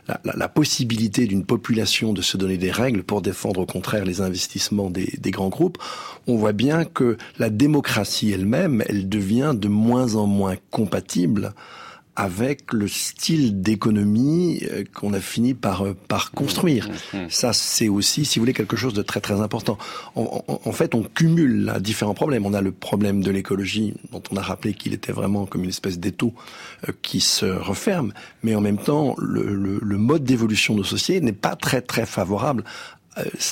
la, 0.08 0.22
la, 0.26 0.34
la, 0.38 0.48
possibilité 0.48 1.26
d'une 1.26 1.44
population 1.44 2.14
de 2.14 2.22
se 2.22 2.38
donner 2.38 2.58
des 2.58 2.70
règles 2.70 3.02
pour 3.02 3.24
défendre 3.24 3.62
au 3.62 3.66
contraire 3.66 4.06
les 4.06 4.22
investissements 4.22 4.92
des, 4.92 5.12
des 5.18 5.32
grands 5.32 5.50
groupes, 5.50 5.80
on 6.28 6.36
voit 6.36 6.54
bien 6.54 6.86
que 6.86 7.18
la 7.40 7.50
démocratie 7.50 8.32
elle-même, 8.32 8.84
elle 8.88 9.10
devient 9.10 9.54
de 9.56 9.70
moins 9.70 10.14
en 10.14 10.28
moins 10.28 10.56
compatible 10.70 11.56
avec 12.16 12.74
le 12.74 12.88
style 12.88 13.62
d'économie 13.62 14.60
euh, 14.72 14.84
qu'on 14.94 15.14
a 15.14 15.20
fini 15.20 15.54
par 15.54 15.86
euh, 15.86 15.96
par 16.08 16.32
construire. 16.32 16.88
Mmh, 16.88 17.18
mmh, 17.18 17.22
mmh. 17.24 17.30
Ça, 17.30 17.54
c'est 17.54 17.90
aussi, 17.90 18.26
si 18.26 18.38
vous 18.38 18.44
voulez, 18.44 18.54
quelque 18.54 18.78
chose 18.78 18.94
de 18.94 19.02
très 19.02 19.20
très 19.20 19.42
important. 19.42 19.78
En, 20.16 20.44
en, 20.48 20.60
en 20.64 20.72
fait, 20.72 20.94
on 20.94 21.04
cumule 21.04 21.66
là 21.66 21.80
différents 21.80 22.14
problèmes. 22.14 22.46
On 22.46 22.54
a 22.54 22.62
le 22.62 22.72
problème 22.72 23.24
de 23.24 23.32
l'écologie, 23.32 23.96
dont 24.12 24.22
on 24.32 24.38
a 24.38 24.42
rappelé 24.42 24.74
qu'il 24.74 24.94
était 24.94 25.12
vraiment 25.12 25.46
comme 25.46 25.64
une 25.64 25.70
espèce 25.70 26.00
d'étau 26.00 26.34
euh, 26.88 26.92
qui 27.02 27.20
se 27.20 27.46
referme, 27.46 28.14
mais 28.44 28.54
en 28.56 28.62
même 28.62 28.78
temps, 28.78 29.16
le, 29.18 29.56
le, 29.56 29.80
le 29.82 29.98
mode 29.98 30.24
d'évolution 30.24 30.74
de 30.76 30.80
nos 30.80 30.84
sociétés 30.86 31.22
n'est 31.22 31.32
pas 31.32 31.56
très 31.56 31.82
très 31.82 32.06
favorable 32.06 32.64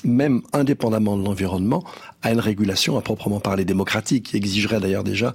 même 0.04 0.42
indépendamment 0.54 1.18
de 1.18 1.24
l'environnement, 1.24 1.84
à 2.22 2.32
une 2.32 2.40
régulation 2.40 2.98
à 2.98 3.02
proprement 3.02 3.40
parler 3.40 3.66
démocratique, 3.66 4.28
qui 4.28 4.38
exigerait 4.38 4.80
d'ailleurs 4.80 5.04
déjà 5.04 5.34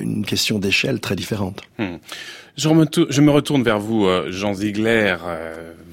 une 0.00 0.24
question 0.24 0.58
d'échelle 0.58 1.00
très 1.00 1.16
différente. 1.16 1.62
Hmm. 1.78 1.96
Je, 2.56 2.68
me 2.68 3.30
retourne 3.30 3.62
vers 3.62 3.80
vous, 3.80 4.06
euh, 4.06 4.30
Jean 4.30 4.54
Ziegler. 4.54 5.16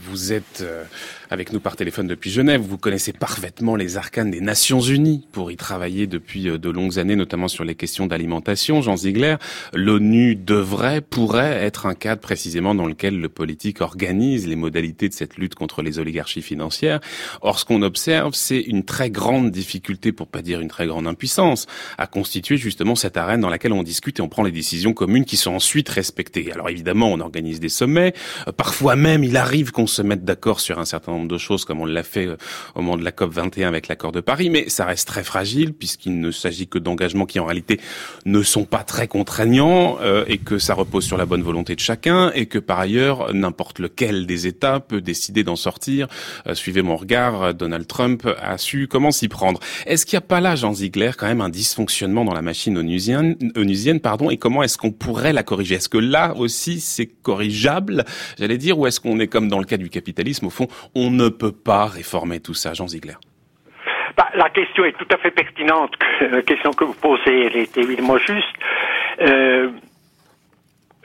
Euh, 0.01 0.11
vous 0.11 0.33
êtes 0.33 0.61
euh, 0.61 0.83
avec 1.29 1.53
nous 1.53 1.59
par 1.59 1.75
téléphone 1.75 2.07
depuis 2.07 2.29
Genève. 2.29 2.61
Vous 2.61 2.77
connaissez 2.77 3.13
parfaitement 3.13 3.75
les 3.75 3.97
arcanes 3.97 4.31
des 4.31 4.41
Nations 4.41 4.81
Unies 4.81 5.25
pour 5.31 5.51
y 5.51 5.55
travailler 5.55 6.07
depuis 6.07 6.43
de 6.43 6.69
longues 6.69 6.99
années, 6.99 7.15
notamment 7.15 7.47
sur 7.47 7.63
les 7.63 7.75
questions 7.75 8.07
d'alimentation. 8.07 8.81
Jean 8.81 8.97
Ziegler, 8.97 9.35
l'ONU 9.73 10.35
devrait, 10.35 11.01
pourrait 11.01 11.63
être 11.63 11.85
un 11.85 11.93
cadre 11.93 12.21
précisément 12.21 12.75
dans 12.75 12.85
lequel 12.85 13.19
le 13.19 13.29
politique 13.29 13.81
organise 13.81 14.47
les 14.47 14.55
modalités 14.55 15.07
de 15.07 15.13
cette 15.13 15.37
lutte 15.37 15.55
contre 15.55 15.81
les 15.81 15.99
oligarchies 15.99 16.41
financières. 16.41 16.99
Or, 17.41 17.59
ce 17.59 17.65
qu'on 17.65 17.81
observe, 17.81 18.33
c'est 18.33 18.59
une 18.59 18.83
très 18.83 19.09
grande 19.09 19.51
difficulté, 19.51 20.11
pour 20.11 20.27
pas 20.27 20.41
dire 20.41 20.59
une 20.59 20.67
très 20.67 20.87
grande 20.87 21.07
impuissance, 21.07 21.67
à 21.97 22.07
constituer 22.07 22.57
justement 22.57 22.95
cette 22.95 23.17
arène 23.17 23.41
dans 23.41 23.49
laquelle 23.49 23.73
on 23.73 23.83
discute 23.83 24.19
et 24.19 24.21
on 24.21 24.29
prend 24.29 24.43
les 24.43 24.51
décisions 24.51 24.93
communes 24.93 25.25
qui 25.25 25.37
sont 25.37 25.53
ensuite 25.53 25.87
respectées. 25.89 26.51
Alors 26.51 26.69
évidemment, 26.69 27.11
on 27.11 27.19
organise 27.19 27.59
des 27.59 27.69
sommets. 27.69 28.13
Euh, 28.47 28.51
parfois 28.51 28.95
même, 28.95 29.23
il 29.23 29.37
arrive 29.37 29.71
qu'on 29.71 29.87
se 29.91 30.01
mette 30.01 30.23
d'accord 30.23 30.59
sur 30.59 30.79
un 30.79 30.85
certain 30.85 31.11
nombre 31.11 31.27
de 31.27 31.37
choses, 31.37 31.65
comme 31.65 31.79
on 31.81 31.85
l'a 31.85 32.03
fait 32.03 32.27
euh, 32.27 32.37
au 32.75 32.81
moment 32.81 32.97
de 32.97 33.03
la 33.03 33.11
COP 33.11 33.31
21 33.31 33.67
avec 33.67 33.87
l'accord 33.87 34.11
de 34.11 34.21
Paris. 34.21 34.49
Mais 34.49 34.69
ça 34.69 34.85
reste 34.85 35.07
très 35.07 35.23
fragile 35.23 35.73
puisqu'il 35.73 36.19
ne 36.19 36.31
s'agit 36.31 36.67
que 36.67 36.79
d'engagements 36.79 37.25
qui 37.25 37.39
en 37.39 37.45
réalité 37.45 37.79
ne 38.25 38.41
sont 38.43 38.65
pas 38.65 38.83
très 38.83 39.07
contraignants 39.07 39.97
euh, 40.01 40.23
et 40.27 40.37
que 40.37 40.57
ça 40.57 40.73
repose 40.73 41.05
sur 41.05 41.17
la 41.17 41.25
bonne 41.25 41.43
volonté 41.43 41.75
de 41.75 41.79
chacun 41.79 42.31
et 42.33 42.45
que 42.45 42.59
par 42.59 42.79
ailleurs, 42.79 43.33
n'importe 43.33 43.79
lequel 43.79 44.25
des 44.25 44.47
États 44.47 44.79
peut 44.79 45.01
décider 45.01 45.43
d'en 45.43 45.55
sortir. 45.55 46.07
suivez 46.53 46.81
mon 46.81 46.95
regard, 46.95 47.53
Donald 47.53 47.87
Trump 47.87 48.27
a 48.41 48.57
su 48.57 48.87
comment 48.87 49.11
s'y 49.11 49.27
prendre. 49.27 49.59
Est-ce 49.85 50.05
qu'il 50.05 50.17
n'y 50.17 50.23
a 50.23 50.27
pas 50.27 50.41
là, 50.41 50.55
Jean 50.55 50.73
Ziegler, 50.73 51.11
quand 51.17 51.27
même 51.27 51.41
un 51.41 51.49
dysfonctionnement 51.49 52.25
dans 52.25 52.33
la 52.33 52.41
machine 52.41 52.77
onusienne, 52.77 53.35
onusienne 53.55 53.99
pardon, 53.99 54.29
et 54.29 54.37
comment 54.37 54.63
est-ce 54.63 54.77
qu'on 54.77 54.91
pourrait 54.91 55.33
la 55.33 55.43
corriger? 55.43 55.75
Est-ce 55.75 55.89
que 55.89 55.97
là 55.97 56.35
aussi 56.35 56.79
c'est 56.79 57.07
corrigeable, 57.07 58.05
j'allais 58.37 58.57
dire, 58.57 58.77
ou 58.77 58.87
est-ce 58.87 58.99
qu'on 58.99 59.19
est 59.19 59.27
comme 59.27 59.47
dans 59.47 59.59
le 59.59 59.65
cas 59.65 59.77
du 59.81 59.89
capitalisme, 59.89 60.47
au 60.47 60.49
fond, 60.49 60.67
on 60.95 61.11
ne 61.11 61.29
peut 61.29 61.51
pas 61.51 61.85
réformer 61.85 62.39
tout 62.39 62.53
ça, 62.53 62.73
Jean 62.73 62.87
Ziegler 62.87 63.15
bah, 64.17 64.27
la 64.35 64.49
question 64.49 64.83
est 64.83 64.97
tout 64.97 65.07
à 65.09 65.17
fait 65.17 65.31
pertinente. 65.31 65.93
La 66.19 66.41
question 66.41 66.73
que 66.73 66.83
vous 66.83 66.93
posez, 66.93 67.45
elle 67.45 67.55
est 67.55 67.77
évidemment 67.77 68.17
juste. 68.17 68.53
Euh, 69.21 69.69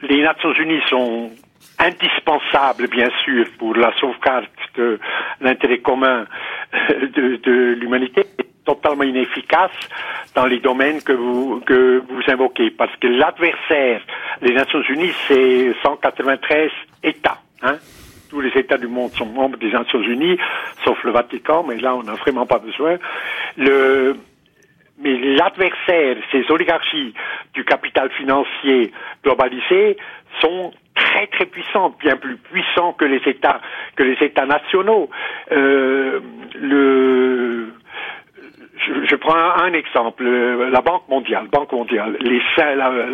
les 0.03 0.23
Nations 0.23 0.53
Unies 0.53 0.83
sont 0.89 1.31
indispensables, 1.79 2.89
bien 2.89 3.09
sûr, 3.25 3.47
pour 3.59 3.77
la 3.77 3.93
sauvegarde 4.01 4.47
de 4.77 4.99
l'intérêt 5.41 5.79
commun 5.79 6.27
euh, 6.75 7.09
de, 7.15 7.37
de 7.37 7.77
l'humanité 7.81 8.27
totalement 8.65 9.05
inefficace 9.05 9.71
dans 10.35 10.47
les 10.47 10.59
domaines 10.59 11.01
que 11.03 11.12
vous, 11.12 11.61
que 11.61 12.03
vous 12.09 12.23
invoquez. 12.27 12.71
Parce 12.71 12.95
que 12.97 13.07
l'adversaire, 13.07 14.03
les 14.43 14.53
Nations 14.53 14.83
Unies, 14.91 15.15
c'est 15.29 15.73
193 15.83 16.71
États. 17.05 17.39
Hein. 17.62 17.77
Tous 18.37 18.42
les 18.42 18.61
États 18.61 18.77
du 18.77 18.87
monde 18.87 19.12
sont 19.12 19.25
membres 19.25 19.57
des 19.57 19.70
Nations 19.70 20.03
Unies, 20.03 20.37
sauf 20.85 21.03
le 21.05 21.11
Vatican, 21.11 21.64
mais 21.66 21.79
là, 21.79 21.96
on 21.96 22.03
n'a 22.03 22.16
vraiment 22.16 22.44
pas 22.44 22.59
besoin. 22.59 22.99
Mais 23.57 25.16
l'adversaire, 25.38 26.18
ces 26.31 26.44
oligarchies 26.51 27.14
du 27.55 27.64
capital 27.64 28.11
financier 28.11 28.92
globalisé, 29.25 29.96
sont 30.42 30.70
très 30.94 31.29
très 31.29 31.46
puissants, 31.46 31.96
bien 31.99 32.18
plus 32.18 32.37
puissants 32.37 32.92
que 32.92 33.07
les 33.07 33.22
États 33.25 33.62
que 33.96 34.03
les 34.03 34.22
États 34.22 34.44
nationaux. 34.44 35.09
Euh, 35.53 36.20
je, 36.61 37.64
je, 39.07 39.16
prends 39.16 39.35
un, 39.35 39.72
exemple, 39.72 40.25
la 40.25 40.83
Banque 40.83 41.09
mondiale, 41.09 41.46
Banque 41.51 41.72
mondiale, 41.72 42.18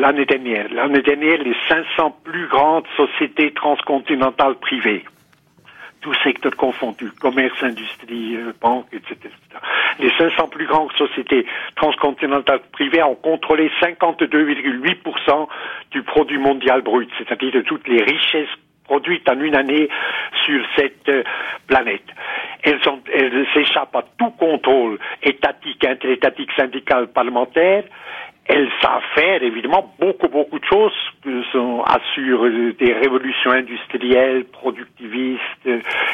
l'année 0.01 0.25
dernière, 0.25 0.67
l'année 0.73 1.03
dernière, 1.03 1.39
les 1.39 1.55
500 1.69 2.17
plus 2.25 2.49
grandes 2.49 2.87
sociétés 2.97 3.53
transcontinentales 3.53 4.57
privées, 4.57 5.05
tous 6.03 6.15
secteurs 6.23 6.55
confondus, 6.57 7.13
commerce, 7.21 7.63
industrie, 7.63 8.37
euh, 8.37 8.53
banque, 8.61 8.87
etc., 8.93 9.17
Les 9.99 10.11
500 10.19 10.49
plus 10.49 10.67
grandes 10.67 10.93
sociétés 10.93 11.47
transcontinentales 11.77 12.61
privées 12.73 13.03
ont 13.03 13.15
contrôlé 13.15 13.71
52,8% 13.81 15.49
du 15.93 16.03
produit 16.03 16.39
mondial 16.39 16.83
brut, 16.83 17.09
c'est-à-dire 17.19 17.53
de 17.53 17.61
toutes 17.63 17.87
les 17.89 18.03
richesses 18.03 18.49
produites 18.85 19.29
en 19.29 19.41
une 19.41 19.55
année 19.55 19.89
sur 20.45 20.63
cette 20.77 21.09
euh, 21.09 21.23
planète. 21.67 22.05
Elles, 22.63 22.81
elles 23.15 23.47
s'échappent 23.55 23.97
à 23.97 24.05
tout 24.19 24.31
contrôle 24.31 24.99
étatique, 25.23 25.85
interétatique, 25.85 26.51
syndical, 26.57 27.09
parlementaire. 27.09 27.85
Elles 28.45 28.69
savent 28.81 29.03
faire 29.15 29.43
évidemment 29.43 29.95
beaucoup 30.01 30.29
beaucoup 30.29 30.59
de 30.59 30.65
choses, 30.65 30.93
sont, 31.53 31.83
assurent 31.83 32.75
des 32.79 32.93
révolutions 32.93 33.53
industrielles, 33.53 34.45
productivistes, 34.45 35.69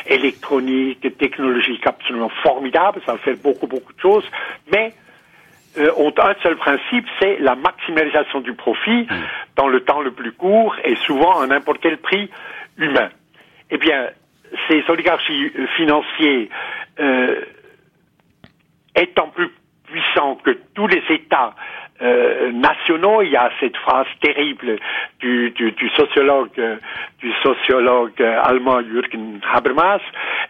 électroniques, 0.07 1.17
technologiques 1.17 1.87
absolument 1.87 2.31
formidables, 2.43 3.01
ça 3.07 3.17
fait 3.17 3.43
beaucoup 3.43 3.67
beaucoup 3.67 3.93
de 3.93 4.01
choses, 4.01 4.25
mais 4.73 4.93
euh, 5.79 5.91
ont 5.97 6.12
un 6.19 6.35
seul 6.43 6.57
principe, 6.57 7.07
c'est 7.21 7.38
la 7.41 7.55
maximalisation 7.55 8.41
du 8.41 8.55
profit 8.55 9.03
mmh. 9.03 9.14
dans 9.57 9.69
le 9.69 9.81
temps 9.81 10.01
le 10.01 10.11
plus 10.11 10.33
court 10.33 10.77
et 10.85 10.97
souvent 11.07 11.41
à 11.41 11.47
n'importe 11.47 11.79
quel 11.81 11.99
prix 11.99 12.31
humain. 12.77 13.11
Eh 13.71 13.79
bien, 13.79 14.09
ces 14.69 14.83
oligarchies 14.88 15.53
financiers 15.77 16.49
euh, 17.01 17.41
étant 18.97 19.29
plus 19.29 19.51
puissants 19.85 20.37
que 20.37 20.51
tous 20.75 20.87
les 20.87 21.02
États 21.11 21.55
euh, 22.01 22.53
nationaux, 22.53 23.23
il 23.23 23.31
y 23.31 23.37
a 23.37 23.51
cette 23.61 23.77
phrase 23.77 24.07
terrible 24.21 24.79
du, 25.21 25.51
du, 25.51 25.73
du 25.73 25.88
sociologue, 25.90 26.61
du 27.21 27.33
sociologue 27.42 28.23
allemand 28.23 28.81
Jürgen 28.83 29.40
Habermas 29.53 30.01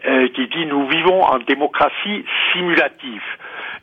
euh, 0.06 0.28
qui 0.28 0.46
dit 0.46 0.66
nous 0.66 0.86
vivons 0.86 1.22
en 1.24 1.38
démocratie 1.38 2.24
simulative. 2.52 3.22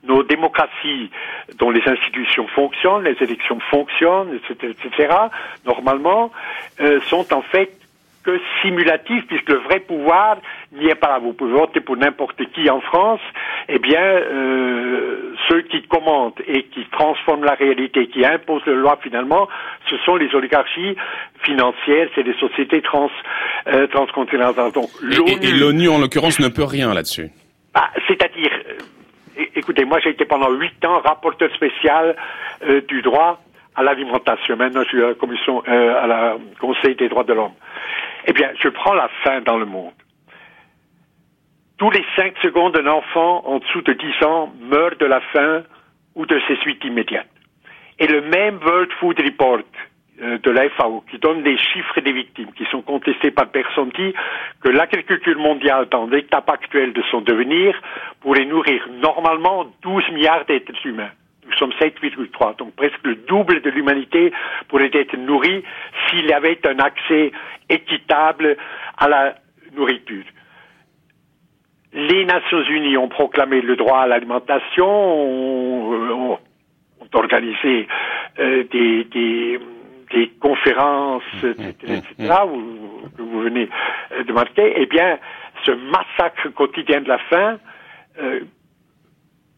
Nos 0.03 0.24
démocraties 0.24 1.09
dont 1.57 1.72
les 1.72 1.82
institutions 1.88 2.47
fonctionnent, 2.47 3.03
les 3.03 3.18
élections 3.22 3.59
fonctionnent, 3.72 4.34
etc., 4.36 4.74
etc. 4.86 5.16
normalement, 5.66 6.32
euh, 6.80 7.01
sont 7.01 7.34
en 7.34 7.41
fait 7.41 7.72
que 8.24 8.39
simulatif 8.61 9.26
puisque 9.28 9.49
le 9.49 9.57
vrai 9.57 9.80
pouvoir 9.82 10.38
n'y 10.72 10.88
est 10.88 10.95
pas 10.95 11.09
là. 11.09 11.20
Vous 11.20 11.34
pouvez 11.34 11.51
voter 11.51 11.80
pour 11.80 11.97
n'importe 11.97 12.43
qui 12.53 12.70
en 12.70 12.82
France. 12.82 13.22
Eh 13.68 13.80
bien, 13.80 14.01
euh, 14.01 15.24
ceux 15.47 15.61
qui 15.63 15.81
commentent 15.83 16.41
et 16.47 16.63
qui 16.63 16.85
transforment 16.91 17.43
la 17.43 17.53
réalité, 17.53 18.07
qui 18.07 18.25
imposent 18.25 18.65
la 18.65 18.73
loi 18.73 18.97
finalement, 19.01 19.47
ce 19.89 19.97
sont 19.99 20.15
les 20.15 20.33
oligarchies 20.35 20.95
financières, 21.43 22.09
c'est 22.15 22.23
des 22.23 22.35
sociétés 22.35 22.81
trans, 22.81 23.09
euh, 23.67 23.87
transcontinentales. 23.87 24.71
Donc, 24.71 24.89
et 25.41 25.51
l'ONU, 25.51 25.89
en 25.89 25.99
l'occurrence, 25.99 26.39
ne 26.39 26.47
peut 26.47 26.63
rien 26.63 26.93
là-dessus. 26.93 27.29
Bah, 27.73 27.89
C'est-à-dire, 28.07 28.51
euh, 28.69 29.43
écoutez, 29.55 29.85
moi 29.85 29.99
j'ai 29.99 30.11
été 30.11 30.25
pendant 30.25 30.51
huit 30.51 30.83
ans 30.85 30.99
rapporteur 31.01 31.53
spécial 31.53 32.15
euh, 32.67 32.81
du 32.87 33.01
droit 33.01 33.41
à 33.75 33.83
l'alimentation. 33.83 34.55
Maintenant, 34.55 34.83
je 34.83 34.89
suis 34.89 35.03
à 35.03 35.07
la 35.07 35.13
commission, 35.13 35.61
euh, 35.67 36.03
à 36.03 36.07
la 36.07 36.37
Conseil 36.59 36.95
des 36.95 37.09
droits 37.09 37.25
de 37.25 37.33
l'homme. 37.33 37.53
Eh 38.27 38.33
bien, 38.33 38.49
je 38.61 38.69
prends 38.69 38.93
la 38.93 39.09
faim 39.23 39.41
dans 39.45 39.57
le 39.57 39.65
monde. 39.65 39.91
Tous 41.78 41.89
les 41.91 42.05
cinq 42.15 42.34
secondes, 42.41 42.78
un 42.78 42.88
enfant 42.88 43.45
en 43.45 43.59
dessous 43.59 43.82
de 43.82 43.91
10 43.91 44.23
ans 44.23 44.53
meurt 44.61 44.97
de 44.97 45.05
la 45.05 45.19
faim 45.19 45.63
ou 46.15 46.26
de 46.26 46.39
ses 46.47 46.55
suites 46.57 46.84
immédiates. 46.86 47.28
Et 47.99 48.07
le 48.07 48.21
même 48.21 48.59
World 48.65 48.91
Food 48.93 49.19
Report 49.19 49.63
euh, 50.21 50.38
de 50.38 50.51
la 50.51 50.69
FAO, 50.69 51.03
qui 51.11 51.17
donne 51.17 51.43
les 51.43 51.57
chiffres 51.57 51.99
des 51.99 52.13
victimes, 52.13 52.53
qui 52.53 52.63
sont 52.71 52.82
contestés 52.82 53.32
par 53.32 53.49
personne, 53.49 53.89
dit 53.89 54.13
que 54.61 54.69
l'agriculture 54.69 55.38
mondiale, 55.38 55.88
dans 55.91 56.05
l'étape 56.05 56.49
actuelle 56.49 56.93
de 56.93 57.03
son 57.11 57.19
devenir, 57.19 57.76
pourrait 58.21 58.45
nourrir 58.45 58.88
normalement 59.01 59.65
12 59.82 60.11
milliards 60.11 60.45
d'êtres 60.45 60.86
humains. 60.86 61.11
Nous 61.45 61.53
sommes 61.57 61.73
7,3, 61.82 62.57
donc 62.57 62.73
presque 62.76 63.03
le 63.03 63.15
double 63.15 63.61
de 63.61 63.69
l'humanité 63.69 64.32
pourrait 64.69 64.91
être 64.93 65.17
nourrie 65.17 65.63
s'il 66.07 66.26
y 66.26 66.34
avait 66.34 66.65
un 66.65 66.80
accès 66.80 67.34
équitable 67.69 68.55
à 68.97 69.09
la 69.09 69.36
nourriture. 69.76 70.23
Les 71.95 72.25
Nations 72.25 72.61
Unies 72.63 72.97
ont 72.97 73.07
proclamé 73.07 73.61
le 73.61 73.75
droit 73.75 73.99
à 73.99 74.07
l'alimentation, 74.07 74.85
ont, 74.85 76.33
ont, 76.33 76.39
organisé 77.13 77.87
euh, 78.39 78.65
des, 78.69 79.05
des, 79.05 79.59
des, 80.11 80.27
conférences, 80.41 81.23
etc., 81.41 81.73
etc. 82.17 82.33
Où, 82.45 83.07
que 83.15 83.21
vous 83.21 83.41
venez 83.41 83.69
de 84.27 84.33
marquer. 84.33 84.73
Eh 84.75 84.85
bien, 84.87 85.17
ce 85.63 85.71
massacre 85.71 86.49
quotidien 86.49 87.01
de 87.01 87.07
la 87.07 87.17
faim, 87.17 87.59
euh, 88.19 88.41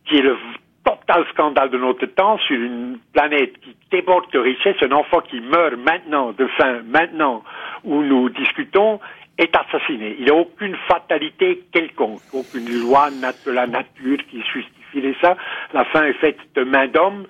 qui 0.05 0.17
est 0.17 0.21
le 0.21 0.37
total 0.83 1.25
scandale 1.33 1.69
de 1.69 1.77
notre 1.77 2.05
temps 2.05 2.37
sur 2.39 2.55
une 2.55 2.97
planète 3.13 3.59
qui 3.59 3.75
déborde 3.91 4.31
de 4.31 4.39
richesse, 4.39 4.77
un 4.81 4.91
enfant 4.91 5.21
qui 5.21 5.41
meurt 5.41 5.75
maintenant 5.75 6.31
de 6.31 6.47
faim, 6.57 6.81
maintenant 6.85 7.43
où 7.83 8.01
nous 8.03 8.29
discutons, 8.29 8.99
est 9.37 9.55
assassiné. 9.55 10.15
Il 10.19 10.25
n'y 10.25 10.31
a 10.31 10.35
aucune 10.35 10.75
fatalité 10.87 11.63
quelconque, 11.71 12.21
aucune 12.33 12.69
loi 12.81 13.09
de 13.11 13.51
la 13.51 13.67
nature 13.67 14.17
qui 14.29 14.41
justifie 14.53 15.15
ça. 15.21 15.37
La 15.73 15.85
faim 15.85 16.05
est 16.05 16.13
faite 16.13 16.39
de 16.55 16.63
main 16.63 16.87
d'homme 16.87 17.27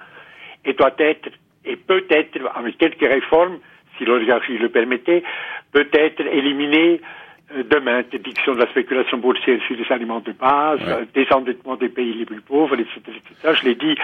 et 0.65 0.73
doit 0.73 0.95
être, 0.99 1.29
et 1.65 1.75
peut 1.75 2.05
être, 2.09 2.39
avec 2.55 2.77
quelques 2.77 2.99
réformes, 3.07 3.59
si 3.97 4.05
l'oligarchie 4.05 4.57
le 4.57 4.69
permettait, 4.69 5.23
peut 5.71 5.89
être 5.91 6.21
éliminée 6.21 7.01
demain, 7.49 7.99
interdiction 7.99 8.55
de 8.55 8.59
la 8.59 8.67
spéculation 8.67 9.17
boursière 9.17 9.59
sur 9.65 9.75
les 9.75 9.89
aliments 9.91 10.19
de 10.19 10.33
base, 10.33 10.79
ouais. 10.81 10.91
Euh, 10.91 11.05
désendettement 11.13 11.75
des 11.75 11.89
pays 11.89 12.13
les 12.13 12.25
plus 12.25 12.41
pauvres, 12.41 12.75
etc. 12.75 12.99
etc. 13.07 13.55
Je 13.59 13.65
l'ai 13.65 13.75
dit 13.75 13.95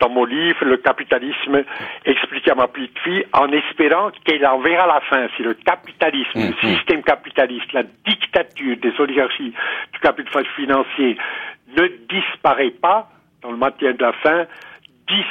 dans 0.00 0.08
mon 0.08 0.24
livre, 0.24 0.64
le 0.64 0.76
capitalisme 0.78 1.64
expliqué 2.04 2.50
à 2.50 2.54
ma 2.56 2.66
petite 2.66 2.98
fille, 2.98 3.24
en 3.32 3.50
espérant 3.52 4.10
qu'elle 4.24 4.44
en 4.46 4.58
verra 4.58 4.86
la 4.86 5.00
fin. 5.02 5.28
Si 5.36 5.42
le 5.42 5.54
capitalisme, 5.54 6.38
mmh, 6.38 6.48
le 6.62 6.76
système 6.76 7.02
capitaliste, 7.02 7.72
la 7.72 7.84
dictature 8.06 8.76
des 8.76 8.92
oligarchies 8.98 9.54
du 9.92 9.98
capital 10.00 10.44
financier 10.56 11.16
ne 11.76 11.88
disparaît 12.08 12.70
pas 12.70 13.08
dans 13.42 13.52
le 13.52 13.56
maintien 13.56 13.92
de 13.92 14.02
la 14.02 14.12
fin, 14.12 14.46
dix 15.06 15.24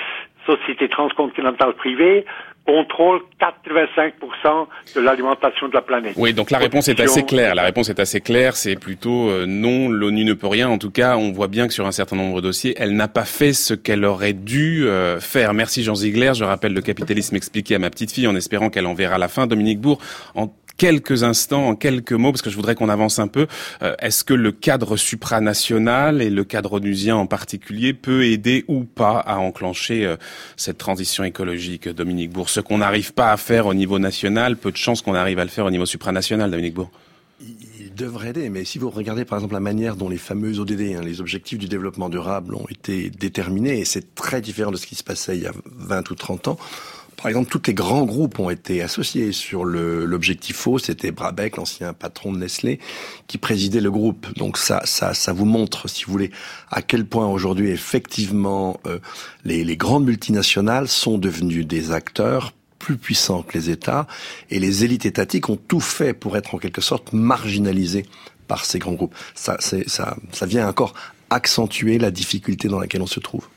sociétés 0.46 0.88
transcontinentales 0.88 1.74
privées 1.74 2.26
contrôle 2.68 3.22
85% 3.40 4.68
de 4.96 5.02
l'alimentation 5.02 5.70
de 5.70 5.74
la 5.74 5.82
planète. 5.82 6.14
Oui, 6.18 6.34
donc 6.34 6.52
la 6.52 6.58
réponse 6.58 6.90
est 6.90 7.00
assez 7.00 7.24
claire. 7.24 7.56
La 7.56 7.64
réponse 7.64 7.90
est 7.90 8.00
assez 8.00 8.20
claire. 8.20 8.58
C'est 8.58 8.76
plutôt 8.76 9.30
euh, 9.30 9.46
non, 9.48 9.90
l'ONU 9.90 10.26
ne 10.26 10.34
peut 10.34 10.48
rien. 10.48 10.68
En 10.68 10.78
tout 10.78 10.92
cas, 10.92 11.16
on 11.16 11.32
voit 11.32 11.48
bien 11.48 11.68
que 11.68 11.74
sur 11.74 11.88
un 11.88 11.94
certain 11.94 12.18
nombre 12.18 12.38
de 12.38 12.48
dossiers, 12.48 12.76
elle 12.78 12.96
n'a 12.96 13.08
pas 13.08 13.24
fait 13.24 13.54
ce 13.54 13.74
qu'elle 13.74 14.04
aurait 14.04 14.34
dû 14.34 14.86
euh, 14.86 15.20
faire. 15.22 15.54
Merci 15.54 15.84
Jean 15.84 15.96
Ziegler. 15.96 16.34
Je 16.36 16.44
rappelle 16.44 16.74
le 16.74 16.82
capitalisme 16.82 17.38
expliqué 17.38 17.76
à 17.76 17.80
ma 17.80 17.90
petite 17.90 18.12
fille 18.12 18.28
en 18.28 18.36
espérant 18.36 18.70
qu'elle 18.70 18.86
en 18.86 18.94
verra 18.94 19.18
la 19.18 19.30
fin. 19.30 19.48
Dominique 19.48 19.80
Bourg, 19.80 20.00
en 20.36 20.52
quelques 20.78 21.24
instants, 21.24 21.68
en 21.68 21.76
quelques 21.76 22.14
mots, 22.14 22.32
parce 22.32 22.42
que 22.42 22.50
je 22.50 22.56
voudrais 22.56 22.76
qu'on 22.76 22.90
avance 22.90 23.20
un 23.20 23.28
peu. 23.28 23.48
Euh, 23.82 23.96
Est-ce 24.00 24.24
que 24.24 24.34
le 24.34 24.52
cadre 24.52 24.96
supranational 24.98 26.22
et 26.22 26.30
le 26.30 26.44
cadre 26.44 26.74
onusien 26.74 27.16
en 27.16 27.26
particulier 27.26 27.94
peut 27.94 28.26
aider 28.26 28.64
ou 28.68 28.84
pas 28.84 29.20
à 29.20 29.38
enclencher 29.38 30.06
euh, 30.06 30.18
cette 30.56 30.78
transition 30.78 31.24
écologique, 31.24 31.90
Dominique 31.90 32.32
Bourg? 32.32 32.50
Ce 32.50 32.60
qu'on 32.60 32.78
n'arrive 32.78 33.14
pas 33.14 33.32
à 33.32 33.38
faire 33.38 33.66
au 33.66 33.74
niveau 33.74 34.00
national, 34.00 34.58
peu 34.58 34.72
de 34.72 34.78
chances 34.78 35.02
qu'on 35.02 35.16
arrive 35.16 35.40
à 35.40 35.44
le 35.44 35.50
faire 35.50 35.66
au 35.66 35.72
niveau 35.72 35.86
supranational, 35.86 36.52
Dominique 36.52 36.76
Bourg 36.76 36.92
il 37.40 37.94
devrait 37.94 38.30
aider, 38.30 38.50
mais 38.50 38.66
si 38.66 38.80
vous 38.80 38.90
regardez 38.90 39.26
par 39.26 39.38
exemple 39.38 39.54
la 39.54 39.60
manière 39.60 39.96
dont 39.96 40.10
les 40.10 40.18
fameux 40.18 40.60
ODD, 40.60 40.96
hein, 40.96 41.02
les 41.04 41.22
objectifs 41.22 41.60
du 41.60 41.68
développement 41.68 42.10
durable, 42.10 42.56
ont 42.56 42.66
été 42.70 43.10
déterminés, 43.10 43.80
et 43.80 43.86
c'est 43.86 44.16
très 44.16 44.42
différent 44.42 44.72
de 44.72 44.78
ce 44.78 44.88
qui 44.88 44.96
se 44.96 45.04
passait 45.04 45.38
il 45.38 45.44
y 45.44 45.48
a 45.48 45.54
20 45.66 46.10
ou 46.10 46.16
30 46.16 46.48
ans, 46.48 46.58
par 47.18 47.28
exemple, 47.28 47.50
tous 47.50 47.64
les 47.68 47.74
grands 47.74 48.06
groupes 48.06 48.38
ont 48.38 48.52
été 48.52 48.84
associés 48.84 49.32
sur 49.32 49.66
l'objectif 49.66 50.56
faux. 50.56 50.78
C'était 50.78 51.10
Brabeck, 51.12 51.58
l'ancien 51.58 51.94
patron 51.94 52.32
de 52.32 52.38
Nestlé, 52.38 52.80
qui 53.26 53.40
présidait 53.40 53.82
le 53.82 53.90
groupe. 53.90 54.28
Donc 54.38 54.58
ça, 54.58 54.82
ça, 54.86 55.16
ça 55.16 55.34
vous 55.34 55.46
montre, 55.46 55.90
si 55.90 56.06
vous 56.06 56.12
voulez, 56.12 56.32
à 56.70 56.84
quel 56.84 57.06
point 57.06 57.28
aujourd'hui, 57.28 57.72
effectivement, 57.72 58.80
euh, 58.86 59.00
les, 59.46 59.64
les 59.64 59.78
grandes 59.78 60.06
multinationales 60.06 60.88
sont 60.88 61.18
devenues 61.18 61.66
des 61.66 61.92
acteurs 61.92 62.54
plus 62.78 62.98
puissants 62.98 63.42
que 63.42 63.58
les 63.58 63.72
États, 63.72 64.06
et 64.52 64.60
les 64.60 64.84
élites 64.84 65.08
étatiques 65.08 65.50
ont 65.50 65.58
tout 65.58 65.80
fait 65.80 66.14
pour 66.14 66.38
être 66.38 66.54
en 66.54 66.60
quelque 66.60 66.82
sorte 66.82 67.14
marginalisées 67.14 68.06
par 68.48 68.64
ces 68.64 68.78
grands 68.78 68.94
groupes. 68.94 69.16
Ça, 69.34 69.58
ça, 69.60 70.16
ça 70.32 70.46
vient 70.46 70.68
encore 70.68 70.94
accentuer 71.32 71.98
la 71.98 72.12
difficulté 72.12 72.68
dans 72.68 72.80
laquelle 72.80 73.02
on 73.02 73.08
se 73.08 73.20
trouve. 73.20 73.48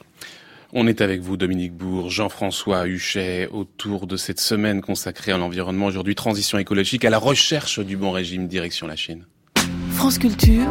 On 0.72 0.86
est 0.86 1.00
avec 1.00 1.20
vous, 1.20 1.36
Dominique 1.36 1.72
Bourg, 1.72 2.10
Jean-François 2.10 2.86
Huchet, 2.86 3.48
autour 3.50 4.06
de 4.06 4.16
cette 4.16 4.38
semaine 4.38 4.82
consacrée 4.82 5.32
à 5.32 5.36
l'environnement, 5.36 5.86
aujourd'hui 5.86 6.14
transition 6.14 6.58
écologique, 6.58 7.04
à 7.04 7.10
la 7.10 7.18
recherche 7.18 7.80
du 7.80 7.96
bon 7.96 8.12
régime, 8.12 8.46
direction 8.46 8.86
la 8.86 8.94
Chine. 8.94 9.26
France 9.90 10.18
Culture, 10.18 10.68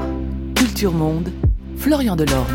Culture 0.56 0.94
Monde, 0.94 1.30
Florian 1.76 2.16
Delorme. 2.16 2.48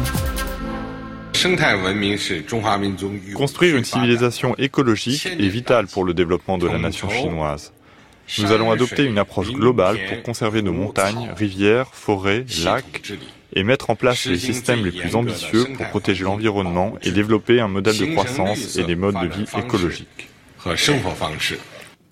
Construire 3.35 3.77
une 3.77 3.85
civilisation 3.85 4.57
écologique 4.57 5.27
est 5.27 5.49
vital 5.49 5.87
pour 5.87 6.05
le 6.05 6.15
développement 6.15 6.57
de 6.57 6.67
la 6.67 6.79
nation 6.79 7.11
chinoise. 7.11 7.75
Nous 8.39 8.53
allons 8.53 8.71
adopter 8.71 9.05
une 9.05 9.19
approche 9.19 9.53
globale 9.53 9.99
pour 10.09 10.23
conserver 10.23 10.63
nos 10.63 10.73
montagnes, 10.73 11.31
rivières, 11.37 11.89
forêts, 11.93 12.47
lacs 12.65 13.03
et 13.55 13.63
mettre 13.63 13.91
en 13.91 13.97
place 13.97 14.27
les 14.27 14.39
systèmes 14.39 14.85
les 14.85 14.93
plus 14.93 15.15
ambitieux 15.15 15.67
pour 15.77 15.87
protéger 15.89 16.25
l'environnement 16.25 16.95
et 17.03 17.11
développer 17.11 17.61
un 17.61 17.69
modèle 17.69 17.99
de 17.99 18.07
croissance 18.07 18.77
et 18.77 18.85
des 18.85 18.97
modes 18.97 19.21
de 19.21 19.29
vie 19.29 19.47
écologiques 19.57 20.29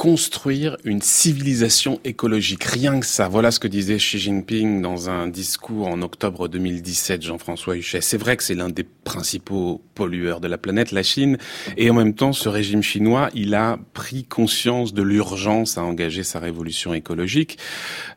construire 0.03 0.79
une 0.83 1.01
civilisation 1.01 2.01
écologique. 2.03 2.65
Rien 2.65 2.99
que 2.99 3.07
ça. 3.07 3.29
Voilà 3.29 3.53
ce 3.53 3.61
que 3.61 3.69
disait 3.69 3.99
Xi 3.99 4.19
Jinping 4.19 4.83
dans 4.83 5.09
un 5.09 5.29
discours 5.29 5.87
en 5.87 6.03
octobre 6.03 6.49
2017, 6.49 7.23
Jean-François 7.23 7.77
Huchet. 7.77 8.01
C'est 8.01 8.17
vrai 8.17 8.37
que 8.37 8.43
c'est 8.43 8.57
l'un 8.57 8.69
des 8.69 8.83
principaux 8.83 9.81
pollueurs 9.95 10.41
de 10.41 10.49
la 10.49 10.59
planète, 10.59 10.91
la 10.91 11.05
Chine. 11.05 11.39
Et 11.77 11.89
en 11.89 11.95
même 11.95 12.15
temps, 12.15 12.33
ce 12.33 12.49
régime 12.49 12.83
chinois, 12.83 13.29
il 13.33 13.55
a 13.55 13.79
pris 13.95 14.25
conscience 14.25 14.93
de 14.93 15.03
l'urgence 15.03 15.79
à 15.79 15.85
engager 15.85 16.25
sa 16.25 16.41
révolution 16.41 16.95
écologique. 16.95 17.59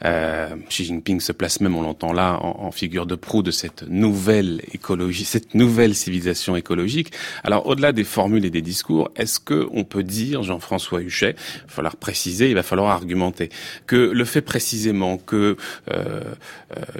Euh, 0.03 0.55
Xi 0.69 0.85
Jinping 0.85 1.19
se 1.19 1.33
place 1.33 1.61
même, 1.61 1.75
on 1.75 1.83
l'entend 1.83 2.13
là, 2.13 2.39
en, 2.41 2.71
figure 2.71 3.05
de 3.05 3.13
proue 3.13 3.43
de 3.43 3.51
cette 3.51 3.83
nouvelle 3.83 4.63
écologie, 4.73 5.23
cette 5.23 5.53
nouvelle 5.53 5.93
civilisation 5.93 6.55
écologique. 6.55 7.11
Alors, 7.43 7.67
au-delà 7.67 7.91
des 7.91 8.03
formules 8.03 8.43
et 8.43 8.49
des 8.49 8.63
discours, 8.63 9.11
est-ce 9.15 9.39
que 9.39 9.67
on 9.71 9.83
peut 9.83 10.01
dire, 10.01 10.41
Jean-François 10.41 11.01
Huchet, 11.01 11.35
falloir 11.75 11.95
préciser, 11.95 12.49
il 12.49 12.55
va 12.55 12.63
falloir 12.63 12.91
argumenter. 12.91 13.49
Que 13.85 13.95
le 13.95 14.25
fait 14.25 14.41
précisément 14.41 15.17
que 15.17 15.35
euh, 15.35 15.55
euh, 15.91 16.23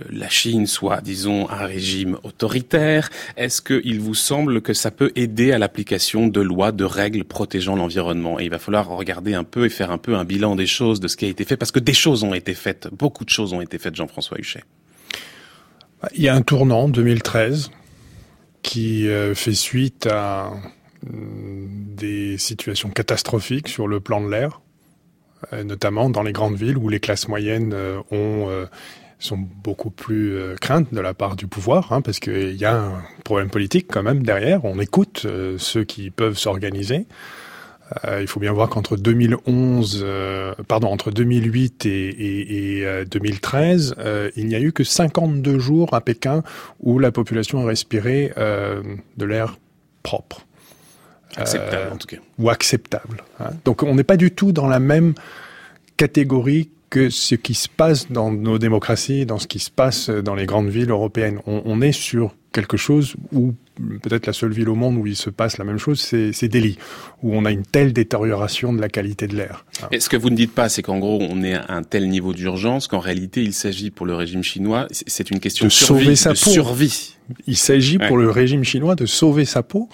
la 0.10 0.30
Chine 0.30 0.68
soit, 0.68 1.02
disons, 1.02 1.50
un 1.50 1.66
régime 1.66 2.18
autoritaire, 2.24 3.10
est-ce 3.38 3.62
qu'il 3.62 4.00
vous 4.00 4.14
semble 4.14 4.62
que 4.62 4.74
ça 4.74 4.92
peut 4.92 5.12
aider 5.16 5.52
à 5.52 5.58
l'application 5.58 6.28
de 6.28 6.42
lois, 6.42 6.72
de 6.72 6.84
règles 6.84 7.24
protégeant 7.24 7.76
l'environnement? 7.76 8.40
Et 8.40 8.46
il 8.46 8.52
va 8.52 8.60
falloir 8.60 8.88
regarder 8.88 9.34
un 9.34 9.44
peu 9.44 9.66
et 9.66 9.70
faire 9.70 9.92
un 9.92 9.98
peu 9.98 10.16
un 10.16 10.26
bilan 10.26 10.56
des 10.56 10.68
choses, 10.68 11.00
de 11.00 11.08
ce 11.08 11.18
qui 11.18 11.26
a 11.26 11.30
été 11.30 11.46
fait, 11.46 11.58
parce 11.58 11.72
que 11.72 11.80
des 11.80 11.94
choses 11.94 12.24
ont 12.24 12.34
été 12.34 12.54
faites, 12.54 12.88
beaucoup 12.92 13.26
de 13.26 13.30
choses 13.30 13.54
ont 13.54 13.62
été 13.62 13.78
faites, 13.78 13.96
Jean-François 13.96 14.38
Huchet. 14.40 14.64
Il 16.14 16.22
y 16.22 16.30
a 16.30 16.36
un 16.36 16.42
tournant, 16.42 16.88
2013, 16.88 17.72
qui 18.62 19.08
euh, 19.08 19.34
fait 19.34 19.54
suite 19.54 20.08
à 20.08 20.52
des 21.04 22.38
situations 22.38 22.90
catastrophiques 22.90 23.68
sur 23.68 23.88
le 23.88 24.00
plan 24.00 24.22
de 24.22 24.30
l'air 24.30 24.62
notamment 25.64 26.10
dans 26.10 26.24
les 26.24 26.32
grandes 26.32 26.56
villes 26.56 26.78
où 26.78 26.90
les 26.90 27.00
classes 27.00 27.28
moyennes 27.28 27.76
ont 28.12 28.68
sont 29.18 29.38
beaucoup 29.38 29.90
plus 29.90 30.38
craintes 30.62 30.94
de 30.94 31.00
la 31.00 31.14
part 31.14 31.36
du 31.36 31.48
pouvoir, 31.48 31.94
hein, 31.94 32.02
parce 32.02 32.20
qu'il 32.20 32.56
y 32.56 32.66
a 32.66 32.76
un 32.76 33.02
problème 33.24 33.50
politique 33.50 33.88
quand 33.90 34.04
même 34.04 34.24
derrière. 34.24 34.66
On 34.66 34.80
écoute 34.80 35.26
ceux 35.58 35.84
qui 35.84 36.12
peuvent 36.12 36.38
s'organiser. 36.38 37.08
Euh, 38.06 38.22
il 38.22 38.28
faut 38.28 38.40
bien 38.40 38.52
voir 38.52 38.70
qu'entre 38.70 38.98
2011, 38.98 40.02
euh, 40.04 40.54
pardon, 40.68 40.88
entre 40.88 41.12
2008 41.12 41.86
et, 41.86 42.82
et, 42.82 43.06
2013, 43.06 43.96
euh, 44.00 44.32
il 44.36 44.48
n'y 44.48 44.56
a 44.56 44.60
eu 44.60 44.72
que 44.72 44.84
52 44.84 45.60
jours 45.60 45.94
à 45.94 46.02
Pékin 46.02 46.44
où 46.80 47.00
la 47.00 47.12
population 47.12 47.62
a 47.64 47.66
respiré 47.66 48.32
de 48.36 49.26
l'air 49.26 49.58
propre. 50.04 50.46
Acceptable 51.38 51.94
en 51.94 51.98
tout 51.98 52.08
cas. 52.08 52.18
Ou 52.40 52.50
acceptable. 52.50 53.24
Hein. 53.40 53.52
Donc 53.66 53.84
on 53.84 53.96
n'est 53.96 54.04
pas 54.04 54.18
du 54.18 54.32
tout 54.32 54.52
dans 54.52 54.68
la 54.68 54.80
même 54.80 55.14
catégorie 55.98 56.70
que 56.90 57.10
ce 57.10 57.36
qui 57.36 57.54
se 57.54 57.68
passe 57.68 58.12
dans 58.12 58.32
nos 58.32 58.58
démocraties, 58.58 59.26
dans 59.26 59.40
ce 59.40 59.48
qui 59.48 59.60
se 59.60 59.72
passe 59.72 60.10
dans 60.10 60.36
les 60.36 60.46
grandes 60.46 60.70
villes 60.70 60.92
européennes. 60.92 61.40
On, 61.46 61.62
on 61.66 61.82
est 61.82 61.92
sur 61.92 62.36
quelque 62.56 62.78
chose 62.78 63.16
où 63.34 63.54
peut-être 64.02 64.28
la 64.28 64.34
seule 64.34 64.54
ville 64.54 64.70
au 64.70 64.76
monde 64.76 64.96
où 64.98 65.06
il 65.06 65.16
se 65.16 65.30
passe 65.30 65.58
la 65.58 65.66
même 65.66 65.78
chose, 65.78 66.00
c'est 66.00 66.48
Delhi, 66.48 66.78
où 67.22 67.36
on 67.36 67.44
a 67.44 67.52
une 67.52 67.64
telle 67.64 67.92
détérioration 67.92 68.74
de 68.74 68.80
la 68.80 68.88
qualité 68.88 69.28
de 69.28 69.36
l'air. 69.36 69.66
Et 69.92 70.00
ce 70.00 70.08
que 70.08 70.16
vous 70.16 70.30
ne 70.30 70.36
dites 70.36 70.54
pas, 70.54 70.70
c'est 70.70 70.82
qu'en 70.82 70.98
gros, 71.00 71.20
on 71.22 71.44
est 71.44 71.56
à 71.56 71.66
un 71.70 71.84
tel 71.84 72.08
niveau 72.08 72.34
d'urgence 72.34 72.88
qu'en 72.88 73.00
réalité, 73.00 73.44
il 73.44 73.54
s'agit 73.54 73.92
pour 73.92 74.06
le 74.06 74.16
régime 74.16 74.44
chinois, 74.44 74.88
c'est 74.92 75.30
une 75.30 75.40
question 75.40 75.66
de, 75.66 75.72
sauver 75.72 76.16
sa 76.16 76.32
de 76.32 76.36
survie. 76.36 77.16
Il 77.48 77.58
s'agit 77.58 77.98
pour 77.98 78.18
le 78.18 78.30
régime 78.30 78.64
chinois 78.64 78.96
de 78.96 79.06
sauver 79.06 79.46
sa 79.46 79.62
peau. 79.62 79.90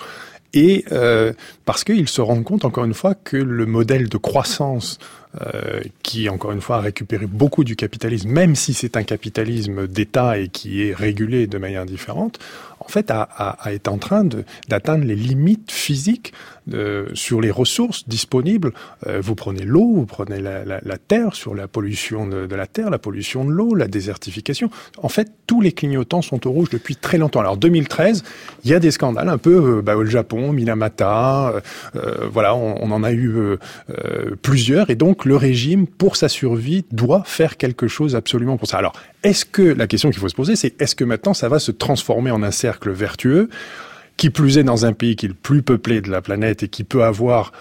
Et 0.54 0.86
euh, 0.92 1.34
parce 1.66 1.84
qu'ils 1.84 2.10
se 2.10 2.22
rendent 2.22 2.44
compte, 2.44 2.66
encore 2.66 2.84
une 2.86 2.94
fois, 2.94 3.16
que 3.16 3.38
le 3.38 3.66
modèle 3.66 4.10
de 4.10 4.18
croissance 4.18 5.00
euh, 5.40 5.80
qui, 6.04 6.28
encore 6.28 6.52
une 6.52 6.60
fois, 6.60 6.78
a 6.78 6.82
récupéré 6.82 7.26
beaucoup 7.26 7.64
du 7.64 7.78
capitalisme, 7.78 8.30
même 8.30 8.56
si 8.56 8.74
c'est 8.74 8.98
un 8.98 9.04
capitalisme 9.04 9.88
d'État 9.88 10.38
et 10.38 10.50
qui 10.50 10.84
est 10.84 10.94
régulé 10.94 11.48
de 11.48 11.58
manière 11.58 11.86
différente, 11.86 12.38
en 12.80 12.88
fait, 12.90 13.12
a, 13.12 13.22
a, 13.22 13.52
a 13.62 13.72
été 13.72 13.90
en 13.90 13.98
train 13.98 14.26
d'atteindre 14.68 15.06
les 15.06 15.16
limites 15.16 15.72
physiques 15.72 16.34
euh, 16.74 17.08
sur 17.16 17.42
les 17.42 17.50
ressources 17.50 18.08
disponibles. 18.08 18.72
Euh, 19.08 19.20
vous 19.20 19.34
prenez 19.34 19.64
l'eau, 19.64 19.94
vous 19.96 20.06
prenez 20.06 20.40
la, 20.40 20.64
la, 20.64 20.80
la, 20.84 20.98
terre, 20.98 21.34
sur 21.34 21.56
la 21.56 21.68
pollution 21.68 22.28
de, 22.28 22.46
de, 22.46 22.56
la 22.56 22.68
terre, 22.68 22.92
la 22.92 23.00
pollution 23.00 23.44
de 23.44 23.52
l'eau, 23.52 23.74
la 23.74 23.88
désertification. 23.88 24.70
En 25.02 25.10
fait, 25.10 25.32
tous 25.48 25.62
les 25.62 25.72
clignotants 25.72 26.22
sont 26.22 26.46
au 26.46 26.52
rouge 26.52 26.70
depuis 26.70 26.96
très 26.96 27.18
longtemps. 27.18 27.40
Alors 27.40 27.58
2013, 27.58 28.24
il 28.64 28.70
y 28.70 28.76
a 28.76 28.80
des 28.80 28.92
scandales, 28.92 29.30
un 29.30 29.40
peu 29.40 29.78
euh, 29.78 29.82
bah, 29.82 29.96
au 29.96 30.06
Japon, 30.06 30.54
Minamata, 30.54 31.62
euh, 31.96 32.28
voilà, 32.32 32.56
on, 32.56 32.76
on, 32.82 32.92
en 32.92 33.04
a 33.04 33.12
eu 33.12 33.58
plusieurs, 34.42 34.90
et 34.90 34.96
donc 34.96 35.26
le 35.26 35.36
régime, 35.36 35.88
pour 35.88 36.16
sa 36.16 36.30
survie, 36.30 36.86
doit 36.92 37.24
faire 37.26 37.58
quelque 37.58 37.88
chose 37.88 38.16
absolument 38.16 38.58
pour 38.58 38.68
ça. 38.68 38.78
Alors, 38.78 38.94
est-ce 39.24 39.46
que 39.46 39.62
la 39.62 39.88
question 39.88 40.10
qu'il 40.10 40.20
faut 40.20 40.30
se 40.30 40.36
poser, 40.36 40.56
c'est 40.56 40.80
est-ce 40.82 40.96
que 40.96 41.04
maintenant 41.04 41.34
ça 41.34 41.50
va 41.50 41.60
se 41.60 41.72
transformer 41.72 42.32
en 42.32 42.44
un 42.44 42.52
cercle 42.52 42.92
vertueux? 42.92 43.50
Qui 44.22 44.30
plus 44.30 44.60
est 44.60 44.64
dans 44.64 44.86
un 44.86 44.94
pays 44.94 45.16
qui 45.16 45.26
est 45.26 45.30
le 45.30 45.34
plus 45.34 45.64
peuplé 45.64 46.00
de 46.00 46.12
la 46.12 46.22
planète 46.22 46.62
et 46.62 46.68
qui 46.68 46.84
peut 46.84 47.04
avoir 47.04 47.54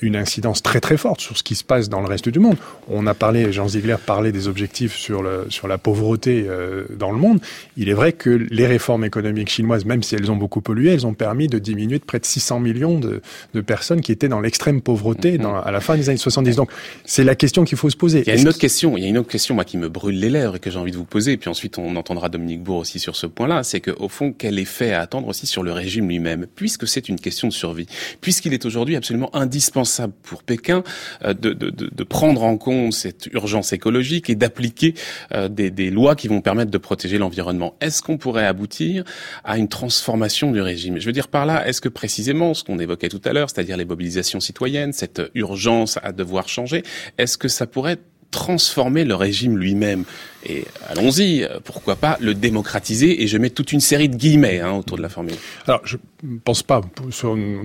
une 0.00 0.16
incidence 0.16 0.62
très 0.62 0.80
très 0.80 0.96
forte 0.96 1.20
sur 1.20 1.36
ce 1.36 1.42
qui 1.42 1.54
se 1.54 1.64
passe 1.64 1.88
dans 1.88 2.00
le 2.00 2.06
reste 2.06 2.28
du 2.28 2.38
monde. 2.38 2.56
On 2.88 3.06
a 3.06 3.14
parlé, 3.14 3.52
Jean 3.52 3.68
Ziegler 3.68 3.96
parlait 4.04 4.32
des 4.32 4.48
objectifs 4.48 4.96
sur, 4.96 5.22
le, 5.22 5.46
sur 5.48 5.68
la 5.68 5.78
pauvreté 5.78 6.46
euh, 6.48 6.84
dans 6.96 7.10
le 7.10 7.18
monde. 7.18 7.40
Il 7.76 7.88
est 7.88 7.94
vrai 7.94 8.12
que 8.12 8.30
les 8.30 8.66
réformes 8.66 9.04
économiques 9.04 9.50
chinoises, 9.50 9.84
même 9.84 10.02
si 10.02 10.14
elles 10.14 10.30
ont 10.30 10.36
beaucoup 10.36 10.60
pollué, 10.60 10.92
elles 10.92 11.06
ont 11.06 11.14
permis 11.14 11.48
de 11.48 11.58
diminuer 11.58 11.98
de 11.98 12.04
près 12.04 12.18
de 12.18 12.24
600 12.24 12.60
millions 12.60 12.98
de, 12.98 13.20
de 13.54 13.60
personnes 13.60 14.00
qui 14.00 14.12
étaient 14.12 14.28
dans 14.28 14.40
l'extrême 14.40 14.80
pauvreté 14.80 15.36
mm-hmm. 15.36 15.42
dans, 15.42 15.56
à 15.60 15.70
la 15.70 15.80
fin 15.80 15.96
des 15.96 16.08
années 16.08 16.18
70. 16.18 16.56
Donc 16.56 16.70
c'est 17.04 17.24
la 17.24 17.34
question 17.34 17.64
qu'il 17.64 17.78
faut 17.78 17.90
se 17.90 17.96
poser. 17.96 18.20
Il 18.20 18.28
y 18.28 18.36
a 18.36 18.40
une 18.40 18.48
autre 18.48 18.58
question, 18.58 18.96
il 18.96 19.02
y 19.02 19.06
a 19.06 19.08
une 19.08 19.18
autre 19.18 19.30
question 19.30 19.54
moi 19.54 19.64
qui 19.64 19.78
me 19.78 19.88
brûle 19.88 20.18
les 20.18 20.30
lèvres 20.30 20.56
et 20.56 20.58
que 20.58 20.70
j'ai 20.70 20.78
envie 20.78 20.92
de 20.92 20.96
vous 20.96 21.04
poser, 21.04 21.32
et 21.32 21.36
puis 21.36 21.50
ensuite 21.50 21.78
on 21.78 21.96
entendra 21.96 22.28
Dominique 22.28 22.62
Bourg 22.62 22.78
aussi 22.78 22.98
sur 22.98 23.16
ce 23.16 23.26
point-là, 23.26 23.62
c'est 23.62 23.80
que 23.80 23.90
au 23.90 24.08
fond 24.08 24.34
quel 24.36 24.58
effet 24.58 24.92
à 24.92 25.00
attendre 25.00 25.28
aussi 25.28 25.46
sur 25.46 25.62
le 25.62 25.72
régime 25.72 26.08
lui-même, 26.08 26.46
puisque 26.54 26.86
c'est 26.86 27.08
une 27.08 27.18
question 27.18 27.48
de 27.48 27.52
survie, 27.52 27.86
puisqu'il 28.20 28.54
est 28.54 28.64
aujourd'hui 28.64 28.96
absolument 28.96 29.34
indispensable 29.34 29.65
pour 29.70 30.42
Pékin 30.42 30.82
euh, 31.24 31.34
de, 31.34 32.04
prendre 32.04 32.44
en 32.44 32.56
compte 32.56 32.92
cette 32.92 33.26
urgence 33.32 33.72
écologique 33.72 34.30
et 34.30 34.34
d'appliquer 34.34 34.94
euh, 35.32 35.48
des, 35.48 35.90
lois 35.90 36.14
qui 36.14 36.28
vont 36.28 36.40
permettre 36.40 36.70
de 36.70 36.78
protéger 36.78 37.18
l'environnement. 37.18 37.74
Est-ce 37.80 38.02
qu'on 38.02 38.16
pourrait 38.16 38.46
aboutir 38.46 39.04
à 39.44 39.58
une 39.58 39.68
transformation 39.68 40.52
du 40.52 40.60
régime? 40.60 40.98
Je 40.98 41.06
veux 41.06 41.12
dire 41.12 41.28
par 41.28 41.46
là, 41.46 41.66
est-ce 41.66 41.80
que 41.80 41.88
précisément 41.88 42.54
ce 42.54 42.64
qu'on 42.64 42.78
évoquait 42.78 43.08
tout 43.08 43.20
à 43.24 43.32
l'heure, 43.32 43.50
c'est-à-dire 43.50 43.76
les 43.76 43.84
mobilisations 43.84 44.40
citoyennes, 44.40 44.92
cette 44.92 45.22
urgence 45.34 45.98
à 46.02 46.12
devoir 46.12 46.48
changer, 46.48 46.82
est-ce 47.18 47.38
que 47.38 47.48
ça 47.48 47.66
pourrait 47.66 47.98
transformer 48.30 49.04
le 49.04 49.14
régime 49.14 49.56
lui-même. 49.56 50.04
Et 50.48 50.64
allons-y, 50.88 51.46
pourquoi 51.64 51.96
pas 51.96 52.18
le 52.20 52.34
démocratiser 52.34 53.22
Et 53.22 53.26
je 53.26 53.36
mets 53.36 53.50
toute 53.50 53.72
une 53.72 53.80
série 53.80 54.08
de 54.08 54.16
guillemets 54.16 54.60
hein, 54.60 54.72
autour 54.72 54.96
de 54.96 55.02
la 55.02 55.08
formule. 55.08 55.34
Alors, 55.66 55.80
je 55.84 55.96
pense 56.44 56.62
pas. 56.62 56.80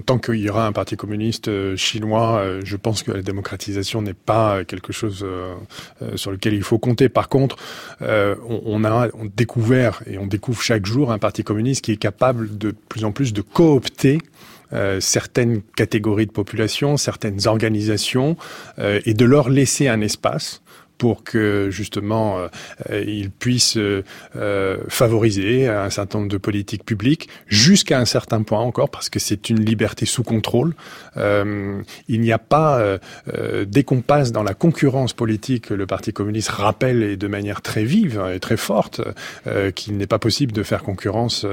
tant 0.05 0.17
qu'il 0.17 0.35
y 0.35 0.49
aura 0.49 0.67
un 0.67 0.71
parti 0.71 0.95
communiste 0.95 1.47
euh, 1.47 1.75
chinois, 1.75 2.39
euh, 2.39 2.61
je 2.63 2.75
pense 2.75 3.03
que 3.03 3.11
la 3.11 3.21
démocratisation 3.21 4.01
n'est 4.01 4.13
pas 4.13 4.63
quelque 4.65 4.93
chose 4.93 5.23
euh, 5.23 5.55
sur 6.15 6.31
lequel 6.31 6.53
il 6.53 6.63
faut 6.63 6.79
compter. 6.79 7.09
Par 7.09 7.29
contre, 7.29 7.57
on, 8.01 8.83
a 8.83 9.09
découvert 9.35 10.01
et 10.07 10.17
on 10.17 10.25
découvre 10.25 10.61
chaque 10.61 10.85
jour 10.85 11.11
un 11.11 11.19
parti 11.19 11.43
communiste 11.43 11.83
qui 11.85 11.91
est 11.91 11.97
capable 11.97 12.57
de 12.57 12.73
plus 12.89 13.05
en 13.05 13.11
plus 13.11 13.33
de 13.33 13.41
coopter 13.41 14.19
euh, 14.73 14.99
certaines 14.99 15.61
catégories 15.75 16.27
de 16.27 16.31
population, 16.31 16.97
certaines 16.97 17.47
organisations, 17.47 18.37
euh, 18.79 18.99
et 19.05 19.13
de 19.13 19.25
leur 19.25 19.49
laisser 19.49 19.87
un 19.87 20.01
espace 20.01 20.61
pour 21.01 21.23
que 21.23 21.69
justement 21.71 22.37
euh, 22.37 22.47
euh 22.91 23.03
ils 23.07 23.31
puissent 23.31 23.75
euh, 24.35 24.77
favoriser 24.87 25.67
un 25.67 25.89
certain 25.89 26.19
nombre 26.19 26.29
de 26.29 26.37
politiques 26.37 26.85
publiques 26.85 27.27
jusqu'à 27.47 27.97
un 27.97 28.05
certain 28.05 28.43
point 28.43 28.59
encore 28.59 28.91
parce 28.91 29.09
que 29.09 29.17
c'est 29.17 29.49
une 29.49 29.65
liberté 29.65 30.05
sous 30.05 30.21
contrôle. 30.21 30.75
Euh, 31.17 31.81
il 32.07 32.21
n'y 32.21 32.31
a 32.31 32.37
pas 32.37 32.79
euh, 32.79 33.65
dès 33.65 33.83
qu'on 33.83 34.01
passe 34.01 34.31
dans 34.31 34.43
la 34.43 34.53
concurrence 34.53 35.13
politique, 35.13 35.71
le 35.71 35.87
Parti 35.87 36.13
communiste 36.13 36.49
rappelle 36.49 37.01
et 37.01 37.17
de 37.17 37.27
manière 37.27 37.63
très 37.63 37.83
vive 37.83 38.23
et 38.31 38.39
très 38.39 38.57
forte 38.57 39.01
qu'il 39.73 39.97
n'est 39.97 40.05
pas 40.05 40.19
possible 40.19 40.51
de 40.51 40.61
faire 40.61 40.83
concurrence 40.83 41.47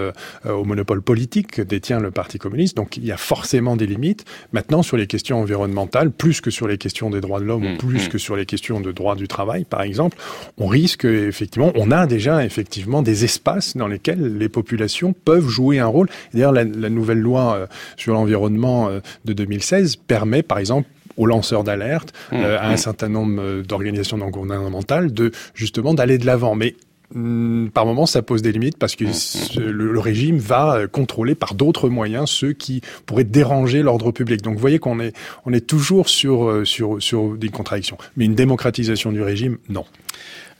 au 0.44 0.64
monopole 0.64 1.00
politique 1.00 1.52
que 1.52 1.62
détient 1.62 2.00
le 2.00 2.10
Parti 2.10 2.38
communiste. 2.38 2.76
Donc 2.76 2.98
il 2.98 3.06
y 3.06 3.12
a 3.12 3.16
forcément 3.16 3.76
des 3.76 3.86
limites. 3.86 4.26
Maintenant 4.52 4.82
sur 4.82 4.98
les 4.98 5.06
questions 5.06 5.40
environnementales, 5.40 6.10
plus 6.10 6.42
que 6.42 6.50
sur 6.50 6.68
les 6.68 6.76
questions 6.76 7.08
des 7.08 7.22
droits 7.22 7.40
de 7.40 7.46
l'homme, 7.46 7.74
mmh, 7.74 7.78
plus 7.78 8.06
mmh. 8.06 8.08
que 8.10 8.18
sur 8.18 8.36
les 8.36 8.44
questions 8.44 8.80
de 8.80 8.92
droits 8.92 9.16
du 9.16 9.26
travail 9.26 9.37
travail, 9.38 9.64
par 9.64 9.82
exemple, 9.82 10.16
on 10.58 10.66
risque 10.66 11.04
effectivement, 11.04 11.70
on 11.76 11.92
a 11.92 12.08
déjà 12.08 12.44
effectivement 12.44 13.02
des 13.02 13.24
espaces 13.24 13.76
dans 13.76 13.86
lesquels 13.86 14.36
les 14.36 14.48
populations 14.48 15.12
peuvent 15.12 15.48
jouer 15.48 15.78
un 15.78 15.86
rôle. 15.86 16.08
D'ailleurs, 16.34 16.50
la, 16.50 16.64
la, 16.64 16.90
nouvelle 16.90 17.20
loi 17.20 17.54
euh, 17.54 17.66
sur 17.96 18.14
l'environnement 18.14 18.88
euh, 18.88 18.98
de 19.24 19.32
2016 19.32 19.94
permet, 19.94 20.42
par 20.42 20.58
exemple, 20.58 20.88
aux 21.16 21.26
lanceurs 21.26 21.62
d'alerte, 21.62 22.12
mmh, 22.32 22.36
euh, 22.36 22.58
à 22.58 22.66
un 22.66 22.74
mmh. 22.74 22.78
certain 22.78 23.08
nombre 23.08 23.62
d'organisations 23.62 24.16
non 24.16 24.30
gouvernementales 24.30 25.12
de 25.12 25.30
justement 25.54 25.94
d'aller 25.94 26.18
de 26.18 26.26
l'avant. 26.26 26.56
Mais 26.56 26.74
par 27.10 27.86
moment, 27.86 28.04
ça 28.04 28.20
pose 28.20 28.42
des 28.42 28.52
limites 28.52 28.76
parce 28.76 28.94
que 28.94 29.04
mmh. 29.04 29.60
le, 29.60 29.92
le, 29.92 29.98
régime 29.98 30.36
va 30.36 30.76
euh, 30.76 30.86
contrôler 30.86 31.34
par 31.34 31.54
d'autres 31.54 31.88
moyens 31.88 32.28
ceux 32.28 32.52
qui 32.52 32.82
pourraient 33.06 33.24
déranger 33.24 33.82
l'ordre 33.82 34.12
public. 34.12 34.42
Donc, 34.42 34.54
vous 34.54 34.60
voyez 34.60 34.78
qu'on 34.78 35.00
est, 35.00 35.16
on 35.46 35.52
est 35.54 35.66
toujours 35.66 36.08
sur, 36.08 36.44
euh, 36.44 36.64
sur, 36.66 37.02
sur 37.02 37.36
des 37.36 37.48
contradictions. 37.48 37.96
Mais 38.16 38.26
une 38.26 38.34
démocratisation 38.34 39.10
du 39.10 39.22
régime, 39.22 39.56
non. 39.70 39.84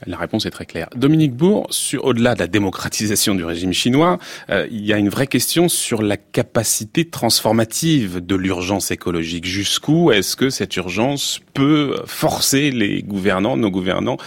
La 0.05 0.17
réponse 0.17 0.45
est 0.45 0.51
très 0.51 0.65
claire. 0.65 0.87
Dominique 0.95 1.33
Bourg, 1.33 1.69
au-delà 2.01 2.33
de 2.33 2.39
la 2.39 2.47
démocratisation 2.47 3.35
du 3.35 3.43
régime 3.43 3.73
chinois, 3.73 4.17
euh, 4.49 4.65
il 4.71 4.85
y 4.85 4.93
a 4.93 4.97
une 4.97 5.09
vraie 5.09 5.27
question 5.27 5.67
sur 5.67 6.01
la 6.01 6.15
capacité 6.15 7.05
transformative 7.05 8.25
de 8.25 8.35
l'urgence 8.35 8.91
écologique. 8.91 9.45
Jusqu'où 9.45 10.11
est-ce 10.11 10.37
que 10.37 10.49
cette 10.49 10.75
urgence 10.77 11.41
peut 11.53 11.97
forcer 12.05 12.71
les 12.71 13.03
gouvernants, 13.03 13.57
nos 13.57 13.71
gouvernants, 13.71 14.17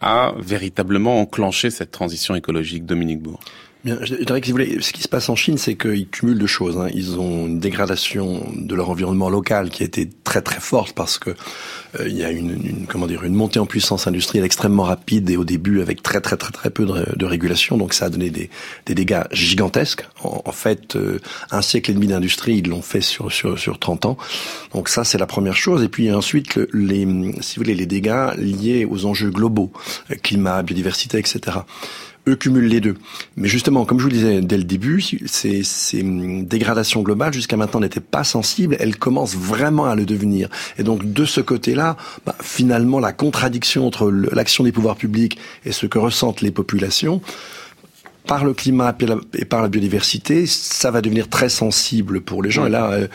à 0.00 0.32
véritablement 0.38 1.20
enclencher 1.20 1.70
cette 1.70 1.90
transition 1.90 2.34
écologique 2.34 2.86
Dominique 2.86 3.20
Bourg? 3.20 3.40
Bien, 3.84 3.96
je 4.02 4.16
dirais 4.16 4.40
que 4.40 4.46
si 4.46 4.50
vous 4.50 4.58
voulez, 4.58 4.80
ce 4.80 4.92
qui 4.92 5.02
se 5.02 5.08
passe 5.08 5.28
en 5.28 5.36
Chine, 5.36 5.56
c'est 5.56 5.76
qu'ils 5.76 6.08
cumulent 6.08 6.38
deux 6.38 6.48
choses. 6.48 6.76
Hein. 6.78 6.88
Ils 6.94 7.20
ont 7.20 7.46
une 7.46 7.60
dégradation 7.60 8.42
de 8.56 8.74
leur 8.74 8.90
environnement 8.90 9.30
local 9.30 9.70
qui 9.70 9.84
a 9.84 9.86
été 9.86 10.10
très 10.24 10.42
très 10.42 10.58
forte 10.58 10.94
parce 10.94 11.18
que 11.18 11.30
euh, 11.30 12.08
il 12.08 12.16
y 12.16 12.24
a 12.24 12.30
une, 12.32 12.50
une, 12.50 12.86
comment 12.88 13.06
dire 13.06 13.22
une 13.22 13.36
montée 13.36 13.60
en 13.60 13.66
puissance 13.66 14.08
industrielle 14.08 14.44
extrêmement 14.44 14.82
rapide 14.82 15.30
et 15.30 15.36
au 15.36 15.44
début 15.44 15.80
avec 15.80 16.02
très 16.02 16.20
très 16.20 16.36
très 16.36 16.50
très 16.50 16.70
peu 16.70 16.86
de, 16.86 17.24
régulation. 17.24 17.76
Donc 17.76 17.94
ça 17.94 18.06
a 18.06 18.10
donné 18.10 18.30
des, 18.30 18.50
des 18.86 18.96
dégâts 18.96 19.22
gigantesques. 19.30 20.04
En, 20.24 20.52
fait, 20.52 20.96
euh, 20.96 21.20
un 21.52 21.62
siècle 21.62 21.92
et 21.92 21.94
demi 21.94 22.08
d'industrie, 22.08 22.56
ils 22.56 22.68
l'ont 22.68 22.82
fait 22.82 23.00
sur, 23.00 23.30
sur 23.30 23.60
sur 23.60 23.78
30 23.78 24.06
ans. 24.06 24.16
Donc 24.74 24.88
ça 24.88 25.04
c'est 25.04 25.18
la 25.18 25.26
première 25.26 25.56
chose. 25.56 25.84
Et 25.84 25.88
puis 25.88 26.10
ensuite 26.10 26.56
le, 26.56 26.68
les 26.72 27.06
si 27.42 27.56
vous 27.56 27.62
voulez 27.62 27.76
les 27.76 27.86
dégâts 27.86 28.30
liés 28.38 28.88
aux 28.90 29.06
enjeux 29.06 29.30
globaux, 29.30 29.70
euh, 30.10 30.16
climat, 30.20 30.64
biodiversité, 30.64 31.18
etc 31.18 31.58
eux 32.28 32.36
cumulent 32.36 32.68
les 32.68 32.80
deux. 32.80 32.96
Mais 33.36 33.48
justement, 33.48 33.84
comme 33.84 33.98
je 33.98 34.04
vous 34.04 34.10
le 34.10 34.14
disais 34.16 34.40
dès 34.40 34.56
le 34.56 34.64
début, 34.64 35.00
ces, 35.00 35.62
ces 35.62 36.02
dégradations 36.02 37.02
globales 37.02 37.32
jusqu'à 37.32 37.56
maintenant 37.56 37.80
n'étaient 37.80 38.00
pas 38.00 38.24
sensibles, 38.24 38.76
elles 38.78 38.96
commencent 38.96 39.36
vraiment 39.36 39.86
à 39.86 39.94
le 39.94 40.04
devenir. 40.04 40.48
Et 40.78 40.82
donc 40.82 41.12
de 41.12 41.24
ce 41.24 41.40
côté-là, 41.40 41.96
bah, 42.26 42.34
finalement, 42.40 43.00
la 43.00 43.12
contradiction 43.12 43.86
entre 43.86 44.10
l'action 44.10 44.64
des 44.64 44.72
pouvoirs 44.72 44.96
publics 44.96 45.38
et 45.64 45.72
ce 45.72 45.86
que 45.86 45.98
ressentent 45.98 46.40
les 46.40 46.50
populations, 46.50 47.20
par 48.28 48.44
le 48.44 48.52
climat 48.52 48.94
et 49.34 49.46
par 49.46 49.62
la 49.62 49.68
biodiversité, 49.68 50.46
ça 50.46 50.90
va 50.90 51.00
devenir 51.00 51.28
très 51.28 51.48
sensible 51.48 52.20
pour 52.20 52.42
les 52.42 52.50
gens. 52.50 52.66
Et 52.66 52.70
là, 52.70 52.90
euh, 52.92 53.08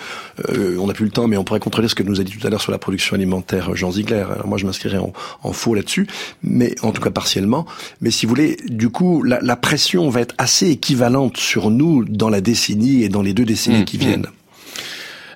euh, 0.49 0.75
on 0.79 0.87
n'a 0.87 0.93
plus 0.93 1.05
le 1.05 1.11
temps, 1.11 1.27
mais 1.27 1.37
on 1.37 1.43
pourrait 1.43 1.59
contrôler 1.59 1.87
ce 1.87 1.93
que 1.93 2.01
nous 2.01 2.19
a 2.19 2.23
dit 2.23 2.35
tout 2.35 2.45
à 2.45 2.49
l'heure 2.49 2.61
sur 2.61 2.71
la 2.71 2.79
production 2.79 3.15
alimentaire 3.15 3.69
euh, 3.69 3.75
Jean 3.75 3.91
Ziegler. 3.91 4.25
Alors 4.29 4.47
moi, 4.47 4.57
je 4.57 4.65
m'inscrirais 4.65 4.97
en, 4.97 5.13
en, 5.43 5.53
faux 5.53 5.75
là-dessus, 5.75 6.07
mais 6.41 6.75
en 6.81 6.91
tout 6.91 7.01
cas 7.01 7.11
partiellement. 7.11 7.67
Mais 8.01 8.09
si 8.09 8.25
vous 8.25 8.31
voulez, 8.31 8.57
du 8.67 8.89
coup, 8.89 9.21
la, 9.21 9.39
la, 9.39 9.55
pression 9.55 10.09
va 10.09 10.21
être 10.21 10.33
assez 10.39 10.71
équivalente 10.71 11.37
sur 11.37 11.69
nous 11.69 12.03
dans 12.05 12.29
la 12.29 12.41
décennie 12.41 13.03
et 13.03 13.09
dans 13.09 13.21
les 13.21 13.35
deux 13.35 13.45
décennies 13.45 13.81
mmh, 13.81 13.85
qui 13.85 13.97
viennent. 13.99 14.21
Mmh. 14.21 14.42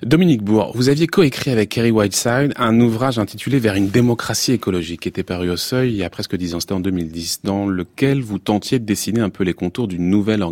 Dominique 0.04 0.42
Bourg, 0.42 0.70
vous 0.76 0.88
aviez 0.88 1.08
coécrit 1.08 1.50
avec 1.50 1.70
Kerry 1.70 1.90
Whiteside 1.90 2.52
un 2.56 2.80
ouvrage 2.80 3.18
intitulé 3.18 3.58
Vers 3.58 3.74
une 3.74 3.88
démocratie 3.88 4.52
écologique, 4.52 5.00
qui 5.00 5.08
était 5.08 5.24
paru 5.24 5.50
au 5.50 5.56
Seuil 5.56 5.90
il 5.90 5.96
y 5.96 6.04
a 6.04 6.10
presque 6.10 6.36
dix 6.36 6.54
ans, 6.54 6.60
c'était 6.60 6.74
en 6.74 6.80
2010, 6.80 7.40
dans 7.42 7.66
lequel 7.66 8.22
vous 8.22 8.38
tentiez 8.38 8.78
de 8.78 8.84
dessiner 8.84 9.20
un 9.20 9.30
peu 9.30 9.42
les 9.42 9.54
contours 9.54 9.88
d'une 9.88 10.08
nouvelle 10.08 10.44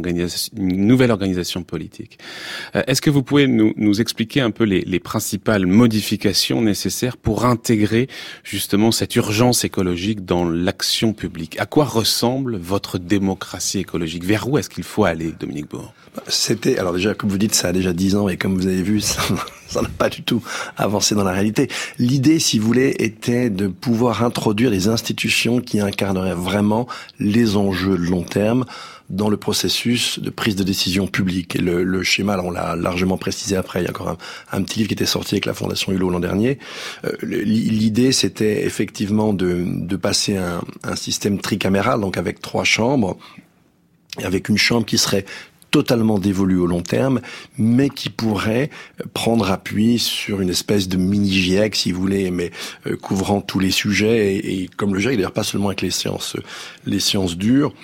nouvelle 0.56 1.10
organisation 1.12 1.62
politique. 1.62 2.18
Euh, 2.74 2.82
est-ce 2.88 3.00
que 3.00 3.10
vous 3.10 3.22
pouvez 3.22 3.46
nous, 3.46 3.72
nous 3.76 4.00
expliquer 4.00 4.40
un 4.40 4.50
peu 4.50 4.64
les, 4.64 4.80
les, 4.80 4.98
principales 4.98 5.66
modifications 5.66 6.60
nécessaires 6.60 7.16
pour 7.16 7.44
intégrer 7.44 8.08
justement 8.42 8.90
cette 8.90 9.14
urgence 9.14 9.64
écologique 9.64 10.24
dans 10.24 10.48
l'action 10.48 11.12
publique? 11.12 11.56
À 11.60 11.66
quoi 11.66 11.84
ressemble 11.84 12.56
votre 12.56 12.98
démocratie 12.98 13.78
écologique? 13.78 14.24
Vers 14.24 14.48
où 14.48 14.58
est-ce 14.58 14.70
qu'il 14.70 14.84
faut 14.84 15.04
aller, 15.04 15.32
Dominique 15.38 15.70
Bourg? 15.70 15.94
C'était, 16.28 16.78
alors 16.78 16.92
déjà, 16.92 17.14
comme 17.14 17.30
vous 17.30 17.38
dites, 17.38 17.54
ça 17.54 17.68
a 17.68 17.72
déjà 17.72 17.92
dix 17.92 18.16
ans, 18.16 18.28
et 18.28 18.36
comme 18.36 18.54
vous 18.56 18.66
avez 18.66 18.82
vu, 18.82 19.00
ça 19.68 19.82
n'a 19.82 19.88
pas 19.88 20.08
du 20.08 20.22
tout 20.22 20.42
avancé 20.76 21.14
dans 21.14 21.24
la 21.24 21.32
réalité. 21.32 21.68
L'idée, 21.98 22.38
si 22.38 22.58
vous 22.58 22.66
voulez, 22.66 22.94
était 22.98 23.50
de 23.50 23.66
pouvoir 23.66 24.22
introduire 24.24 24.70
des 24.70 24.88
institutions 24.88 25.60
qui 25.60 25.80
incarneraient 25.80 26.34
vraiment 26.34 26.86
les 27.18 27.56
enjeux 27.56 27.96
de 27.96 28.04
long 28.04 28.22
terme 28.22 28.64
dans 29.08 29.28
le 29.28 29.36
processus 29.36 30.18
de 30.18 30.30
prise 30.30 30.56
de 30.56 30.64
décision 30.64 31.06
publique. 31.06 31.56
Et 31.56 31.60
le, 31.60 31.84
le 31.84 32.02
schéma, 32.02 32.38
on 32.42 32.50
l'a 32.50 32.74
largement 32.74 33.18
précisé 33.18 33.56
après, 33.56 33.80
il 33.80 33.84
y 33.84 33.86
a 33.86 33.90
encore 33.90 34.16
un, 34.52 34.62
petit 34.62 34.78
livre 34.78 34.88
qui 34.88 34.94
était 34.94 35.06
sorti 35.06 35.36
avec 35.36 35.46
la 35.46 35.54
Fondation 35.54 35.92
Hulot 35.92 36.10
l'an 36.10 36.20
dernier. 36.20 36.58
Euh, 37.04 37.12
l'idée, 37.22 38.10
c'était 38.10 38.64
effectivement 38.64 39.32
de, 39.32 39.64
de 39.64 39.96
passer 39.96 40.36
un, 40.36 40.60
un 40.82 40.96
système 40.96 41.38
tricaméral, 41.38 42.00
donc 42.00 42.16
avec 42.16 42.40
trois 42.40 42.64
chambres, 42.64 43.16
avec 44.24 44.48
une 44.48 44.58
chambre 44.58 44.86
qui 44.86 44.98
serait 44.98 45.24
totalement 45.76 46.18
dévolu 46.18 46.56
au 46.56 46.66
long 46.66 46.80
terme, 46.80 47.20
mais 47.58 47.90
qui 47.90 48.08
pourrait 48.08 48.70
prendre 49.12 49.50
appui 49.50 49.98
sur 49.98 50.40
une 50.40 50.48
espèce 50.48 50.88
de 50.88 50.96
mini 50.96 51.30
GIEC, 51.30 51.76
si 51.76 51.92
vous 51.92 52.00
voulez, 52.00 52.30
mais 52.30 52.50
euh, 52.86 52.96
couvrant 52.96 53.42
tous 53.42 53.58
les 53.58 53.70
sujets 53.70 54.36
et, 54.36 54.70
comme 54.78 54.94
le 54.94 55.00
GIEC, 55.00 55.16
d'ailleurs 55.16 55.32
pas 55.32 55.42
seulement 55.42 55.68
avec 55.68 55.82
les 55.82 55.90
sciences, 55.90 56.38
les 56.86 56.98
sciences 56.98 57.36
dures, 57.36 57.74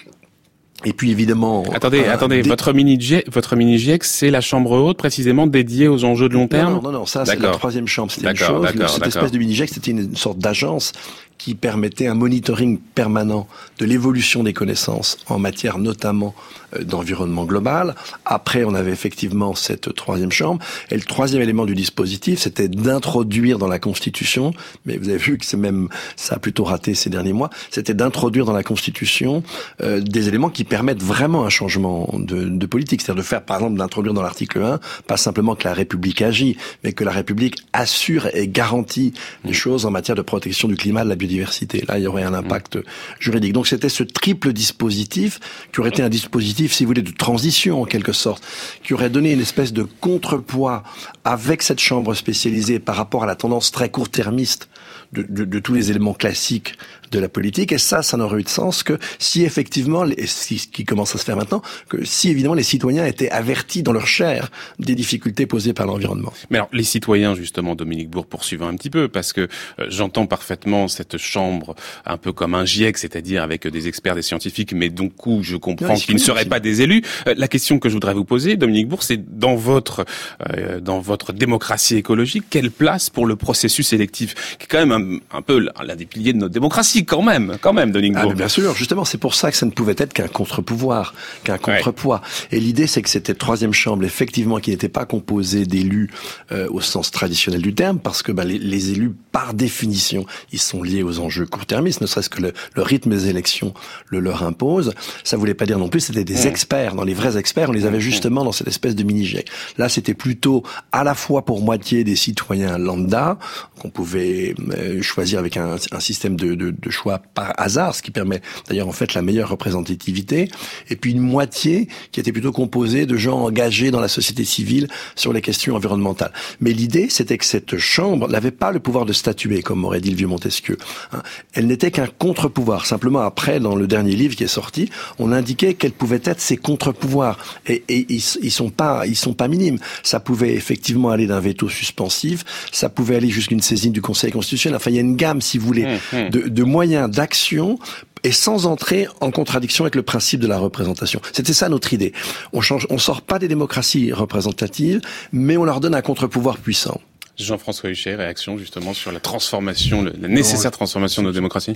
et 0.87 0.95
puis 0.95 1.11
évidemment. 1.11 1.65
Attendez, 1.71 2.07
attendez. 2.07 2.41
Votre 2.41 2.73
mini 2.73 2.99
GIEC, 2.99 3.31
votre 3.31 3.57
mini 3.57 3.77
GIEC, 3.77 4.05
c'est 4.05 4.31
la 4.31 4.41
chambre 4.41 4.71
haute 4.73 4.97
précisément 4.97 5.47
dédiée 5.47 5.87
aux 5.87 6.03
enjeux 6.05 6.31
de 6.31 6.35
long 6.35 6.49
terme. 6.49 6.77
Non, 6.77 6.81
non, 6.81 6.93
non, 6.93 7.07
ça 7.07 7.27
c'est 7.27 7.39
la 7.39 7.51
troisième 7.51 7.87
chambre. 7.87 8.11
C'était 8.11 8.31
une 8.31 8.37
chose. 8.37 8.67
Cette 8.89 9.07
espèce 9.07 9.33
de 9.33 9.39
mini 9.39 9.55
GIEC, 9.55 9.69
c'était 9.69 9.91
une 9.91 10.17
sorte 10.17 10.39
d'agence 10.39 10.93
qui 11.39 11.55
permettait 11.55 12.07
un 12.07 12.15
monitoring 12.15 12.79
permanent 12.79 13.49
de 13.79 13.85
l'évolution 13.85 14.43
des 14.43 14.53
connaissances 14.53 15.19
en 15.29 15.39
matière 15.39 15.79
notamment 15.79 16.35
euh, 16.77 16.85
d'environnement 16.85 17.45
global. 17.45 17.95
Après, 18.25 18.65
on 18.65 18.75
avait 18.75 18.93
effectivement 18.93 19.55
cette 19.55 19.95
troisième 19.95 20.33
chambre. 20.33 20.63
Et 20.91 20.95
le 20.95 21.03
troisième 21.03 21.43
élément 21.43 21.67
du 21.67 21.75
dispositif, 21.75 22.41
c'était 22.41 22.69
d'introduire 22.69 23.59
dans 23.59 23.69
la 23.69 23.79
Constitution, 23.79 24.53
mais 24.87 24.97
vous 24.97 25.09
avez 25.09 25.19
vu 25.19 25.39
que 25.39 25.45
c'est 25.45 25.57
même, 25.57 25.89
ça 26.17 26.37
a 26.37 26.39
plutôt 26.39 26.65
raté 26.65 26.95
ces 26.95 27.11
derniers 27.11 27.33
mois, 27.33 27.51
c'était 27.71 27.95
d'introduire 27.95 28.45
dans 28.45 28.53
la 28.53 28.63
Constitution 28.63 29.43
euh, 29.83 30.01
des 30.01 30.29
éléments 30.29 30.51
qui 30.51 30.65
permettent 30.65 31.03
vraiment 31.03 31.45
un 31.45 31.51
changement 31.51 32.09
de, 32.19 32.49
de 32.49 32.67
politique. 32.67 33.03
C'est-à-dire 33.03 33.23
de 33.23 33.27
faire, 33.27 33.43
par 33.43 33.59
exemple, 33.59 33.79
d'introduire 33.79 34.15
dans 34.15 34.23
l'article 34.23 34.63
1, 34.63 34.81
pas 35.07 35.17
simplement 35.17 35.55
que 35.55 35.65
la 35.65 35.75
République 35.75 36.23
agit, 36.23 36.57
mais 36.85 36.93
que 36.93 37.05
la 37.05 37.13
République 37.13 37.63
assure 37.73 38.29
et 38.35 38.49
garantit 38.49 39.13
les 39.45 39.53
choses 39.53 39.87
en 39.87 39.91
matière 39.91 40.17
de 40.17 40.23
protection 40.23 40.69
du 40.69 40.77
climat, 40.77 41.05
de 41.05 41.09
la 41.09 41.17
biodiversité. 41.23 41.85
Là, 41.89 41.99
il 41.99 42.05
y 42.05 42.07
aurait 42.07 42.25
un 42.25 42.35
impact 42.35 42.79
juridique. 43.19 43.53
Donc 43.53 43.67
c'était 43.67 43.89
ce 43.89 44.03
triple 44.03 44.53
dispositif 44.53 45.41
qui 45.73 45.81
aurait 45.81 45.91
été 45.91 46.03
un 46.03 46.09
dispositif, 46.09 46.73
si 46.73 46.85
vous 46.85 46.89
voulez, 46.89 47.03
de 47.03 47.13
transition 47.13 47.83
en 47.83 47.85
quelque 47.85 48.13
sorte, 48.13 48.45
qui 48.83 48.95
aurait 48.95 49.11
donné 49.11 49.33
une 49.33 49.41
espèce 49.41 49.73
de 49.73 49.83
contrepoids 49.83 50.83
avec 51.25 51.63
cette 51.63 51.81
chambre 51.81 52.15
spécialisée 52.15 52.79
par 52.79 52.97
rapport 52.97 53.23
à 53.23 53.27
la 53.27 53.37
tendance 53.37 53.71
très 53.71 53.89
court-termiste 53.89 54.69
de, 55.13 55.23
de, 55.23 55.45
de, 55.45 55.59
tous 55.59 55.75
les 55.75 55.91
éléments 55.91 56.15
classiques 56.15 56.77
de 57.13 57.19
la 57.19 57.29
politique. 57.29 57.73
Et 57.73 57.79
ça, 57.79 58.03
ça 58.03 58.17
n'aurait 58.17 58.41
eu 58.41 58.43
de 58.43 58.49
sens 58.49 58.83
que 58.83 58.99
si 59.19 59.45
effectivement, 59.45 60.05
et 60.05 60.27
ce 60.27 60.55
qui 60.67 60.85
commence 60.85 61.15
à 61.15 61.19
se 61.19 61.25
faire 61.25 61.37
maintenant, 61.37 61.63
que 61.89 62.05
si 62.05 62.29
évidemment 62.29 62.55
les 62.55 62.63
citoyens 62.63 63.07
étaient 63.07 63.31
avertis 63.31 63.83
dans 63.83 63.93
leur 63.93 64.07
chair 64.07 64.51
des 64.79 64.95
difficultés 64.95 65.47
posées 65.47 65.73
par 65.73 65.87
l'environnement. 65.87 66.33
Mais 66.51 66.59
alors, 66.59 66.69
les 66.73 66.83
citoyens, 66.83 67.35
justement, 67.35 67.75
Dominique 67.75 68.11
Bourg, 68.11 68.27
poursuivant 68.27 68.69
un 68.69 68.75
petit 68.75 68.91
peu, 68.91 69.09
parce 69.09 69.33
que 69.33 69.43
euh, 69.43 69.87
j'entends 69.89 70.27
parfaitement 70.27 70.89
cette 70.89 71.19
chambre 71.19 71.75
un 72.05 72.17
peu 72.17 72.33
comme 72.33 72.55
un 72.55 72.65
GIEC, 72.65 72.99
c'est-à-dire 72.99 73.43
avec 73.43 73.67
des 73.67 73.89
experts, 73.89 74.15
des 74.15 74.23
scientifiques, 74.23 74.73
mais 74.73 74.89
donc 74.89 75.27
où 75.27 75.43
je 75.43 75.57
comprends 75.57 75.95
qu'ils 75.95 76.15
ne 76.15 76.21
seraient 76.21 76.47
pas 76.47 76.61
des 76.61 76.83
élus. 76.83 77.03
Euh, 77.29 77.35
la 77.37 77.49
question 77.49 77.79
que 77.79 77.89
je 77.89 77.95
voudrais 77.95 78.15
vous 78.15 78.25
poser, 78.25 78.57
Dominique 78.57 78.89
Bourg, 78.89 79.03
c'est 79.03 79.39
dans 79.39 79.55
votre 79.55 80.05
euh, 80.51 80.81
dans 80.81 81.01
votre 81.01 81.33
démocratie 81.33 81.97
écologique, 81.97 82.45
quelle 82.51 82.71
place 82.71 83.11
pour 83.11 83.27
le 83.27 83.37
processus 83.37 83.93
électif, 83.93 84.57
qui 84.59 84.65
est 84.65 84.69
quand 84.69 84.85
même 84.85 84.93
un 84.93 85.03
un, 85.31 85.43
peu 85.43 85.59
l'un 85.59 85.97
des 85.97 86.07
piliers 86.07 86.33
de 86.33 86.39
notre 86.39 86.53
démocratie, 86.53 87.02
quand 87.05 87.23
même, 87.23 87.57
quand 87.61 87.73
même, 87.73 87.91
de 87.91 88.03
ah, 88.17 88.27
Bien 88.35 88.49
sûr, 88.49 88.75
justement, 88.75 89.05
c'est 89.05 89.19
pour 89.19 89.35
ça 89.35 89.51
que 89.51 89.57
ça 89.57 89.67
ne 89.67 89.71
pouvait 89.71 89.95
être 89.99 90.13
qu'un 90.13 90.29
contre-pouvoir, 90.29 91.15
qu'un 91.45 91.59
contre-poids. 91.59 92.21
Et 92.51 92.61
l'idée, 92.61 92.87
c'est 92.87 93.03
que 93.03 93.09
c'était 93.09 93.35
troisième 93.35 93.73
chambre, 93.73 94.05
effectivement, 94.05 94.59
qui 94.59 94.71
n'était 94.71 94.89
pas 94.89 95.05
composée 95.05 95.67
d'élus 95.67 96.11
euh, 96.51 96.69
au 96.71 96.81
sens 96.81 97.11
traditionnel 97.11 97.63
du 97.63 97.75
terme, 97.75 97.99
parce 97.99 98.23
que 98.23 98.33
bah, 98.33 98.45
les, 98.45 98.91
élus, 98.91 99.13
par 99.33 99.55
définition, 99.55 100.27
ils 100.53 100.59
sont 100.59 100.83
liés 100.83 101.03
aux 101.03 101.21
enjeux 101.21 101.47
court-termistes, 101.47 102.01
ne 102.01 102.07
serait-ce 102.07 102.31
que 102.31 102.43
le, 102.43 102.53
rythme 102.77 103.11
des 103.11 103.29
élections 103.29 103.75
le 104.09 104.21
leur 104.21 104.43
impose. 104.43 104.95
Ça 105.25 105.37
voulait 105.37 105.55
pas 105.55 105.67
dire 105.67 105.79
non 105.79 105.89
plus, 105.89 106.01
c'était 106.01 106.25
des 106.25 106.47
experts. 106.47 106.95
Dans 106.95 107.05
les 107.05 107.15
vrais 107.15 107.39
experts, 107.39 107.71
on 107.71 107.73
les 107.73 107.87
avait 107.87 108.01
justement 108.01 108.45
dans 108.45 108.53
cette 108.53 108.69
espèce 108.69 108.95
de 108.95 109.03
mini-GIEC. 109.03 109.49
Là, 109.79 109.89
c'était 109.89 110.15
plutôt 110.15 110.63
à 110.91 111.05
la 111.05 111.15
fois 111.15 111.45
pour 111.45 111.63
moitié 111.63 112.05
des 112.05 112.17
citoyens 112.17 112.79
lambda, 112.79 113.39
qu'on 113.79 113.91
pouvait 113.91 114.55
euh, 114.77 115.03
choisir 115.03 115.39
avec 115.39 115.57
un, 115.57 115.77
un 115.91 116.01
système 116.01 116.37
de, 116.37 116.55
de, 116.55 116.71
de, 116.71 116.91
choix 116.93 117.21
par 117.35 117.53
hasard, 117.57 117.95
ce 117.95 118.03
qui 118.03 118.13
permet 118.13 118.41
d'ailleurs 118.69 118.89
en 118.89 118.93
fait 118.93 119.15
la 119.15 119.23
meilleure 119.23 119.49
représentativité, 119.49 120.49
et 120.89 120.97
puis 120.97 121.11
une 121.11 121.21
moitié 121.21 121.89
qui 122.13 122.21
était 122.21 122.33
plutôt 122.33 122.53
composée 122.53 123.07
de 123.07 123.17
gens 123.17 123.41
engagés 123.41 123.91
dans 123.91 124.01
la 124.01 124.09
société 124.09 124.45
civile 124.45 124.87
sur 125.17 125.33
les 125.33 125.41
questions 125.41 125.75
environnementales. 125.75 126.33
Mais 126.61 126.73
l'idée, 126.73 127.09
c'était 127.09 127.39
que 127.39 127.45
cette 127.45 127.79
chambre 127.79 128.29
n'avait 128.29 128.51
pas 128.51 128.71
le 128.71 128.79
pouvoir 128.79 129.07
de 129.07 129.13
statuer, 129.13 129.63
comme 129.63 129.85
aurait 129.85 130.01
dit 130.01 130.11
le 130.11 130.17
vieux 130.17 130.27
Montesquieu. 130.27 130.77
Hein. 131.13 131.23
Elle 131.55 131.67
n'était 131.67 131.91
qu'un 131.91 132.07
contre-pouvoir. 132.07 132.87
Simplement, 132.87 133.21
après, 133.21 133.59
dans 133.61 133.75
le 133.75 133.87
dernier 133.87 134.15
livre 134.15 134.37
qui 134.37 134.45
est 134.45 134.49
sorti, 134.49 134.91
on 135.19 135.33
indiquait 135.33 135.75
quels 135.75 135.93
pouvaient 135.93 136.21
être 136.25 136.41
ces 136.41 136.57
contre-pouvoirs. 136.57 137.39
Et, 137.67 137.83
et 137.89 138.07
ils, 138.09 138.23
ils 138.43 138.51
sont 138.51 138.71
pas, 138.71 139.07
ils 139.07 139.17
sont 139.17 139.35
pas 139.35 139.49
minimes. 139.49 139.79
Ça 140.03 140.21
pouvait 140.21 140.55
effectivement 140.55 141.11
aller 141.11 141.27
d'un 141.27 141.41
veto 141.41 141.69
suspensif, 141.69 142.45
ça 142.71 142.89
pouvait 142.89 143.17
aller 143.17 143.31
jusqu'à 143.31 143.55
une 143.55 143.63
saisine 143.63 143.93
du 143.93 144.03
Conseil 144.03 144.33
constitutionnel. 144.33 144.77
Enfin, 144.77 144.91
il 144.91 144.95
y 144.95 144.99
a 144.99 145.03
une 145.03 145.17
gamme, 145.17 145.41
si 145.41 145.59
vous 145.59 145.67
voulez, 145.67 145.85
hum, 145.85 145.99
hum. 146.13 146.31
De, 146.31 146.49
de 146.49 146.63
moyens 146.63 146.82
d'action 146.87 147.79
et 148.25 148.33
sans 148.33 148.67
entrer 148.67 149.09
en 149.21 149.31
contradiction 149.31 149.85
avec 149.85 149.95
le 149.95 150.03
principe 150.03 150.41
de 150.41 150.47
la 150.47 150.59
représentation. 150.59 151.21
C'était 151.33 151.53
ça 151.53 151.69
notre 151.69 151.93
idée. 151.93 152.13
On 152.53 152.61
change, 152.61 152.87
on 152.91 152.99
sort 152.99 153.23
pas 153.23 153.39
des 153.39 153.49
démocraties 153.49 154.13
représentatives, 154.13 155.01
mais 155.33 155.57
on 155.57 155.65
leur 155.65 155.81
donne 155.81 155.95
un 155.95 156.03
contre-pouvoir 156.03 156.59
puissant. 156.59 157.01
Jean-François 157.39 157.89
Huchet, 157.91 158.15
réaction 158.15 158.59
justement 158.59 158.93
sur 158.93 159.11
la 159.11 159.19
transformation, 159.19 160.05
la 160.05 160.29
nécessaire 160.29 160.71
transformation 160.71 161.23
de 161.23 161.29
nos 161.29 161.33
démocraties? 161.33 161.73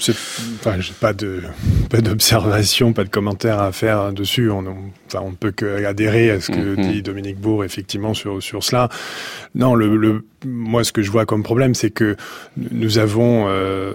Enfin, 0.61 0.79
j'ai 0.81 0.93
pas 0.93 1.15
de 1.15 1.43
pas 1.89 2.03
d'observation, 2.03 2.93
pas 2.93 3.05
de 3.05 3.09
commentaire 3.09 3.59
à 3.61 3.73
faire 3.73 4.13
dessus. 4.13 4.51
On, 4.51 4.65
enfin, 5.07 5.21
on 5.25 5.31
ne 5.31 5.35
peut 5.35 5.53
qu'adhérer 5.53 6.31
à 6.31 6.41
ce 6.41 6.51
que 6.51 6.77
mm-hmm. 6.77 6.93
dit 6.93 7.03
Dominique 7.03 7.39
Bourg 7.39 7.65
effectivement 7.65 8.13
sur 8.13 8.43
sur 8.43 8.63
cela. 8.63 8.91
Non, 9.55 9.75
le, 9.75 9.97
le 9.97 10.27
moi 10.45 10.85
ce 10.85 10.93
que 10.93 11.03
je 11.03 11.11
vois 11.11 11.25
comme 11.25 11.43
problème, 11.43 11.75
c'est 11.75 11.91
que 11.91 12.17
nous 12.59 12.99
avons 12.99 13.47
euh, 13.49 13.95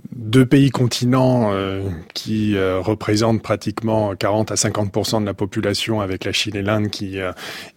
deux 0.21 0.45
pays 0.45 0.69
continents 0.69 1.51
qui 2.13 2.55
représentent 2.57 3.41
pratiquement 3.41 4.15
40 4.15 4.51
à 4.51 4.55
50% 4.55 5.21
de 5.21 5.25
la 5.25 5.33
population, 5.33 6.01
avec 6.01 6.25
la 6.25 6.31
Chine 6.31 6.55
et 6.55 6.61
l'Inde 6.61 6.89
qui 6.89 7.17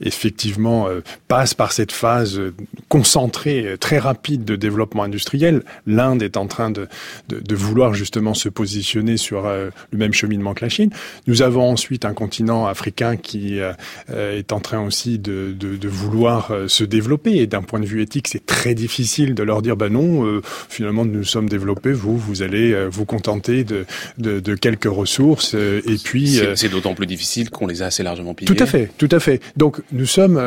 effectivement 0.01 0.89
passent 1.29 1.55
par 1.55 1.73
cette 1.73 1.93
phase 1.93 2.41
concentrée 2.89 3.77
très 3.81 3.99
rapide 3.99 4.45
de 4.45 4.57
développement 4.57 5.05
industriel. 5.05 5.63
L'Inde 5.87 6.23
est 6.23 6.37
en 6.37 6.47
train 6.47 6.71
de, 6.71 6.87
de, 7.29 7.41
de, 7.41 7.55
vouloir 7.55 7.95
justement 7.95 8.35
se 8.35 8.49
positionner 8.49 9.17
sur 9.17 9.45
le 9.45 9.73
même 9.93 10.13
cheminement 10.13 10.55
que 10.55 10.65
la 10.65 10.69
Chine. 10.69 10.91
Nous 11.27 11.43
avons 11.43 11.71
ensuite 11.71 12.05
un 12.05 12.15
continent 12.15 12.67
africain 12.67 13.17
qui 13.17 13.59
est 13.59 14.53
en 14.53 14.61
train 14.61 14.85
aussi 14.85 15.19
de, 15.19 15.55
de, 15.59 15.89
vouloir 15.89 16.53
se 16.69 16.85
développer. 16.85 17.37
Et 17.37 17.47
d'un 17.47 17.63
point 17.63 17.81
de 17.81 17.87
vue 17.87 18.03
éthique, 18.03 18.29
c'est 18.29 18.47
très 18.47 18.75
difficile 18.75 19.35
de 19.35 19.43
leur 19.43 19.63
dire, 19.63 19.77
bah 19.77 19.89
non, 19.89 20.27
euh, 20.27 20.41
finalement, 20.69 21.05
nous 21.05 21.25
sommes 21.25 21.49
développés, 21.49 21.93
vous, 21.93 22.17
vous 22.17 22.34
allez 22.43 22.73
euh, 22.73 22.89
vous 22.89 23.05
contenter 23.05 23.65
de, 23.65 23.85
de, 24.19 24.41
de 24.41 24.55
quelques 24.55 24.85
ressources. 24.85 25.55
Euh, 25.55 25.81
et 25.87 25.97
puis, 25.97 26.41
c'est 26.55 26.69
d'autant 26.69 26.95
plus 26.95 27.07
difficile 27.07 27.51
qu'on 27.51 27.67
les 27.67 27.83
a 27.83 27.87
assez 27.87 28.03
largement 28.03 28.35
pillés. 28.35 28.53
Tout 28.55 28.63
à 28.63 28.67
fait, 28.67 28.91
tout 28.99 29.09
à 29.11 29.21
fait. 29.21 29.41
Donc, 29.57 29.81
nous 29.93 30.07
sommes 30.07 30.41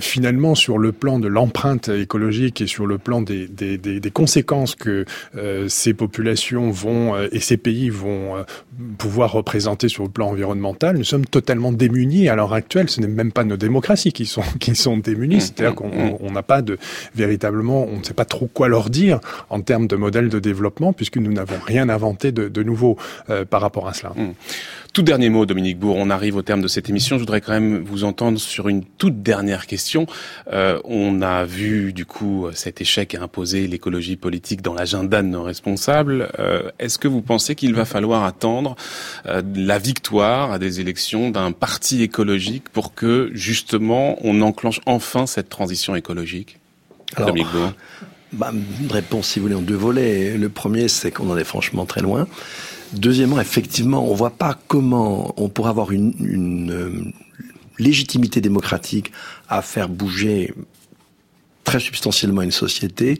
finalement 0.00 0.54
sur 0.54 0.78
le 0.78 0.92
plan 0.92 1.18
de 1.18 1.28
l'empreinte 1.28 1.88
écologique 1.88 2.60
et 2.60 2.66
sur 2.66 2.86
le 2.86 2.98
plan 2.98 3.20
des, 3.20 3.46
des, 3.48 3.78
des, 3.78 4.00
des 4.00 4.10
conséquences 4.10 4.74
que 4.74 5.04
ces 5.68 5.94
populations 5.94 6.70
vont 6.70 7.16
et 7.32 7.40
ces 7.40 7.56
pays 7.56 7.90
vont 7.90 8.44
pouvoir 8.96 9.32
représenter 9.32 9.88
sur 9.88 10.04
le 10.04 10.10
plan 10.10 10.28
environnemental. 10.28 10.96
Nous 10.96 11.04
sommes 11.04 11.26
totalement 11.26 11.72
démunis 11.72 12.28
à 12.28 12.36
l'heure 12.36 12.52
actuelle. 12.52 12.88
Ce 12.88 13.00
n'est 13.00 13.08
même 13.08 13.32
pas 13.32 13.44
nos 13.44 13.56
démocraties 13.56 14.12
qui 14.12 14.26
sont 14.26 14.42
qui 14.60 14.74
sont 14.74 14.96
démunies. 14.96 15.36
Mmh, 15.36 15.40
C'est-à-dire 15.40 15.72
mmh, 15.72 16.16
qu'on 16.18 16.30
mmh. 16.30 16.32
n'a 16.32 16.42
pas 16.42 16.62
de 16.62 16.78
véritablement, 17.14 17.86
on 17.86 17.98
ne 17.98 18.04
sait 18.04 18.14
pas 18.14 18.24
trop 18.24 18.46
quoi 18.46 18.68
leur 18.68 18.90
dire 18.90 19.20
en 19.50 19.60
termes 19.60 19.86
de 19.86 19.96
modèle 19.96 20.28
de 20.28 20.38
développement, 20.38 20.92
puisque 20.92 21.17
nous 21.20 21.32
n'avons 21.32 21.58
rien 21.64 21.88
inventé 21.88 22.32
de, 22.32 22.48
de 22.48 22.62
nouveau 22.62 22.96
euh, 23.30 23.44
par 23.44 23.60
rapport 23.60 23.88
à 23.88 23.94
cela. 23.94 24.12
Mmh. 24.16 24.32
Tout 24.92 25.02
dernier 25.02 25.28
mot, 25.28 25.46
Dominique 25.46 25.78
Bourg. 25.78 25.96
On 25.96 26.10
arrive 26.10 26.36
au 26.36 26.42
terme 26.42 26.60
de 26.60 26.66
cette 26.66 26.88
émission. 26.88 27.16
Je 27.16 27.20
voudrais 27.20 27.40
quand 27.40 27.52
même 27.52 27.84
vous 27.84 28.04
entendre 28.04 28.38
sur 28.38 28.68
une 28.68 28.84
toute 28.84 29.22
dernière 29.22 29.66
question. 29.66 30.06
Euh, 30.52 30.80
on 30.84 31.22
a 31.22 31.44
vu 31.44 31.92
du 31.92 32.04
coup 32.04 32.48
cet 32.52 32.80
échec 32.80 33.14
à 33.14 33.22
imposer 33.22 33.68
l'écologie 33.68 34.16
politique 34.16 34.62
dans 34.62 34.74
l'agenda 34.74 35.22
de 35.22 35.28
nos 35.28 35.42
responsables. 35.42 36.30
Euh, 36.38 36.70
Est-ce 36.78 36.98
que 36.98 37.06
vous 37.06 37.22
pensez 37.22 37.54
qu'il 37.54 37.74
va 37.74 37.84
falloir 37.84 38.24
attendre 38.24 38.76
euh, 39.26 39.42
la 39.54 39.78
victoire 39.78 40.52
à 40.52 40.58
des 40.58 40.80
élections 40.80 41.30
d'un 41.30 41.52
parti 41.52 42.02
écologique 42.02 42.68
pour 42.70 42.94
que 42.94 43.30
justement 43.34 44.16
on 44.22 44.40
enclenche 44.40 44.80
enfin 44.86 45.26
cette 45.26 45.48
transition 45.48 45.94
écologique? 45.94 46.58
Alors, 47.14 47.28
Dominique 47.28 47.52
Bourg 47.52 47.72
bah, 48.32 48.52
Une 48.80 48.90
réponse, 48.92 49.28
si 49.28 49.38
vous 49.38 49.46
voulez, 49.46 49.54
en 49.54 49.62
deux 49.62 49.76
volets. 49.76 50.36
Le 50.36 50.48
premier, 50.48 50.88
c'est 50.88 51.10
qu'on 51.10 51.30
en 51.30 51.36
est 51.36 51.44
franchement 51.44 51.86
très 51.86 52.00
loin. 52.00 52.26
Deuxièmement, 52.92 53.40
effectivement, 53.40 54.10
on 54.10 54.14
voit 54.14 54.30
pas 54.30 54.58
comment 54.66 55.34
on 55.36 55.48
pourrait 55.48 55.70
avoir 55.70 55.92
une, 55.92 56.14
une 56.20 56.72
euh, 56.72 57.12
légitimité 57.78 58.40
démocratique 58.40 59.12
à 59.48 59.62
faire 59.62 59.88
bouger 59.88 60.54
très 61.64 61.80
substantiellement 61.80 62.42
une 62.42 62.50
société 62.50 63.18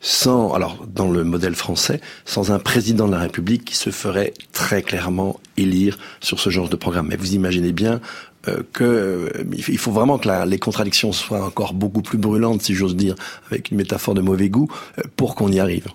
sans, 0.00 0.52
alors 0.52 0.84
dans 0.86 1.10
le 1.10 1.24
modèle 1.24 1.54
français, 1.54 2.00
sans 2.24 2.50
un 2.50 2.58
président 2.58 3.06
de 3.06 3.12
la 3.12 3.20
République 3.20 3.64
qui 3.64 3.76
se 3.76 3.90
ferait 3.90 4.34
très 4.52 4.82
clairement 4.82 5.38
élire 5.56 5.96
sur 6.20 6.40
ce 6.40 6.50
genre 6.50 6.68
de 6.68 6.76
programme. 6.76 7.06
Mais 7.08 7.16
vous 7.16 7.34
imaginez 7.34 7.72
bien 7.72 8.00
euh, 8.48 8.62
que 8.72 8.82
euh, 8.84 9.44
il 9.68 9.78
faut 9.78 9.92
vraiment 9.92 10.18
que 10.18 10.26
la, 10.26 10.44
les 10.44 10.58
contradictions 10.58 11.12
soient 11.12 11.44
encore 11.44 11.74
beaucoup 11.74 12.02
plus 12.02 12.18
brûlantes, 12.18 12.62
si 12.62 12.74
j'ose 12.74 12.96
dire, 12.96 13.14
avec 13.50 13.70
une 13.70 13.76
métaphore 13.76 14.14
de 14.14 14.20
mauvais 14.20 14.48
goût, 14.48 14.68
euh, 14.98 15.02
pour 15.16 15.34
qu'on 15.34 15.50
y 15.52 15.60
arrive. 15.60 15.86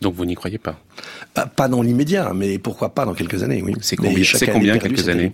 Donc 0.00 0.14
vous 0.14 0.24
n'y 0.24 0.36
croyez 0.36 0.58
pas? 0.58 0.78
Pas, 1.34 1.46
pas 1.46 1.66
dans 1.66 1.82
l'immédiat, 1.82 2.32
mais 2.34 2.58
pourquoi 2.58 2.90
pas 2.90 3.04
dans 3.04 3.14
quelques 3.14 3.42
années, 3.42 3.62
oui. 3.64 3.74
C'est 3.80 3.96
combien, 3.96 4.22
c'est 4.24 4.46
combien 4.46 4.78
perdu, 4.78 4.94
quelques 4.94 5.08
années? 5.08 5.32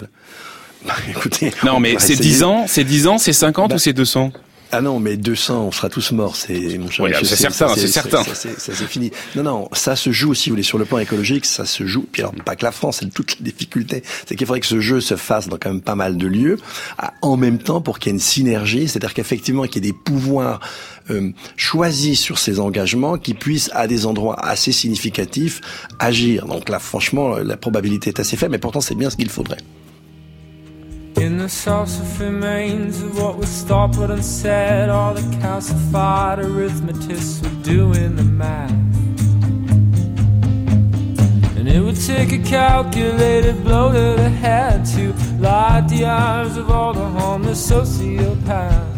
bah, 0.86 0.94
écoutez, 1.10 1.52
Non, 1.64 1.80
mais 1.80 1.96
c'est 1.98 2.16
10 2.16 2.42
ans, 2.44 2.64
c'est 2.66 2.84
10 2.84 3.08
ans, 3.08 3.18
c'est 3.18 3.34
50 3.34 3.68
bah, 3.68 3.76
ou 3.76 3.78
c'est 3.78 3.92
200 3.92 4.32
ah 4.76 4.80
non, 4.80 4.98
mais 4.98 5.16
200, 5.16 5.66
on 5.68 5.70
sera 5.70 5.88
tous 5.88 6.10
morts. 6.10 6.34
C'est 6.34 6.78
mon 6.78 6.90
cher. 6.90 7.04
Oui, 7.04 7.12
c'est 7.22 7.36
certain, 7.36 7.68
c'est 7.76 7.86
certain. 7.86 8.24
Ça, 8.24 8.34
c'est 8.58 8.86
fini. 8.88 9.12
Non, 9.36 9.44
non, 9.44 9.68
ça 9.72 9.94
se 9.94 10.10
joue, 10.10 10.34
si 10.34 10.48
vous 10.48 10.54
voulez, 10.54 10.64
sur 10.64 10.78
le 10.78 10.84
plan 10.84 10.98
écologique, 10.98 11.46
ça 11.46 11.64
se 11.64 11.86
joue. 11.86 12.04
Puis 12.10 12.22
alors, 12.22 12.34
pas 12.44 12.56
que 12.56 12.64
la 12.64 12.72
France, 12.72 12.98
c'est 13.00 13.12
toute 13.12 13.38
la 13.38 13.44
difficulté. 13.44 14.02
C'est 14.26 14.34
qu'il 14.34 14.48
faudrait 14.48 14.58
que 14.58 14.66
ce 14.66 14.80
jeu 14.80 15.00
se 15.00 15.14
fasse 15.14 15.48
dans 15.48 15.58
quand 15.58 15.70
même 15.70 15.80
pas 15.80 15.94
mal 15.94 16.16
de 16.16 16.26
lieux, 16.26 16.58
en 17.22 17.36
même 17.36 17.58
temps 17.58 17.80
pour 17.80 18.00
qu'il 18.00 18.10
y 18.10 18.12
ait 18.12 18.16
une 18.16 18.20
synergie, 18.20 18.88
c'est-à-dire 18.88 19.14
qu'effectivement, 19.14 19.62
qu'il 19.64 19.84
y 19.84 19.88
ait 19.88 19.92
des 19.92 19.96
pouvoirs 19.96 20.58
euh, 21.10 21.30
choisis 21.56 22.18
sur 22.18 22.38
ces 22.38 22.58
engagements 22.58 23.16
qui 23.16 23.34
puissent, 23.34 23.70
à 23.74 23.86
des 23.86 24.06
endroits 24.06 24.44
assez 24.44 24.72
significatifs, 24.72 25.60
agir. 26.00 26.46
Donc 26.46 26.68
là, 26.68 26.80
franchement, 26.80 27.36
la 27.36 27.56
probabilité 27.56 28.10
est 28.10 28.18
assez 28.18 28.36
faible, 28.36 28.52
mais 28.52 28.58
pourtant, 28.58 28.80
c'est 28.80 28.96
bien 28.96 29.08
ce 29.08 29.16
qu'il 29.16 29.30
faudrait. 29.30 29.58
In 31.16 31.38
the 31.38 31.48
sauce 31.48 32.00
remains 32.18 33.00
of 33.00 33.16
what 33.20 33.36
was 33.36 33.62
thought 33.62 34.10
and 34.10 34.24
said, 34.24 34.90
all 34.90 35.14
the 35.14 35.20
calcified 35.38 36.38
arithmetists 36.38 37.40
were 37.40 37.62
doing 37.62 38.16
the 38.16 38.24
math. 38.24 38.72
And 41.56 41.68
it 41.68 41.80
would 41.80 42.00
take 42.00 42.32
a 42.32 42.38
calculated 42.38 43.62
blow 43.62 43.92
to 43.92 44.20
the 44.20 44.28
head 44.28 44.84
to 44.96 45.12
light 45.38 45.86
the 45.88 46.04
eyes 46.04 46.56
of 46.56 46.68
all 46.68 46.92
the 46.92 47.08
homeless 47.08 47.70
sociopaths. 47.70 48.90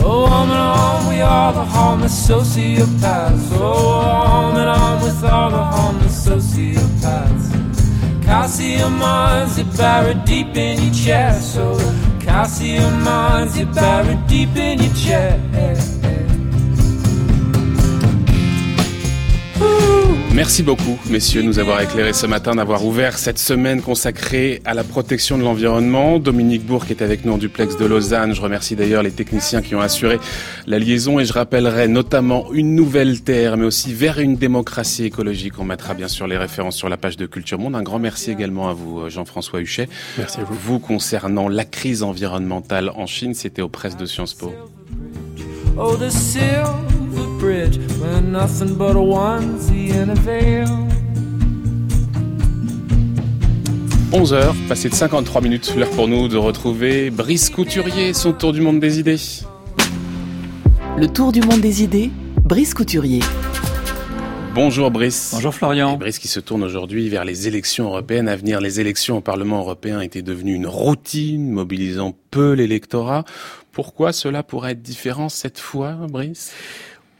Oh, 0.00 0.24
on 0.24 0.48
and 0.48 0.58
on, 0.58 1.08
we 1.08 1.20
are 1.20 1.52
the 1.52 1.64
homeless 1.64 2.28
sociopaths. 2.28 3.50
Oh, 3.52 4.00
on 4.00 4.56
and 4.56 4.70
on 4.70 5.02
with 5.02 5.22
all 5.24 5.50
the 5.50 5.62
homeless 5.62 6.26
sociopaths. 6.26 7.67
Calcium 8.28 9.02
ions 9.02 9.58
are 9.58 9.64
buried 9.78 10.22
deep 10.26 10.54
in 10.54 10.82
your 10.82 10.92
chest. 10.92 11.54
So 11.54 11.78
calcium 12.20 13.08
ions 13.08 13.58
are 13.58 13.64
buried 13.72 14.26
deep 14.26 14.54
in 14.54 14.82
your 14.82 14.94
chest. 14.94 16.04
Merci 20.38 20.62
beaucoup, 20.62 20.96
messieurs, 21.10 21.42
de 21.42 21.48
nous 21.48 21.58
avoir 21.58 21.80
éclairé 21.80 22.12
ce 22.12 22.24
matin, 22.24 22.54
d'avoir 22.54 22.84
ouvert 22.84 23.18
cette 23.18 23.40
semaine 23.40 23.82
consacrée 23.82 24.62
à 24.64 24.72
la 24.72 24.84
protection 24.84 25.36
de 25.36 25.42
l'environnement. 25.42 26.20
Dominique 26.20 26.64
Bourg 26.64 26.84
est 26.90 27.02
avec 27.02 27.24
nous 27.24 27.32
en 27.32 27.38
duplex 27.38 27.76
de 27.76 27.84
Lausanne. 27.84 28.36
Je 28.36 28.40
remercie 28.40 28.76
d'ailleurs 28.76 29.02
les 29.02 29.10
techniciens 29.10 29.62
qui 29.62 29.74
ont 29.74 29.80
assuré 29.80 30.20
la 30.68 30.78
liaison 30.78 31.18
et 31.18 31.24
je 31.24 31.32
rappellerai 31.32 31.88
notamment 31.88 32.52
une 32.52 32.76
nouvelle 32.76 33.20
terre, 33.22 33.56
mais 33.56 33.64
aussi 33.64 33.92
vers 33.92 34.20
une 34.20 34.36
démocratie 34.36 35.06
écologique. 35.06 35.58
On 35.58 35.64
mettra 35.64 35.94
bien 35.94 36.06
sûr 36.06 36.28
les 36.28 36.38
références 36.38 36.76
sur 36.76 36.88
la 36.88 36.96
page 36.96 37.16
de 37.16 37.26
Culture 37.26 37.58
Monde. 37.58 37.74
Un 37.74 37.82
grand 37.82 37.98
merci 37.98 38.30
également 38.30 38.68
à 38.68 38.74
vous, 38.74 39.10
Jean-François 39.10 39.60
Huchet. 39.60 39.88
Merci 40.18 40.38
à 40.38 40.44
vous. 40.44 40.54
Vous 40.54 40.78
concernant 40.78 41.48
la 41.48 41.64
crise 41.64 42.04
environnementale 42.04 42.92
en 42.94 43.06
Chine, 43.06 43.34
c'était 43.34 43.60
aux 43.60 43.68
presses 43.68 43.96
de 43.96 44.06
Sciences 44.06 44.34
Po. 44.34 44.54
Oh, 45.80 45.94
the 45.96 46.10
silver 46.10 47.38
bridge, 47.38 47.78
where 48.00 48.20
nothing 48.20 48.74
but 48.74 48.96
a 48.96 49.00
onesie 49.00 49.92
and 49.92 50.10
a 50.10 50.14
veil. 50.16 50.66
11h, 54.10 54.54
passé 54.66 54.88
de 54.88 54.94
53 54.94 55.40
minutes, 55.40 55.76
l'heure 55.76 55.90
pour 55.90 56.08
nous 56.08 56.26
de 56.26 56.36
retrouver 56.36 57.10
Brice 57.10 57.48
Couturier, 57.48 58.12
son 58.12 58.32
tour 58.32 58.52
du 58.52 58.60
monde 58.60 58.80
des 58.80 58.98
idées. 58.98 59.20
Le 60.96 61.06
tour 61.06 61.30
du 61.30 61.42
monde 61.42 61.60
des 61.60 61.84
idées, 61.84 62.10
Brice 62.42 62.74
Couturier. 62.74 63.20
Bonjour 64.60 64.90
Brice. 64.90 65.30
Bonjour 65.34 65.54
Florian. 65.54 65.94
Et 65.94 65.98
Brice 65.98 66.18
qui 66.18 66.26
se 66.26 66.40
tourne 66.40 66.64
aujourd'hui 66.64 67.08
vers 67.08 67.24
les 67.24 67.46
élections 67.46 67.84
européennes 67.84 68.26
à 68.26 68.34
venir. 68.34 68.60
Les 68.60 68.80
élections 68.80 69.18
au 69.18 69.20
Parlement 69.20 69.60
européen 69.60 70.00
étaient 70.00 70.20
devenues 70.20 70.56
une 70.56 70.66
routine, 70.66 71.48
mobilisant 71.48 72.16
peu 72.32 72.54
l'électorat. 72.54 73.24
Pourquoi 73.70 74.12
cela 74.12 74.42
pourrait 74.42 74.72
être 74.72 74.82
différent 74.82 75.28
cette 75.28 75.60
fois, 75.60 75.92
Brice? 76.10 76.52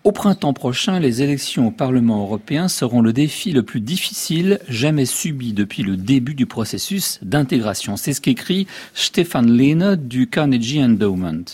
Au 0.02 0.10
printemps 0.10 0.52
prochain, 0.52 0.98
les 0.98 1.22
élections 1.22 1.68
au 1.68 1.70
Parlement 1.70 2.22
européen 2.22 2.66
seront 2.66 3.02
le 3.02 3.12
défi 3.12 3.52
le 3.52 3.62
plus 3.62 3.80
difficile 3.80 4.58
jamais 4.68 5.06
subi 5.06 5.52
depuis 5.52 5.84
le 5.84 5.96
début 5.96 6.34
du 6.34 6.46
processus 6.46 7.20
d'intégration. 7.22 7.96
C'est 7.96 8.14
ce 8.14 8.20
qu'écrit 8.20 8.66
Stefan 8.94 9.48
Lehne 9.48 9.94
du 9.94 10.26
Carnegie 10.26 10.82
Endowment. 10.82 11.44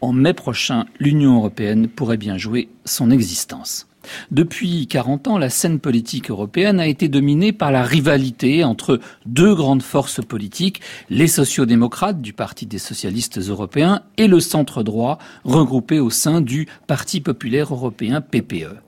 En 0.00 0.12
mai 0.12 0.34
prochain, 0.34 0.84
l'Union 1.00 1.38
européenne 1.38 1.88
pourrait 1.88 2.16
bien 2.16 2.38
jouer 2.38 2.68
son 2.84 3.10
existence. 3.10 3.88
Depuis 4.30 4.86
40 4.86 5.28
ans, 5.28 5.38
la 5.38 5.50
scène 5.50 5.80
politique 5.80 6.30
européenne 6.30 6.80
a 6.80 6.86
été 6.86 7.08
dominée 7.08 7.52
par 7.52 7.72
la 7.72 7.82
rivalité 7.82 8.64
entre 8.64 9.00
deux 9.24 9.54
grandes 9.54 9.82
forces 9.82 10.24
politiques, 10.24 10.80
les 11.10 11.28
sociodémocrates 11.28 12.20
du 12.20 12.32
Parti 12.32 12.66
des 12.66 12.78
socialistes 12.78 13.38
européens 13.38 14.02
et 14.16 14.26
le 14.26 14.40
centre 14.40 14.82
droit 14.82 15.18
regroupé 15.44 16.00
au 16.00 16.10
sein 16.10 16.40
du 16.40 16.66
Parti 16.86 17.20
populaire 17.20 17.72
européen 17.72 18.20
PPE. 18.20 18.80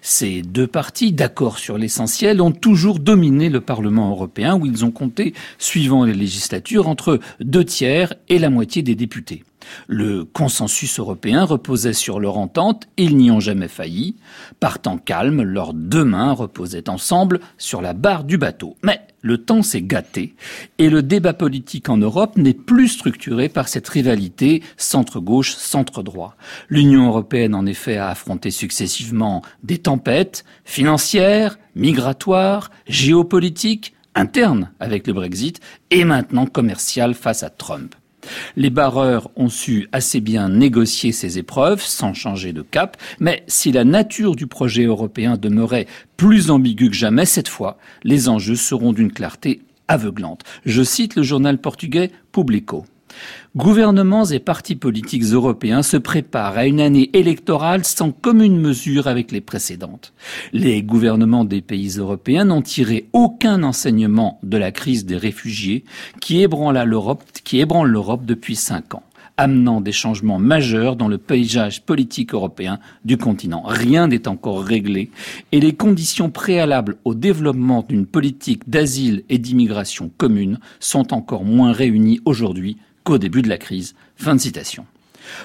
Ces 0.00 0.42
deux 0.42 0.66
partis, 0.66 1.12
d'accord 1.12 1.58
sur 1.58 1.78
l'essentiel, 1.78 2.40
ont 2.40 2.52
toujours 2.52 2.98
dominé 2.98 3.48
le 3.48 3.60
Parlement 3.60 4.10
européen 4.10 4.56
où 4.56 4.66
ils 4.66 4.84
ont 4.84 4.90
compté, 4.90 5.34
suivant 5.58 6.04
les 6.04 6.14
législatures, 6.14 6.88
entre 6.88 7.20
deux 7.40 7.64
tiers 7.64 8.14
et 8.28 8.38
la 8.38 8.50
moitié 8.50 8.82
des 8.82 8.94
députés. 8.94 9.44
Le 9.86 10.24
consensus 10.24 10.98
européen 10.98 11.44
reposait 11.44 11.92
sur 11.92 12.20
leur 12.20 12.38
entente, 12.38 12.86
ils 12.96 13.16
n'y 13.16 13.30
ont 13.30 13.40
jamais 13.40 13.68
failli. 13.68 14.16
Partant 14.60 14.98
calme, 14.98 15.42
leurs 15.42 15.74
deux 15.74 16.04
mains 16.04 16.32
reposaient 16.32 16.88
ensemble 16.88 17.40
sur 17.58 17.82
la 17.82 17.92
barre 17.92 18.24
du 18.24 18.38
bateau. 18.38 18.76
Mais 18.82 19.00
le 19.22 19.38
temps 19.38 19.62
s'est 19.62 19.82
gâté 19.82 20.36
et 20.78 20.88
le 20.88 21.02
débat 21.02 21.32
politique 21.32 21.88
en 21.88 21.96
Europe 21.96 22.36
n'est 22.36 22.54
plus 22.54 22.88
structuré 22.88 23.48
par 23.48 23.66
cette 23.66 23.88
rivalité 23.88 24.62
centre-gauche, 24.76 25.56
centre-droit. 25.56 26.36
L'Union 26.68 27.08
européenne 27.08 27.54
en 27.54 27.66
effet 27.66 27.96
a 27.96 28.08
affronté 28.08 28.50
successivement 28.50 29.42
des 29.64 29.78
tempêtes 29.78 30.44
financières, 30.64 31.58
migratoires, 31.74 32.70
géopolitiques, 32.86 33.94
internes 34.14 34.70
avec 34.80 35.06
le 35.06 35.12
Brexit 35.12 35.60
et 35.90 36.04
maintenant 36.04 36.46
commerciales 36.46 37.14
face 37.14 37.42
à 37.42 37.50
Trump. 37.50 37.94
Les 38.56 38.70
barreurs 38.70 39.30
ont 39.36 39.48
su 39.48 39.88
assez 39.92 40.20
bien 40.20 40.48
négocier 40.48 41.12
ces 41.12 41.38
épreuves 41.38 41.82
sans 41.82 42.14
changer 42.14 42.52
de 42.52 42.62
cap, 42.62 42.96
mais 43.20 43.44
si 43.46 43.72
la 43.72 43.84
nature 43.84 44.36
du 44.36 44.46
projet 44.46 44.84
européen 44.84 45.36
demeurait 45.36 45.86
plus 46.16 46.50
ambiguë 46.50 46.90
que 46.90 46.96
jamais, 46.96 47.26
cette 47.26 47.48
fois, 47.48 47.78
les 48.04 48.28
enjeux 48.28 48.56
seront 48.56 48.92
d'une 48.92 49.12
clarté 49.12 49.60
aveuglante. 49.88 50.42
Je 50.64 50.82
cite 50.82 51.16
le 51.16 51.22
journal 51.22 51.58
portugais 51.58 52.10
Publico. 52.32 52.84
Gouvernements 53.56 54.26
et 54.26 54.38
partis 54.38 54.76
politiques 54.76 55.22
européens 55.22 55.82
se 55.82 55.96
préparent 55.96 56.58
à 56.58 56.66
une 56.66 56.80
année 56.80 57.08
électorale 57.14 57.84
sans 57.84 58.12
commune 58.12 58.60
mesure 58.60 59.06
avec 59.06 59.32
les 59.32 59.40
précédentes. 59.40 60.12
Les 60.52 60.82
gouvernements 60.82 61.44
des 61.44 61.62
pays 61.62 61.96
européens 61.96 62.44
n'ont 62.44 62.60
tiré 62.60 63.08
aucun 63.14 63.62
enseignement 63.62 64.38
de 64.42 64.58
la 64.58 64.72
crise 64.72 65.06
des 65.06 65.16
réfugiés 65.16 65.84
qui 66.20 66.42
ébranle 66.42 66.82
l'Europe, 66.84 67.22
depuis 68.26 68.56
cinq 68.56 68.94
ans 68.94 69.02
amenant 69.36 69.80
des 69.80 69.92
changements 69.92 70.38
majeurs 70.38 70.96
dans 70.96 71.08
le 71.08 71.18
paysage 71.18 71.82
politique 71.82 72.34
européen 72.34 72.78
du 73.04 73.16
continent. 73.16 73.62
Rien 73.66 74.08
n'est 74.08 74.28
encore 74.28 74.62
réglé 74.62 75.10
et 75.52 75.60
les 75.60 75.74
conditions 75.74 76.30
préalables 76.30 76.96
au 77.04 77.14
développement 77.14 77.84
d'une 77.86 78.06
politique 78.06 78.68
d'asile 78.68 79.24
et 79.28 79.38
d'immigration 79.38 80.10
commune 80.16 80.58
sont 80.80 81.12
encore 81.12 81.44
moins 81.44 81.72
réunies 81.72 82.20
aujourd'hui 82.24 82.78
qu'au 83.06 83.18
début 83.18 83.40
de 83.40 83.48
la 83.48 83.56
crise. 83.56 83.94
Fin 84.16 84.34
de 84.34 84.40
citation. 84.40 84.84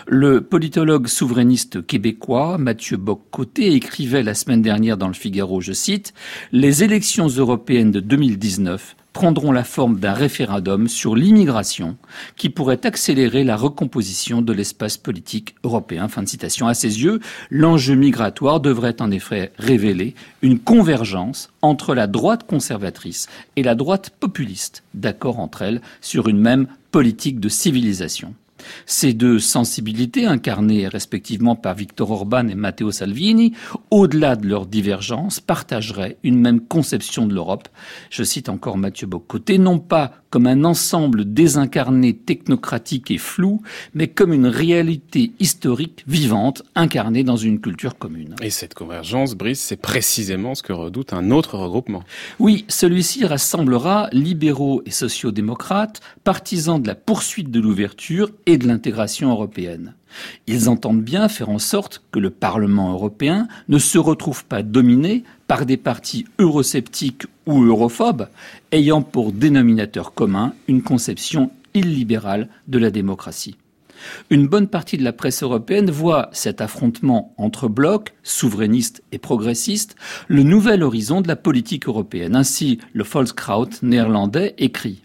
Le 0.07 0.41
politologue 0.41 1.07
souverainiste 1.07 1.86
québécois 1.86 2.57
Mathieu 2.57 2.97
Bock-Côté 2.97 3.74
écrivait 3.74 4.24
la 4.24 4.34
semaine 4.34 4.64
dernière 4.64 4.97
dans 4.97 5.07
le 5.07 5.14
Figaro, 5.14 5.62
je 5.62 5.72
cite, 5.72 6.14
Les 6.51 6.84
élections 6.84 7.28
européennes 7.28 7.91
de 7.91 7.99
2019 7.99 8.95
prendront 9.14 9.51
la 9.51 9.64
forme 9.64 9.99
d'un 9.99 10.14
référendum 10.14 10.88
sur 10.88 11.16
l'immigration 11.16 11.97
qui 12.38 12.49
pourrait 12.49 12.86
accélérer 12.86 13.43
la 13.43 13.55
recomposition 13.55 14.41
de 14.41 14.53
l'espace 14.53 14.97
politique 14.97 15.55
européen. 15.64 16.07
Fin 16.07 16.24
de 16.24 16.28
citation. 16.28 16.68
À 16.68 16.74
ses 16.74 17.03
yeux, 17.03 17.20
l'enjeu 17.49 17.95
migratoire 17.95 18.59
devrait 18.59 19.01
en 19.01 19.12
effet 19.12 19.51
révéler 19.57 20.16
une 20.41 20.59
convergence 20.59 21.49
entre 21.62 21.93
la 21.93 22.07
droite 22.07 22.47
conservatrice 22.47 23.28
et 23.55 23.64
la 23.64 23.76
droite 23.76 24.12
populiste, 24.20 24.84
d'accord 24.93 25.39
entre 25.39 25.62
elles 25.62 25.82
sur 26.01 26.28
une 26.28 26.39
même 26.39 26.68
politique 26.91 27.39
de 27.39 27.49
civilisation. 27.49 28.34
Ces 28.86 29.14
deux 29.14 29.39
sensibilités, 29.39 30.26
incarnées 30.26 30.88
respectivement 30.88 31.55
par 31.55 31.76
Victor 31.76 32.12
Orban 32.12 32.47
et 32.47 32.55
Matteo 32.55 32.91
Salvini, 32.91 33.53
au-delà 33.89 34.36
de 34.36 34.47
leurs 34.47 34.66
divergences, 34.66 35.39
partageraient 35.39 36.18
une 36.24 36.39
même 36.39 36.62
conception 36.62 37.26
de 37.26 37.34
l'Europe. 37.34 37.68
Je 38.09 38.24
cite 38.24 38.49
encore 38.49 38.78
Mathieu 38.78 39.07
Bocoté, 39.07 39.57
non 39.57 39.80
pas 39.80 40.20
comme 40.32 40.47
un 40.47 40.63
ensemble 40.63 41.32
désincarné, 41.32 42.15
technocratique 42.15 43.11
et 43.11 43.19
flou, 43.19 43.61
mais 43.93 44.07
comme 44.07 44.34
une 44.34 44.47
réalité 44.47 45.34
historique 45.39 46.03
vivante, 46.07 46.63
incarnée 46.73 47.23
dans 47.23 47.36
une 47.36 47.59
culture 47.59 47.97
commune. 47.97 48.36
Et 48.41 48.49
cette 48.49 48.73
convergence, 48.73 49.36
Brice, 49.36 49.59
c'est 49.59 49.79
précisément 49.79 50.55
ce 50.55 50.63
que 50.63 50.73
redoute 50.73 51.13
un 51.13 51.29
autre 51.29 51.57
regroupement. 51.57 52.03
Oui, 52.39 52.65
celui-ci 52.69 53.25
rassemblera 53.25 54.09
libéraux 54.13 54.82
et 54.86 54.91
sociaux-démocrates, 54.91 56.01
partisans 56.23 56.82
de 56.82 56.88
la 56.88 56.95
poursuite 56.95 57.51
de 57.51 57.59
l'ouverture 57.59 58.32
et 58.45 58.57
de 58.57 58.67
l'intégration 58.67 59.29
européenne. 59.29 59.93
Ils 60.47 60.70
entendent 60.70 61.03
bien 61.03 61.30
faire 61.30 61.49
en 61.49 61.59
sorte 61.59 62.03
que 62.12 62.20
le 62.20 62.30
Parlement 62.30 62.91
européen 62.93 63.47
ne 63.70 63.78
se 63.78 63.97
retrouve 63.97 64.45
pas 64.45 64.64
dominé 64.64 65.24
par 65.47 65.66
des 65.66 65.78
partis 65.78 66.26
eurosceptiques 66.39 67.26
ou 67.45 67.64
europhobes 67.64 68.28
ayant 68.72 69.01
pour 69.01 69.32
dénominateur 69.32 70.14
commun 70.14 70.53
une 70.68 70.82
conception 70.82 71.51
illibérale 71.74 72.49
de 72.68 72.78
la 72.78 72.91
démocratie. 72.91 73.55
Une 74.30 74.47
bonne 74.47 74.68
partie 74.68 74.97
de 74.97 75.03
la 75.03 75.14
presse 75.14 75.43
européenne 75.43 75.91
voit 75.91 76.30
cet 76.32 76.62
affrontement 76.62 77.34
entre 77.38 77.68
blocs, 77.68 78.14
souverainistes 78.24 79.03
et 79.12 79.20
progressistes, 79.20 79.95
le 80.28 80.43
nouvel 80.43 80.84
horizon 80.84 81.22
de 81.22 81.28
la 81.28 81.36
politique 81.36 81.88
européenne. 81.88 82.36
Ainsi, 82.36 82.80
le 82.93 83.03
Volkskraut 83.03 83.70
néerlandais 83.84 84.55
écrit 84.57 85.03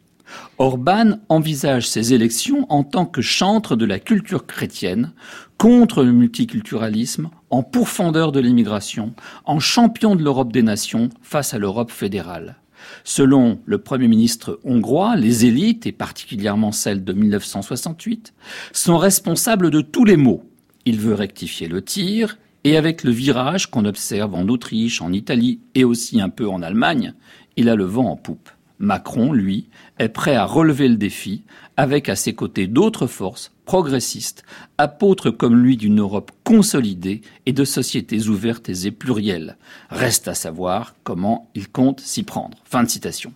Orban 0.58 1.18
envisage 1.28 1.88
ces 1.88 2.14
élections 2.14 2.66
en 2.70 2.82
tant 2.82 3.06
que 3.06 3.20
chantre 3.20 3.76
de 3.76 3.84
la 3.84 3.98
culture 3.98 4.46
chrétienne, 4.46 5.12
contre 5.58 6.02
le 6.02 6.12
multiculturalisme, 6.12 7.30
en 7.50 7.62
pourfendeur 7.62 8.32
de 8.32 8.40
l'immigration, 8.40 9.14
en 9.44 9.58
champion 9.58 10.16
de 10.16 10.22
l'Europe 10.22 10.52
des 10.52 10.62
nations 10.62 11.08
face 11.22 11.54
à 11.54 11.58
l'Europe 11.58 11.90
fédérale. 11.90 12.56
Selon 13.04 13.60
le 13.64 13.78
Premier 13.78 14.08
ministre 14.08 14.60
hongrois, 14.64 15.16
les 15.16 15.44
élites, 15.46 15.86
et 15.86 15.92
particulièrement 15.92 16.72
celles 16.72 17.04
de 17.04 17.12
1968, 17.12 18.32
sont 18.72 18.98
responsables 18.98 19.70
de 19.70 19.80
tous 19.80 20.04
les 20.04 20.16
maux. 20.16 20.42
Il 20.84 21.00
veut 21.00 21.14
rectifier 21.14 21.68
le 21.68 21.82
tir, 21.82 22.38
et 22.64 22.76
avec 22.76 23.04
le 23.04 23.12
virage 23.12 23.70
qu'on 23.70 23.84
observe 23.84 24.34
en 24.34 24.48
Autriche, 24.48 25.00
en 25.00 25.12
Italie 25.12 25.60
et 25.74 25.84
aussi 25.84 26.20
un 26.20 26.28
peu 26.28 26.48
en 26.48 26.62
Allemagne, 26.62 27.14
il 27.56 27.68
a 27.68 27.76
le 27.76 27.84
vent 27.84 28.10
en 28.10 28.16
poupe. 28.16 28.50
Macron, 28.78 29.32
lui, 29.32 29.68
est 29.98 30.08
prêt 30.08 30.36
à 30.36 30.44
relever 30.44 30.88
le 30.88 30.96
défi 30.96 31.44
avec 31.76 32.08
à 32.08 32.16
ses 32.16 32.34
côtés 32.34 32.66
d'autres 32.66 33.06
forces 33.06 33.52
progressistes, 33.64 34.44
apôtres 34.78 35.30
comme 35.30 35.62
lui 35.62 35.76
d'une 35.76 36.00
Europe 36.00 36.30
consolidée 36.44 37.22
et 37.46 37.52
de 37.52 37.64
sociétés 37.64 38.28
ouvertes 38.28 38.68
et 38.68 38.90
plurielles. 38.90 39.56
Reste 39.90 40.28
à 40.28 40.34
savoir 40.34 40.94
comment 41.04 41.50
il 41.54 41.68
compte 41.68 42.00
s'y 42.00 42.22
prendre. 42.22 42.58
Fin 42.64 42.84
de 42.84 42.88
citation. 42.88 43.32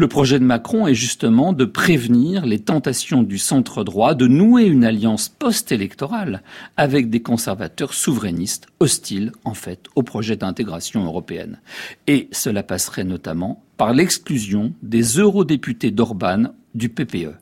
Le 0.00 0.06
projet 0.06 0.38
de 0.38 0.44
Macron 0.44 0.86
est 0.86 0.94
justement 0.94 1.52
de 1.52 1.64
prévenir 1.64 2.46
les 2.46 2.60
tentations 2.60 3.24
du 3.24 3.36
centre 3.36 3.82
droit 3.82 4.14
de 4.14 4.28
nouer 4.28 4.64
une 4.64 4.84
alliance 4.84 5.28
post-électorale 5.28 6.44
avec 6.76 7.10
des 7.10 7.20
conservateurs 7.20 7.94
souverainistes 7.94 8.68
hostiles 8.78 9.32
en 9.44 9.54
fait 9.54 9.86
au 9.96 10.04
projet 10.04 10.36
d'intégration 10.36 11.04
européenne. 11.04 11.58
Et 12.06 12.28
cela 12.30 12.62
passerait 12.62 13.02
notamment 13.02 13.64
par 13.78 13.94
l'exclusion 13.94 14.74
des 14.82 15.18
eurodéputés 15.18 15.90
d'Orban 15.90 16.52
du 16.74 16.90
PPE. 16.90 17.32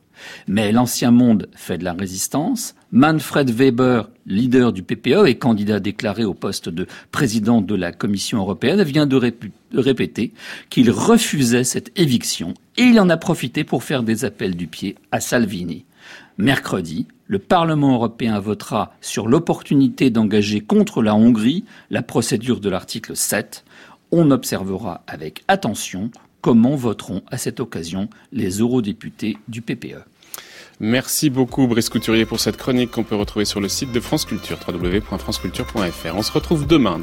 Mais 0.47 0.71
l'ancien 0.71 1.11
monde 1.11 1.49
fait 1.55 1.79
de 1.79 1.85
la 1.85 1.93
résistance. 1.93 2.75
Manfred 2.93 3.51
Weber, 3.51 4.09
leader 4.27 4.73
du 4.73 4.83
PPE 4.83 5.27
et 5.27 5.35
candidat 5.37 5.81
déclaré 5.81 6.25
au 6.25 6.35
poste 6.35 6.69
de 6.69 6.87
président 7.11 7.61
de 7.61 7.75
la 7.75 7.93
Commission 7.93 8.39
européenne, 8.39 8.83
vient 8.83 9.07
de, 9.07 9.17
répéter 9.75 10.33
qu'il 10.71 10.91
refusait 10.91 11.65
cette 11.65 11.99
éviction 11.99 12.55
et 12.77 12.83
il 12.83 13.01
en 13.01 13.09
a 13.09 13.17
profité 13.17 13.65
pour 13.65 13.83
faire 13.83 14.03
des 14.03 14.25
appels 14.25 14.57
du 14.57 14.67
pied 14.67 14.97
à 15.11 15.21
Salvini. 15.21 15.85
Mercredi, 16.39 17.07
le 17.27 17.39
Parlement 17.39 17.95
européen 17.95 18.39
votera 18.39 18.95
sur 19.01 19.27
l'opportunité 19.27 20.11
d'engager 20.11 20.61
contre 20.61 21.03
la 21.03 21.15
Hongrie 21.15 21.65
la 21.91 22.03
procédure 22.03 22.61
de 22.61 22.69
l'article 22.69 23.17
7. 23.17 23.65
On 24.13 24.31
observera 24.31 25.03
avec 25.07 25.43
attention 25.49 26.11
comment 26.47 26.77
voteront 26.77 27.23
à 27.27 27.39
cette 27.39 27.59
occasion 27.59 28.09
les 28.31 28.59
eurodéputés 28.59 29.37
du 29.49 29.63
PPE. 29.63 30.05
Merci 30.79 31.29
beaucoup 31.29 31.67
Brice 31.67 31.89
Couturier 31.89 32.25
pour 32.25 32.39
cette 32.39 32.57
chronique 32.57 32.93
qu'on 32.93 33.03
peut 33.03 33.17
retrouver 33.17 33.45
sur 33.45 33.61
le 33.61 33.69
site 33.69 33.91
de 33.91 33.99
France 33.99 34.25
Culture, 34.25 34.57
www.franceculture.fr. 34.65 36.15
On 36.15 36.23
se 36.23 36.31
retrouve 36.31 36.65
demain 36.65 36.95